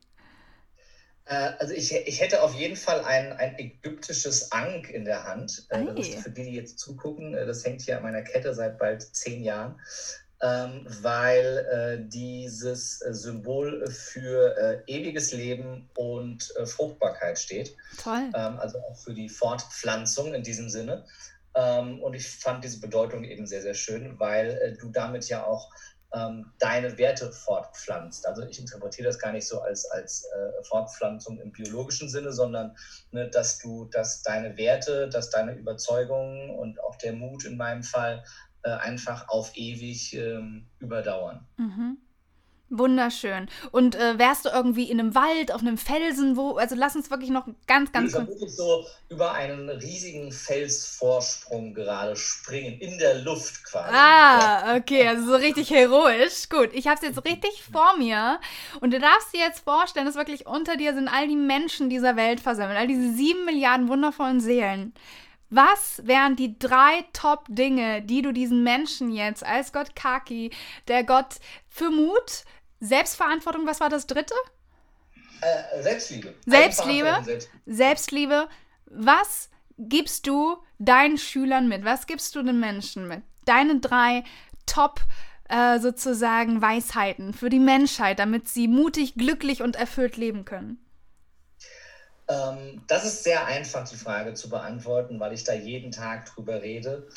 Äh, 1.32 1.54
also 1.60 1.74
ich, 1.74 1.96
ich 1.96 2.20
hätte 2.20 2.44
auf 2.44 2.54
jeden 2.54 2.76
Fall 2.76 3.04
ein, 3.06 3.32
ein 3.34 3.58
ägyptisches 3.58 4.52
Ankh 4.52 4.92
in 4.94 5.06
der 5.06 5.24
Hand. 5.24 5.66
Hey. 5.70 5.88
Äh, 5.88 6.18
für 6.18 6.30
die, 6.30 6.44
die 6.44 6.56
jetzt 6.56 6.78
zugucken, 6.78 7.34
äh, 7.34 7.46
das 7.46 7.64
hängt 7.64 7.82
hier 7.82 7.98
an 7.98 8.04
meiner 8.04 8.22
Kette 8.22 8.54
seit 8.54 8.78
bald 8.78 9.02
zehn 9.16 9.42
Jahren, 9.42 9.80
ähm, 10.42 10.86
weil 11.02 12.08
dieses 12.10 13.00
Symbol 13.00 13.88
für 13.90 14.84
ewiges 14.88 15.32
Leben 15.32 15.90
und 15.96 16.54
Fruchtbarkeit 16.66 17.40
steht. 17.40 17.76
Toll. 18.02 18.32
Ähm, 18.34 18.60
also 18.60 18.80
auch 18.80 18.98
für 18.98 19.14
die 19.14 19.30
Fortpflanzung 19.30 20.34
in 20.34 20.44
diesem 20.44 20.70
Sinne. 20.70 21.06
Ähm, 21.54 22.02
und 22.02 22.14
ich 22.14 22.28
fand 22.28 22.64
diese 22.64 22.80
Bedeutung 22.80 23.24
eben 23.24 23.46
sehr, 23.46 23.62
sehr 23.62 23.74
schön, 23.76 24.20
weil 24.20 24.78
du 24.82 24.90
damit 24.90 25.28
ja 25.30 25.46
auch 25.46 25.70
ähm, 26.14 26.52
deine 26.60 26.98
Werte 26.98 27.32
fortpflanzt. 27.32 28.28
Also 28.28 28.44
ich 28.44 28.60
interpretiere 28.60 29.08
das 29.08 29.20
gar 29.20 29.32
nicht 29.32 29.48
so 29.48 29.62
als, 29.62 29.86
als 29.92 30.26
äh, 30.26 30.64
Fortpflanzung 30.64 31.40
im 31.40 31.52
biologischen 31.52 32.10
Sinne, 32.10 32.32
sondern 32.32 32.76
ne, 33.12 33.30
dass 33.30 33.60
du, 33.60 33.86
dass 33.86 34.22
deine 34.22 34.58
Werte, 34.58 35.10
dass 35.10 35.30
deine 35.30 35.54
Überzeugungen 35.54 36.50
und 36.50 36.82
auch 36.84 36.96
der 36.98 37.14
Mut 37.14 37.46
in 37.46 37.58
meinem 37.58 37.84
Fall 37.84 38.24
äh, 38.64 38.72
einfach 38.72 39.30
auf 39.30 39.52
ewig 39.56 40.14
ähm, 40.14 40.68
überdauern. 40.80 41.48
Mhm. 41.58 41.98
Wunderschön. 42.72 43.50
Und 43.72 43.96
äh, 43.96 44.18
wärst 44.18 44.46
du 44.46 44.50
irgendwie 44.50 44.90
in 44.90 45.00
einem 45.00 45.14
Wald, 45.14 45.52
auf 45.52 45.62
einem 45.62 45.78
Felsen, 45.78 46.38
wo, 46.38 46.56
also 46.56 46.76
lass 46.76 46.96
uns 46.96 47.12
wirklich 47.12 47.30
noch 47.30 47.46
ganz, 47.68 47.92
ganz. 47.92 48.14
Ich 48.14 48.28
wirklich 48.28 48.56
so 48.56 48.86
über 49.10 49.34
einen 49.34 49.70
riesigen 49.70 50.32
Felsvorsprung 50.32 51.74
gerade 51.74 52.16
springen, 52.16 52.80
in 52.80 52.98
der 52.98 53.20
Luft 53.20 53.66
quasi. 53.66 53.94
Ah, 53.94 54.78
okay, 54.78 55.06
also 55.06 55.26
so 55.26 55.36
richtig 55.36 55.70
heroisch. 55.70 56.48
Gut, 56.50 56.70
ich 56.74 56.88
habe 56.88 56.96
es 56.96 57.02
jetzt 57.02 57.26
richtig 57.26 57.62
vor 57.72 57.98
mir. 57.98 58.40
Und 58.80 58.94
du 58.94 59.00
darfst 59.00 59.34
dir 59.34 59.42
jetzt 59.42 59.66
vorstellen, 59.66 60.06
dass 60.06 60.16
wirklich 60.16 60.48
unter 60.48 60.78
dir 60.78 60.94
sind 60.94 61.10
all 61.10 61.28
die 61.28 61.36
Menschen 61.36 61.90
dieser 61.90 62.16
Welt 62.16 62.40
versammelt, 62.40 62.80
all 62.80 62.88
diese 62.88 63.14
sieben 63.14 63.44
Milliarden 63.44 63.90
wundervollen 63.90 64.40
Seelen. 64.40 64.94
Was 65.54 66.02
wären 66.06 66.38
die 66.38 66.58
drei 66.58 67.04
Top-Dinge, 67.12 68.02
die 68.02 68.22
du 68.22 68.32
diesen 68.32 68.64
Menschen 68.64 69.12
jetzt 69.12 69.46
als 69.46 69.74
Gott 69.74 69.98
Kaki, 69.98 70.52
der 70.88 71.04
Gott 71.04 71.42
für 71.68 71.90
Mut, 71.90 72.46
Selbstverantwortung, 72.82 73.66
was 73.66 73.80
war 73.80 73.90
das 73.90 74.08
dritte? 74.08 74.34
Äh, 75.42 75.82
Selbstliebe. 75.82 76.34
Selbstliebe. 76.46 77.40
Selbstliebe. 77.66 78.50
Was 78.88 79.50
gibst 79.78 80.28
du 80.28 80.58
deinen 80.80 81.18
Schülern 81.18 81.68
mit? 81.68 81.86
Was 81.86 82.08
gibst 82.08 82.36
du 82.36 82.44
den 82.44 82.60
Menschen 82.60 83.08
mit? 83.08 83.22
Deine 83.46 83.80
drei 83.80 84.24
Top 84.66 85.00
äh, 85.48 85.80
sozusagen 85.80 86.62
Weisheiten 86.62 87.34
für 87.34 87.50
die 87.50 87.60
Menschheit, 87.60 88.20
damit 88.20 88.48
sie 88.48 88.68
mutig, 88.68 89.16
glücklich 89.16 89.62
und 89.62 89.76
erfüllt 89.76 90.18
leben 90.18 90.44
können. 90.44 90.84
Ähm, 92.28 92.82
das 92.88 93.06
ist 93.06 93.24
sehr 93.24 93.46
einfach, 93.46 93.88
die 93.88 93.96
Frage 93.96 94.34
zu 94.34 94.50
beantworten, 94.50 95.20
weil 95.20 95.34
ich 95.34 95.44
da 95.44 95.54
jeden 95.54 95.92
Tag 95.92 96.26
drüber 96.26 96.62
rede. 96.62 97.08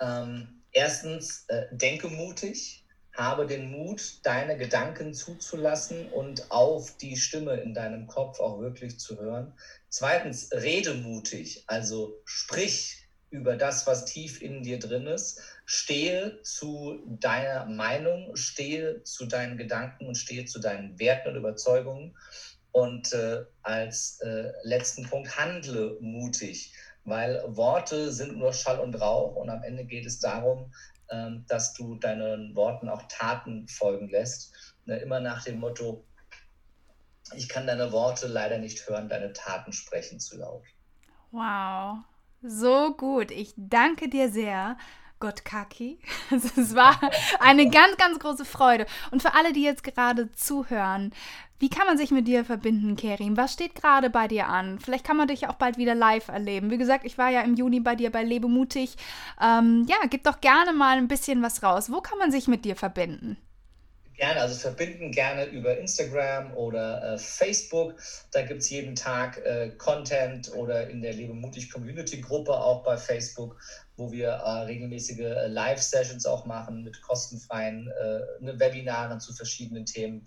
Ähm, 0.00 0.62
erstens, 0.72 1.44
äh, 1.48 1.66
denke 1.72 2.08
mutig 2.08 2.84
habe 3.20 3.46
den 3.46 3.70
Mut, 3.70 4.20
deine 4.24 4.56
Gedanken 4.56 5.12
zuzulassen 5.14 6.08
und 6.08 6.50
auf 6.50 6.96
die 6.96 7.16
Stimme 7.16 7.60
in 7.60 7.74
deinem 7.74 8.06
Kopf 8.06 8.40
auch 8.40 8.60
wirklich 8.60 8.98
zu 8.98 9.18
hören. 9.20 9.52
Zweitens, 9.90 10.50
rede 10.52 10.94
mutig, 10.94 11.64
also 11.66 12.20
sprich 12.24 13.08
über 13.30 13.56
das, 13.56 13.86
was 13.86 14.06
tief 14.06 14.42
in 14.42 14.62
dir 14.62 14.78
drin 14.78 15.06
ist. 15.06 15.40
Stehe 15.64 16.42
zu 16.42 17.00
deiner 17.20 17.66
Meinung, 17.66 18.34
stehe 18.36 19.02
zu 19.04 19.26
deinen 19.26 19.56
Gedanken 19.56 20.06
und 20.06 20.16
stehe 20.16 20.46
zu 20.46 20.58
deinen 20.58 20.98
Werten 20.98 21.28
und 21.28 21.36
Überzeugungen. 21.36 22.16
Und 22.72 23.12
äh, 23.12 23.44
als 23.62 24.20
äh, 24.20 24.52
letzten 24.62 25.04
Punkt, 25.04 25.36
handle 25.36 25.96
mutig, 26.00 26.72
weil 27.04 27.42
Worte 27.46 28.12
sind 28.12 28.36
nur 28.36 28.52
Schall 28.52 28.78
und 28.78 28.94
Rauch 28.94 29.36
und 29.36 29.50
am 29.50 29.62
Ende 29.62 29.84
geht 29.84 30.06
es 30.06 30.20
darum, 30.20 30.72
dass 31.48 31.74
du 31.74 31.96
deinen 31.96 32.54
Worten 32.54 32.88
auch 32.88 33.02
Taten 33.08 33.66
folgen 33.68 34.08
lässt. 34.08 34.74
Ne, 34.86 34.98
immer 34.98 35.20
nach 35.20 35.44
dem 35.44 35.58
Motto, 35.58 36.04
ich 37.34 37.48
kann 37.48 37.66
deine 37.66 37.92
Worte 37.92 38.26
leider 38.26 38.58
nicht 38.58 38.88
hören, 38.88 39.08
deine 39.08 39.32
Taten 39.32 39.72
sprechen 39.72 40.20
zu 40.20 40.38
laut. 40.38 40.64
Wow, 41.30 41.98
so 42.42 42.94
gut. 42.96 43.30
Ich 43.30 43.54
danke 43.56 44.08
dir 44.08 44.30
sehr 44.30 44.76
Gott 45.20 45.44
Kaki. 45.44 45.98
Es 46.30 46.74
war 46.74 46.98
eine 47.38 47.68
ganz, 47.68 47.96
ganz 47.96 48.18
große 48.18 48.44
Freude. 48.44 48.86
Und 49.10 49.22
für 49.22 49.34
alle, 49.34 49.52
die 49.52 49.62
jetzt 49.62 49.84
gerade 49.84 50.32
zuhören, 50.32 51.12
wie 51.58 51.68
kann 51.68 51.86
man 51.86 51.98
sich 51.98 52.10
mit 52.10 52.26
dir 52.26 52.44
verbinden, 52.44 52.96
Kerim? 52.96 53.36
Was 53.36 53.52
steht 53.52 53.74
gerade 53.74 54.08
bei 54.08 54.26
dir 54.26 54.48
an? 54.48 54.78
Vielleicht 54.78 55.04
kann 55.04 55.18
man 55.18 55.28
dich 55.28 55.46
auch 55.46 55.54
bald 55.54 55.76
wieder 55.76 55.94
live 55.94 56.28
erleben. 56.28 56.70
Wie 56.70 56.78
gesagt, 56.78 57.04
ich 57.04 57.18
war 57.18 57.28
ja 57.28 57.42
im 57.42 57.54
Juni 57.54 57.80
bei 57.80 57.94
dir 57.94 58.10
bei 58.10 58.24
Lebe 58.24 58.48
mutig. 58.48 58.96
Ähm, 59.40 59.84
ja, 59.86 59.96
gib 60.08 60.24
doch 60.24 60.40
gerne 60.40 60.72
mal 60.72 60.96
ein 60.96 61.08
bisschen 61.08 61.42
was 61.42 61.62
raus. 61.62 61.92
Wo 61.92 62.00
kann 62.00 62.18
man 62.18 62.32
sich 62.32 62.48
mit 62.48 62.64
dir 62.64 62.76
verbinden? 62.76 63.36
Gerne, 64.20 64.42
also 64.42 64.54
verbinden 64.54 65.12
gerne 65.12 65.46
über 65.46 65.78
Instagram 65.78 66.54
oder 66.54 67.14
äh, 67.14 67.18
Facebook. 67.18 67.94
Da 68.32 68.42
gibt 68.42 68.60
es 68.60 68.68
jeden 68.68 68.94
Tag 68.94 69.38
äh, 69.46 69.70
Content 69.78 70.52
oder 70.52 70.90
in 70.90 71.00
der 71.00 71.14
Lebe 71.14 71.32
mutig 71.32 71.72
Community 71.72 72.20
Gruppe 72.20 72.52
auch 72.52 72.84
bei 72.84 72.98
Facebook, 72.98 73.58
wo 73.96 74.12
wir 74.12 74.28
äh, 74.28 74.50
regelmäßige 74.64 75.20
äh, 75.20 75.46
Live-Sessions 75.46 76.26
auch 76.26 76.44
machen 76.44 76.84
mit 76.84 77.00
kostenfreien 77.00 77.90
äh, 77.98 78.20
ne, 78.44 78.60
Webinaren 78.60 79.20
zu 79.20 79.32
verschiedenen 79.32 79.86
Themen. 79.86 80.26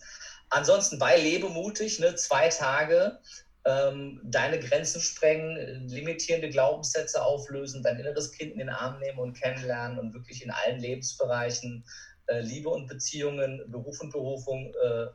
Ansonsten 0.50 0.98
bei 0.98 1.16
Lebemutig, 1.16 2.00
ne, 2.00 2.16
zwei 2.16 2.50
Tage, 2.50 3.20
ähm, 3.66 4.20
deine 4.24 4.60
Grenzen 4.60 5.02
sprengen, 5.02 5.88
limitierende 5.88 6.50
Glaubenssätze 6.50 7.24
auflösen, 7.24 7.84
dein 7.84 8.00
inneres 8.00 8.32
Kind 8.32 8.54
in 8.54 8.58
den 8.58 8.70
Arm 8.70 9.00
nehmen 9.02 9.20
und 9.20 9.40
kennenlernen 9.40 10.00
und 10.00 10.16
wirklich 10.16 10.44
in 10.44 10.50
allen 10.50 10.80
Lebensbereichen 10.80 11.86
äh, 12.28 12.42
Liebe 12.42 12.70
und 12.70 12.88
Beziehungen, 12.88 13.64
Beruf 13.68 14.00
und 14.02 14.12
Berufung, 14.12 14.74
äh, 14.84 15.08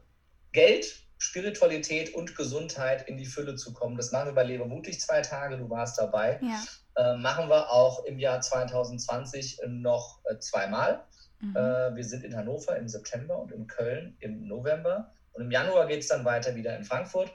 Geld, 0.53 1.05
Spiritualität 1.19 2.15
und 2.15 2.37
Gesundheit 2.37 3.09
in 3.09 3.17
die 3.17 3.27
Fülle 3.27 3.57
zu 3.57 3.73
kommen. 3.73 3.97
Das 3.97 4.13
machen 4.13 4.27
wir 4.27 4.35
bei 4.35 4.45
Lebemutig 4.45 5.01
zwei 5.01 5.21
Tage, 5.21 5.59
du 5.59 5.69
warst 5.69 5.99
dabei. 5.99 6.41
Ja. 6.41 6.65
Äh, 6.97 7.17
machen 7.17 7.49
wir 7.49 7.71
auch 7.71 8.05
im 8.05 8.19
Jahr 8.19 8.41
2020 8.41 9.61
noch 9.67 10.21
äh, 10.25 10.39
zweimal. 10.39 11.05
Mhm. 11.41 11.57
Äh, 11.57 11.97
wir 11.97 12.05
sind 12.05 12.25
in 12.25 12.37
Hannover 12.37 12.77
im 12.77 12.89
September 12.89 13.39
und 13.39 13.53
in 13.53 13.67
Köln 13.67 14.17
im 14.21 14.47
November. 14.47 15.13
Und 15.33 15.43
im 15.43 15.51
Januar 15.51 15.87
geht 15.87 16.01
es 16.01 16.09
dann 16.09 16.25
weiter 16.25 16.55
wieder 16.55 16.77
in 16.77 16.85
Frankfurt. 16.85 17.33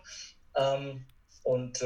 Ähm, 0.55 1.05
und 1.43 1.83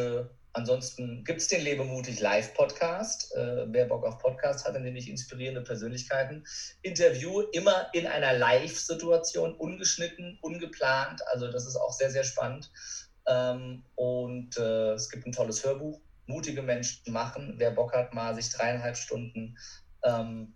ansonsten 0.54 1.24
gibt 1.24 1.42
es 1.42 1.48
den 1.48 1.62
Lebemutig 1.62 2.20
Live-Podcast. 2.20 3.36
Äh, 3.36 3.66
wer 3.68 3.86
Bock 3.86 4.06
auf 4.06 4.20
Podcast 4.20 4.66
hat, 4.66 4.76
dann 4.76 4.84
nämlich 4.84 5.10
inspirierende 5.10 5.62
Persönlichkeiten. 5.62 6.46
Interview 6.82 7.42
immer 7.52 7.90
in 7.94 8.08
einer 8.08 8.34
Live-Situation, 8.34 9.56
ungeschnitten, 9.56 10.38
ungeplant. 10.42 11.22
Also 11.28 11.52
das 11.52 11.66
ist 11.66 11.76
auch 11.76 11.94
sehr, 11.94 12.12
sehr 12.12 12.24
spannend. 12.24 12.72
Ähm, 13.28 13.84
und 13.96 14.58
äh, 14.58 14.94
es 14.94 15.10
gibt 15.10 15.26
ein 15.26 15.32
tolles 15.32 15.64
Hörbuch. 15.64 16.00
Mutige 16.26 16.62
Menschen 16.62 17.12
machen. 17.12 17.56
Wer 17.58 17.72
Bock 17.72 17.94
hat, 17.94 18.14
mal 18.14 18.36
sich 18.36 18.50
dreieinhalb 18.50 18.98
Stunden 18.98 19.58
ähm, 20.04 20.54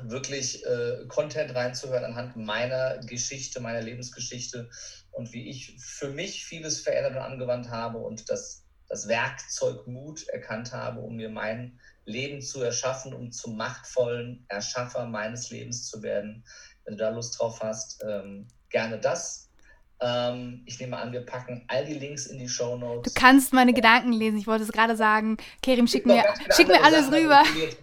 wirklich 0.00 0.64
äh, 0.66 1.06
Content 1.08 1.54
reinzuhören 1.54 2.04
anhand 2.04 2.36
meiner 2.36 2.98
Geschichte, 2.98 3.60
meiner 3.60 3.80
Lebensgeschichte 3.80 4.70
und 5.12 5.32
wie 5.32 5.48
ich 5.48 5.76
für 5.78 6.10
mich 6.10 6.44
vieles 6.44 6.80
verändert 6.80 7.16
und 7.16 7.22
angewandt 7.22 7.70
habe 7.70 7.98
und 7.98 8.28
das, 8.30 8.64
das 8.88 9.08
Werkzeug 9.08 9.86
Mut 9.86 10.26
erkannt 10.28 10.72
habe, 10.72 11.00
um 11.00 11.16
mir 11.16 11.28
mein 11.28 11.78
Leben 12.04 12.40
zu 12.40 12.62
erschaffen, 12.62 13.12
um 13.12 13.30
zum 13.30 13.56
machtvollen 13.56 14.44
Erschaffer 14.48 15.06
meines 15.06 15.50
Lebens 15.50 15.88
zu 15.88 16.02
werden. 16.02 16.44
Wenn 16.84 16.96
du 16.96 17.04
da 17.04 17.10
Lust 17.10 17.38
drauf 17.38 17.60
hast, 17.62 18.02
ähm, 18.02 18.46
gerne 18.70 18.98
das. 18.98 19.50
Ähm, 20.00 20.62
ich 20.64 20.78
nehme 20.80 20.96
an, 20.96 21.12
wir 21.12 21.26
packen 21.26 21.64
all 21.68 21.84
die 21.84 21.94
Links 21.94 22.26
in 22.26 22.38
die 22.38 22.48
Show 22.48 22.76
Notes. 22.76 23.12
Du 23.12 23.20
kannst 23.20 23.52
meine 23.52 23.74
Gedanken 23.74 24.12
lesen. 24.12 24.38
Ich 24.38 24.46
wollte 24.46 24.64
es 24.64 24.72
gerade 24.72 24.96
sagen. 24.96 25.36
Kerim, 25.62 25.86
schick 25.86 26.06
mir, 26.06 26.24
schick 26.54 26.68
mir 26.68 26.82
alles 26.82 27.06
Sachen, 27.06 27.14
rüber. 27.14 27.42
Ich 27.44 27.76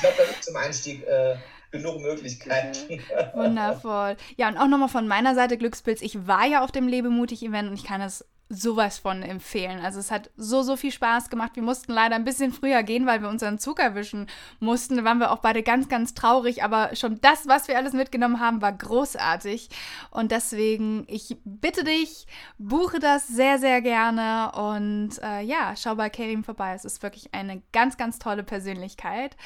glaube, 0.00 0.16
da 0.16 0.24
gibt 0.24 0.42
zum 0.42 0.56
Einstieg 0.56 1.06
äh, 1.06 1.36
genug 1.70 2.00
Möglichkeiten. 2.00 3.00
Wundervoll. 3.34 4.16
Ja, 4.36 4.48
und 4.48 4.56
auch 4.56 4.66
nochmal 4.66 4.88
von 4.88 5.06
meiner 5.06 5.34
Seite 5.34 5.58
Glückspilz. 5.58 6.00
Ich 6.02 6.26
war 6.26 6.46
ja 6.46 6.64
auf 6.64 6.72
dem 6.72 6.88
Lebemutig-Event 6.88 7.68
und 7.68 7.74
ich 7.74 7.84
kann 7.84 8.00
es 8.00 8.24
sowas 8.50 8.98
von 8.98 9.22
empfehlen. 9.22 9.80
Also 9.80 9.98
es 9.98 10.10
hat 10.10 10.30
so, 10.36 10.62
so 10.62 10.76
viel 10.76 10.92
Spaß 10.92 11.30
gemacht. 11.30 11.52
Wir 11.54 11.62
mussten 11.62 11.92
leider 11.92 12.14
ein 12.14 12.24
bisschen 12.24 12.52
früher 12.52 12.82
gehen, 12.82 13.06
weil 13.06 13.22
wir 13.22 13.28
unseren 13.28 13.58
Zug 13.58 13.78
erwischen 13.78 14.26
mussten. 14.60 14.96
Da 14.96 15.04
waren 15.04 15.18
wir 15.18 15.32
auch 15.32 15.38
beide 15.38 15.62
ganz, 15.62 15.88
ganz 15.88 16.14
traurig. 16.14 16.62
Aber 16.62 16.94
schon 16.94 17.20
das, 17.22 17.48
was 17.48 17.68
wir 17.68 17.76
alles 17.78 17.94
mitgenommen 17.94 18.40
haben, 18.40 18.60
war 18.60 18.72
großartig. 18.72 19.70
Und 20.10 20.30
deswegen, 20.30 21.04
ich 21.08 21.36
bitte 21.44 21.84
dich, 21.84 22.26
buche 22.58 22.98
das 22.98 23.26
sehr, 23.26 23.58
sehr 23.58 23.80
gerne. 23.80 24.52
Und 24.52 25.22
äh, 25.22 25.40
ja, 25.40 25.74
schau 25.76 25.94
bei 25.94 26.10
Kerim 26.10 26.44
vorbei. 26.44 26.74
Es 26.74 26.84
ist 26.84 27.02
wirklich 27.02 27.32
eine 27.32 27.62
ganz, 27.72 27.96
ganz 27.96 28.18
tolle 28.18 28.42
Persönlichkeit. 28.42 29.36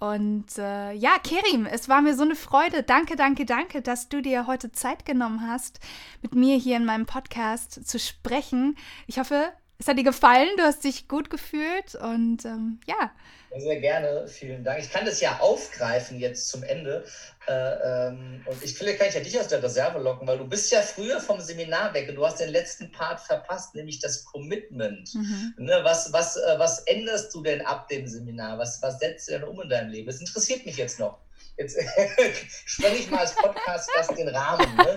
Und 0.00 0.58
äh, 0.58 0.92
ja, 0.92 1.12
Kerim, 1.22 1.64
es 1.64 1.88
war 1.88 2.02
mir 2.02 2.16
so 2.16 2.24
eine 2.24 2.34
Freude. 2.34 2.82
Danke, 2.82 3.14
danke, 3.14 3.46
danke, 3.46 3.82
dass 3.82 4.08
du 4.08 4.20
dir 4.20 4.48
heute 4.48 4.72
Zeit 4.72 5.04
genommen 5.04 5.48
hast, 5.48 5.78
mit 6.22 6.34
mir 6.34 6.56
hier 6.56 6.76
in 6.76 6.84
meinem 6.84 7.06
Podcast 7.06 7.86
zu 7.86 8.00
sprechen 8.00 8.57
sprechen. 8.58 8.76
Ich 9.06 9.18
hoffe, 9.18 9.52
es 9.78 9.86
hat 9.86 9.96
dir 9.96 10.04
gefallen, 10.04 10.48
du 10.56 10.64
hast 10.64 10.82
dich 10.82 11.06
gut 11.06 11.30
gefühlt 11.30 11.94
und 11.94 12.44
ähm, 12.44 12.80
ja. 12.86 13.12
Sehr 13.56 13.80
gerne, 13.80 14.26
vielen 14.28 14.62
Dank. 14.62 14.80
Ich 14.80 14.90
kann 14.90 15.06
das 15.06 15.20
ja 15.20 15.38
aufgreifen 15.38 16.18
jetzt 16.18 16.48
zum 16.48 16.62
Ende. 16.64 17.04
Äh, 17.46 17.52
ähm, 17.52 18.44
und 18.44 18.62
ich 18.62 18.76
vielleicht 18.76 18.98
kann 18.98 19.08
ich 19.08 19.14
ja 19.14 19.20
dich 19.20 19.40
aus 19.40 19.48
der 19.48 19.62
Reserve 19.62 20.00
locken, 20.00 20.28
weil 20.28 20.36
du 20.36 20.46
bist 20.46 20.70
ja 20.70 20.82
früher 20.82 21.18
vom 21.18 21.40
Seminar 21.40 21.94
weg 21.94 22.08
und 22.10 22.16
du 22.16 22.26
hast 22.26 22.40
den 22.40 22.50
letzten 22.50 22.92
Part 22.92 23.20
verpasst, 23.20 23.74
nämlich 23.74 24.00
das 24.00 24.24
Commitment. 24.24 25.14
Mhm. 25.14 25.54
Ne, 25.58 25.80
was, 25.82 26.12
was, 26.12 26.36
äh, 26.36 26.58
was 26.58 26.80
änderst 26.80 27.34
du 27.34 27.42
denn 27.42 27.64
ab 27.64 27.88
dem 27.88 28.06
Seminar? 28.06 28.58
Was, 28.58 28.82
was 28.82 28.98
setzt 28.98 29.28
du 29.28 29.32
denn 29.32 29.44
um 29.44 29.62
in 29.62 29.68
deinem 29.70 29.90
Leben? 29.90 30.08
Das 30.08 30.20
interessiert 30.20 30.66
mich 30.66 30.76
jetzt 30.76 30.98
noch. 30.98 31.18
Jetzt 31.56 31.78
sprenge 32.66 32.96
ich 32.96 33.10
mal 33.10 33.20
als 33.20 33.34
Podcast 33.34 33.90
fast 33.92 34.16
den 34.16 34.28
Rahmen. 34.28 34.76
Ne? 34.76 34.96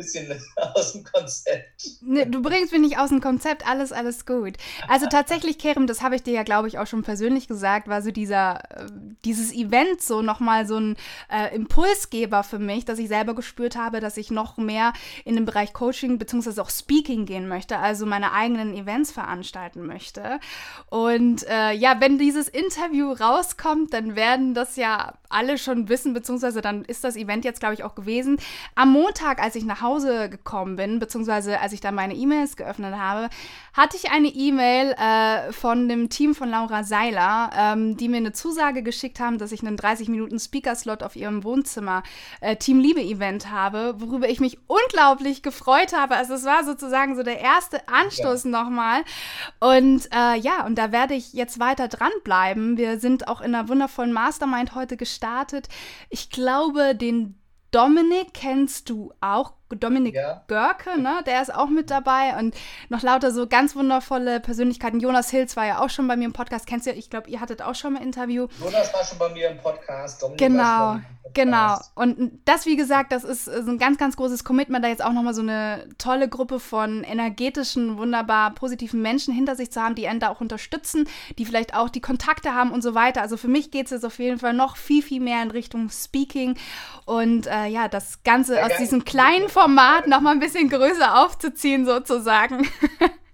Bisschen 0.00 0.40
aus 0.74 0.92
dem 0.92 1.04
Konzept. 1.04 1.82
Nee, 2.00 2.24
du 2.24 2.42
bringst 2.42 2.72
mich 2.72 2.80
nicht 2.80 2.98
aus 2.98 3.10
dem 3.10 3.20
Konzept, 3.20 3.66
alles, 3.66 3.92
alles 3.92 4.26
gut. 4.26 4.54
Also 4.88 5.06
tatsächlich, 5.06 5.58
Kerem, 5.58 5.86
das 5.86 6.02
habe 6.02 6.16
ich 6.16 6.22
dir 6.22 6.32
ja, 6.32 6.42
glaube 6.42 6.68
ich, 6.68 6.78
auch 6.78 6.86
schon 6.86 7.02
persönlich 7.02 7.48
gesagt, 7.48 7.88
war 7.88 8.02
so 8.02 8.10
dieser, 8.10 8.60
äh, 8.70 8.86
dieses 9.24 9.52
Event 9.52 10.02
so 10.02 10.22
nochmal 10.22 10.66
so 10.66 10.76
ein 10.76 10.96
äh, 11.30 11.54
Impulsgeber 11.54 12.42
für 12.42 12.58
mich, 12.58 12.84
dass 12.84 12.98
ich 12.98 13.08
selber 13.08 13.34
gespürt 13.34 13.76
habe, 13.76 14.00
dass 14.00 14.16
ich 14.16 14.30
noch 14.30 14.56
mehr 14.56 14.92
in 15.24 15.34
den 15.34 15.44
Bereich 15.44 15.72
Coaching 15.72 16.18
bzw. 16.18 16.60
auch 16.60 16.70
Speaking 16.70 17.26
gehen 17.26 17.48
möchte, 17.48 17.78
also 17.78 18.06
meine 18.06 18.32
eigenen 18.32 18.74
Events 18.74 19.12
veranstalten 19.12 19.86
möchte. 19.86 20.40
Und 20.88 21.46
äh, 21.48 21.72
ja, 21.72 22.00
wenn 22.00 22.18
dieses 22.18 22.48
Interview 22.48 23.12
rauskommt, 23.12 23.92
dann 23.92 24.16
werden 24.16 24.54
das 24.54 24.76
ja 24.76 25.14
alle 25.28 25.58
schon 25.58 25.88
wissen, 25.88 26.12
beziehungsweise 26.12 26.60
dann 26.60 26.84
ist 26.84 27.04
das 27.04 27.16
Event 27.16 27.44
jetzt, 27.44 27.60
glaube 27.60 27.74
ich, 27.74 27.84
auch 27.84 27.94
gewesen. 27.94 28.38
Am 28.74 28.89
Montag, 28.90 29.42
als 29.42 29.54
ich 29.54 29.64
nach 29.64 29.80
Hause 29.80 30.28
gekommen 30.28 30.76
bin, 30.76 30.98
beziehungsweise 30.98 31.60
als 31.60 31.72
ich 31.72 31.80
dann 31.80 31.94
meine 31.94 32.14
E-Mails 32.14 32.56
geöffnet 32.56 32.94
habe, 32.94 33.28
hatte 33.72 33.96
ich 33.96 34.10
eine 34.10 34.28
E-Mail 34.28 34.92
äh, 34.92 35.52
von 35.52 35.88
dem 35.88 36.08
Team 36.08 36.34
von 36.34 36.50
Laura 36.50 36.84
Seiler, 36.84 37.50
ähm, 37.56 37.96
die 37.96 38.08
mir 38.08 38.18
eine 38.18 38.32
Zusage 38.32 38.82
geschickt 38.82 39.20
haben, 39.20 39.38
dass 39.38 39.52
ich 39.52 39.64
einen 39.64 39.76
30-Minuten-Speaker-Slot 39.76 41.02
auf 41.02 41.16
ihrem 41.16 41.44
Wohnzimmer 41.44 42.02
äh, 42.40 42.56
Team 42.56 42.80
Liebe-Event 42.80 43.50
habe, 43.50 43.94
worüber 43.98 44.28
ich 44.28 44.40
mich 44.40 44.58
unglaublich 44.66 45.42
gefreut 45.42 45.92
habe. 45.96 46.16
Also 46.16 46.34
es 46.34 46.44
war 46.44 46.64
sozusagen 46.64 47.16
so 47.16 47.22
der 47.22 47.40
erste 47.40 47.88
Anstoß 47.88 48.44
ja. 48.44 48.50
nochmal. 48.50 49.02
Und 49.60 50.08
äh, 50.12 50.38
ja, 50.38 50.66
und 50.66 50.76
da 50.76 50.92
werde 50.92 51.14
ich 51.14 51.32
jetzt 51.32 51.58
weiter 51.58 51.88
dranbleiben. 51.88 52.76
Wir 52.76 52.98
sind 52.98 53.28
auch 53.28 53.40
in 53.40 53.54
einer 53.54 53.68
wundervollen 53.68 54.12
Mastermind 54.12 54.74
heute 54.74 54.96
gestartet. 54.96 55.68
Ich 56.08 56.30
glaube, 56.30 56.94
den 56.94 57.39
Dominik 57.70 58.34
kennst 58.34 58.90
du 58.90 59.12
auch 59.20 59.52
Dominik 59.76 60.14
ja. 60.14 60.42
Görke, 60.48 61.00
ne? 61.00 61.22
Der 61.26 61.42
ist 61.42 61.54
auch 61.54 61.68
mit 61.68 61.90
dabei 61.90 62.36
und 62.38 62.54
noch 62.88 63.02
lauter 63.02 63.30
so 63.30 63.46
ganz 63.46 63.76
wundervolle 63.76 64.40
Persönlichkeiten. 64.40 65.00
Jonas 65.00 65.30
Hills 65.30 65.56
war 65.56 65.66
ja 65.66 65.80
auch 65.80 65.90
schon 65.90 66.08
bei 66.08 66.16
mir 66.16 66.24
im 66.24 66.32
Podcast. 66.32 66.66
Kennst 66.66 66.86
du, 66.86 66.92
ich 66.92 67.10
glaube, 67.10 67.30
ihr 67.30 67.40
hattet 67.40 67.62
auch 67.62 67.74
schon 67.74 67.92
mal 67.92 68.00
ein 68.00 68.06
Interview. 68.06 68.48
Jonas 68.58 68.92
war 68.92 69.04
schon 69.04 69.18
bei 69.18 69.28
mir 69.28 69.50
im 69.50 69.58
Podcast. 69.58 70.22
Dominik 70.22 70.38
genau, 70.38 70.98
genau. 71.34 71.78
Und 71.94 72.40
das, 72.44 72.66
wie 72.66 72.76
gesagt, 72.76 73.12
das 73.12 73.24
ist 73.24 73.44
so 73.44 73.70
ein 73.70 73.78
ganz, 73.78 73.98
ganz 73.98 74.16
großes 74.16 74.44
Commitment, 74.44 74.84
da 74.84 74.88
jetzt 74.88 75.04
auch 75.04 75.12
nochmal 75.12 75.34
so 75.34 75.42
eine 75.42 75.88
tolle 75.98 76.28
Gruppe 76.28 76.60
von 76.60 77.04
energetischen, 77.04 77.98
wunderbar 77.98 78.54
positiven 78.54 79.02
Menschen 79.02 79.32
hinter 79.32 79.54
sich 79.54 79.70
zu 79.70 79.80
haben, 79.80 79.94
die 79.94 80.08
einen 80.08 80.20
da 80.20 80.30
auch 80.30 80.40
unterstützen, 80.40 81.08
die 81.38 81.44
vielleicht 81.44 81.74
auch 81.74 81.88
die 81.88 82.00
Kontakte 82.00 82.54
haben 82.54 82.72
und 82.72 82.82
so 82.82 82.94
weiter. 82.94 83.22
Also 83.22 83.36
für 83.36 83.48
mich 83.48 83.70
geht 83.70 83.86
es 83.86 83.90
jetzt 83.92 84.04
auf 84.04 84.18
jeden 84.18 84.38
Fall 84.38 84.52
noch 84.52 84.76
viel, 84.76 85.02
viel 85.02 85.20
mehr 85.20 85.42
in 85.42 85.50
Richtung 85.50 85.90
Speaking 85.90 86.56
und 87.04 87.46
äh, 87.46 87.66
ja, 87.66 87.88
das 87.88 88.22
Ganze 88.22 88.56
ja, 88.56 88.66
aus 88.66 88.76
diesem 88.78 89.04
kleinen 89.04 89.48
Format 89.60 90.06
noch 90.06 90.22
mal 90.22 90.30
ein 90.30 90.40
bisschen 90.40 90.70
größer 90.70 91.22
aufzuziehen, 91.22 91.84
sozusagen. 91.84 92.66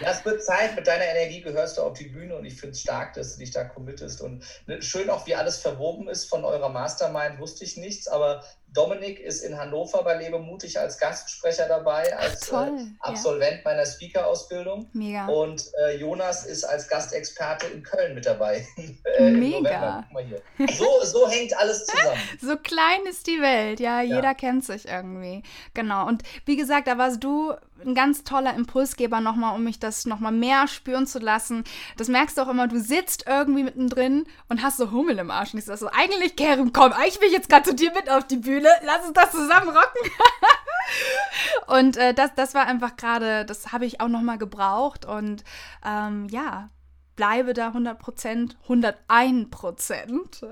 Ja, 0.00 0.10
es 0.12 0.24
wird 0.24 0.42
Zeit. 0.42 0.74
Mit 0.76 0.86
deiner 0.86 1.04
Energie 1.04 1.42
gehörst 1.42 1.76
du 1.76 1.82
auf 1.82 1.98
die 1.98 2.08
Bühne 2.08 2.36
und 2.36 2.44
ich 2.44 2.54
finde 2.54 2.72
es 2.72 2.80
stark, 2.80 3.14
dass 3.14 3.34
du 3.34 3.40
dich 3.40 3.50
da 3.50 3.64
committest. 3.64 4.22
Und 4.22 4.44
ne, 4.66 4.80
schön 4.80 5.10
auch, 5.10 5.26
wie 5.26 5.34
alles 5.34 5.58
verwoben 5.58 6.08
ist 6.08 6.24
von 6.24 6.44
eurer 6.44 6.68
Mastermind, 6.68 7.38
wusste 7.38 7.64
ich 7.64 7.76
nichts, 7.76 8.08
aber 8.08 8.42
Dominik 8.72 9.18
ist 9.18 9.42
in 9.42 9.58
Hannover 9.58 10.04
bei 10.04 10.16
Lebe 10.16 10.38
mutig 10.38 10.78
als 10.78 10.98
Gastsprecher 10.98 11.66
dabei, 11.66 12.16
als 12.16 12.52
Ach, 12.52 12.68
äh, 12.68 12.86
Absolvent 13.00 13.56
ja. 13.56 13.60
meiner 13.64 13.84
Speaker-Ausbildung. 13.84 14.88
Mega. 14.92 15.26
Und 15.26 15.64
äh, 15.84 15.96
Jonas 15.96 16.46
ist 16.46 16.64
als 16.64 16.88
Gastexperte 16.88 17.66
in 17.66 17.82
Köln 17.82 18.14
mit 18.14 18.26
dabei. 18.26 18.66
äh, 19.18 19.30
Mega. 19.30 20.06
So, 20.78 21.04
so 21.04 21.28
hängt 21.28 21.56
alles 21.58 21.84
zusammen. 21.84 22.20
so 22.40 22.56
klein 22.56 23.06
ist 23.08 23.26
die 23.26 23.40
Welt, 23.40 23.80
ja, 23.80 24.02
jeder 24.02 24.22
ja. 24.22 24.34
kennt 24.34 24.64
sich 24.64 24.86
irgendwie. 24.86 25.42
Genau. 25.74 26.06
Und 26.06 26.22
wie 26.46 26.56
gesagt, 26.56 26.86
da 26.86 26.96
warst 26.96 27.24
du 27.24 27.54
ein 27.84 27.94
ganz 27.94 28.24
toller 28.24 28.54
Impulsgeber 28.54 29.20
nochmal, 29.20 29.54
um 29.54 29.64
mich 29.64 29.78
das 29.78 30.06
nochmal 30.06 30.32
mehr 30.32 30.68
spüren 30.68 31.06
zu 31.06 31.18
lassen. 31.18 31.64
Das 31.96 32.08
merkst 32.08 32.36
du 32.36 32.42
auch 32.42 32.48
immer, 32.48 32.68
du 32.68 32.80
sitzt 32.80 33.24
irgendwie 33.26 33.64
mittendrin 33.64 34.26
und 34.48 34.62
hast 34.62 34.76
so 34.76 34.90
Hummel 34.90 35.18
im 35.18 35.30
Arsch. 35.30 35.52
Und 35.52 35.58
ich 35.58 35.64
so, 35.64 35.88
eigentlich, 35.88 36.36
Kerem, 36.36 36.72
komm, 36.72 36.92
ich 37.06 37.20
will 37.20 37.32
jetzt 37.32 37.48
gerade 37.48 37.68
zu 37.68 37.74
dir 37.74 37.92
mit 37.92 38.10
auf 38.10 38.26
die 38.26 38.36
Bühne. 38.36 38.68
Lass 38.84 39.06
uns 39.06 39.14
das 39.14 39.30
zusammen 39.30 39.68
rocken. 39.68 40.10
und 41.66 41.96
äh, 41.96 42.14
das, 42.14 42.34
das 42.34 42.54
war 42.54 42.66
einfach 42.66 42.96
gerade, 42.96 43.44
das 43.44 43.72
habe 43.72 43.86
ich 43.86 44.00
auch 44.00 44.08
nochmal 44.08 44.38
gebraucht. 44.38 45.04
Und 45.04 45.44
ähm, 45.84 46.26
ja, 46.30 46.70
bleibe 47.16 47.52
da 47.52 47.68
100 47.68 47.98
Prozent, 47.98 48.56
101 48.62 49.50
Prozent 49.50 50.44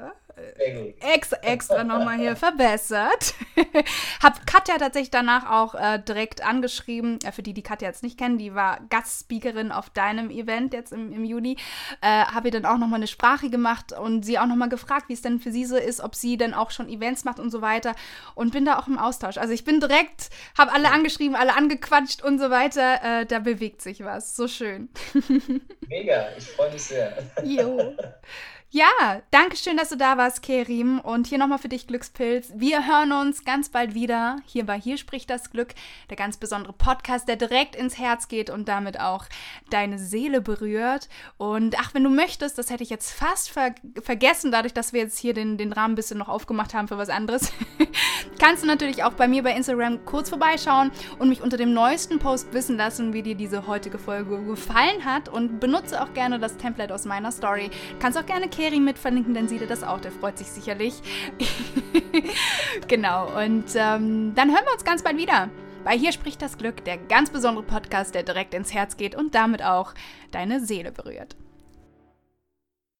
extra, 1.00 1.36
extra 1.42 1.84
nochmal 1.84 2.18
hier 2.18 2.36
verbessert. 2.36 3.34
Hab 4.22 4.46
Katja 4.46 4.76
tatsächlich 4.78 5.10
danach 5.10 5.50
auch 5.50 5.74
äh, 5.74 5.98
direkt 5.98 6.44
angeschrieben, 6.44 7.18
äh, 7.24 7.32
für 7.32 7.42
die, 7.42 7.54
die 7.54 7.62
Katja 7.62 7.88
jetzt 7.88 8.02
nicht 8.02 8.18
kennen, 8.18 8.38
die 8.38 8.54
war 8.54 8.80
Gastspeakerin 8.90 9.72
auf 9.72 9.90
deinem 9.90 10.30
Event 10.30 10.74
jetzt 10.74 10.92
im, 10.92 11.12
im 11.12 11.24
Juni. 11.24 11.56
Äh, 12.00 12.06
Habe 12.06 12.48
ihr 12.48 12.52
dann 12.52 12.66
auch 12.66 12.78
nochmal 12.78 12.98
eine 12.98 13.06
Sprache 13.06 13.50
gemacht 13.50 13.92
und 13.92 14.24
sie 14.24 14.38
auch 14.38 14.46
nochmal 14.46 14.68
gefragt, 14.68 15.08
wie 15.08 15.14
es 15.14 15.22
denn 15.22 15.40
für 15.40 15.52
sie 15.52 15.64
so 15.64 15.76
ist, 15.76 16.00
ob 16.00 16.14
sie 16.14 16.36
denn 16.36 16.54
auch 16.54 16.70
schon 16.70 16.88
Events 16.88 17.24
macht 17.24 17.38
und 17.38 17.50
so 17.50 17.62
weiter. 17.62 17.94
Und 18.34 18.52
bin 18.52 18.64
da 18.64 18.78
auch 18.78 18.88
im 18.88 18.98
Austausch. 18.98 19.38
Also 19.38 19.52
ich 19.52 19.64
bin 19.64 19.80
direkt, 19.80 20.30
habe 20.56 20.72
alle 20.72 20.90
angeschrieben, 20.90 21.36
alle 21.36 21.56
angequatscht 21.56 22.22
und 22.22 22.38
so 22.38 22.50
weiter. 22.50 23.02
Äh, 23.02 23.26
da 23.26 23.38
bewegt 23.38 23.82
sich 23.82 24.04
was. 24.04 24.36
So 24.36 24.48
schön. 24.48 24.88
Mega, 25.88 26.28
ich 26.36 26.46
freue 26.50 26.72
mich 26.72 26.82
sehr. 26.82 27.18
Jo. 27.44 27.94
Ja, 28.70 29.22
danke 29.30 29.56
schön, 29.56 29.78
dass 29.78 29.88
du 29.88 29.96
da 29.96 30.18
warst, 30.18 30.42
Kerim. 30.42 31.00
Und 31.00 31.26
hier 31.26 31.38
nochmal 31.38 31.56
für 31.56 31.70
dich 31.70 31.86
Glückspilz. 31.86 32.52
Wir 32.54 32.86
hören 32.86 33.12
uns 33.12 33.46
ganz 33.46 33.70
bald 33.70 33.94
wieder 33.94 34.36
hier 34.44 34.66
bei 34.66 34.78
Hier 34.78 34.98
spricht 34.98 35.30
das 35.30 35.50
Glück, 35.50 35.68
der 36.10 36.18
ganz 36.18 36.36
besondere 36.36 36.74
Podcast, 36.74 37.28
der 37.28 37.36
direkt 37.36 37.74
ins 37.74 37.98
Herz 37.98 38.28
geht 38.28 38.50
und 38.50 38.68
damit 38.68 39.00
auch 39.00 39.24
deine 39.70 39.98
Seele 39.98 40.42
berührt. 40.42 41.08
Und 41.38 41.80
ach, 41.80 41.94
wenn 41.94 42.04
du 42.04 42.10
möchtest, 42.10 42.58
das 42.58 42.68
hätte 42.68 42.82
ich 42.82 42.90
jetzt 42.90 43.10
fast 43.10 43.48
ver 43.48 43.74
vergessen, 44.02 44.52
dadurch, 44.52 44.74
dass 44.74 44.92
wir 44.92 45.00
jetzt 45.00 45.18
hier 45.18 45.32
den, 45.32 45.56
den 45.56 45.72
Rahmen 45.72 45.94
ein 45.94 45.96
bisschen 45.96 46.18
noch 46.18 46.28
aufgemacht 46.28 46.74
haben 46.74 46.88
für 46.88 46.98
was 46.98 47.08
anderes, 47.08 47.50
kannst 48.38 48.64
du 48.64 48.66
natürlich 48.66 49.02
auch 49.02 49.14
bei 49.14 49.28
mir 49.28 49.42
bei 49.42 49.54
Instagram 49.54 50.04
kurz 50.04 50.28
vorbeischauen 50.28 50.90
und 51.18 51.30
mich 51.30 51.40
unter 51.40 51.56
dem 51.56 51.72
neuesten 51.72 52.18
Post 52.18 52.52
wissen 52.52 52.76
lassen, 52.76 53.14
wie 53.14 53.22
dir 53.22 53.34
diese 53.34 53.66
heutige 53.66 53.98
Folge 53.98 54.44
gefallen 54.44 55.06
hat. 55.06 55.30
Und 55.30 55.58
benutze 55.58 56.02
auch 56.02 56.12
gerne 56.12 56.38
das 56.38 56.58
Template 56.58 56.94
aus 56.94 57.06
meiner 57.06 57.32
Story. 57.32 57.70
Kannst 57.98 58.18
auch 58.18 58.26
gerne 58.26 58.50
Keri 58.58 58.80
mit 58.80 58.98
verlinken, 58.98 59.34
dann 59.34 59.46
sieht 59.46 59.60
er 59.60 59.68
das 59.68 59.84
auch. 59.84 60.00
Der 60.00 60.10
freut 60.10 60.36
sich 60.36 60.48
sicherlich. 60.48 61.00
genau. 62.88 63.28
Und 63.40 63.66
ähm, 63.76 64.34
dann 64.34 64.50
hören 64.50 64.64
wir 64.64 64.72
uns 64.72 64.84
ganz 64.84 65.04
bald 65.04 65.16
wieder. 65.16 65.48
Bei 65.84 65.96
Hier 65.96 66.10
spricht 66.10 66.42
das 66.42 66.58
Glück, 66.58 66.84
der 66.84 66.98
ganz 66.98 67.30
besondere 67.30 67.64
Podcast, 67.64 68.16
der 68.16 68.24
direkt 68.24 68.54
ins 68.54 68.74
Herz 68.74 68.96
geht 68.96 69.14
und 69.14 69.36
damit 69.36 69.62
auch 69.62 69.94
deine 70.32 70.58
Seele 70.58 70.90
berührt. 70.90 71.36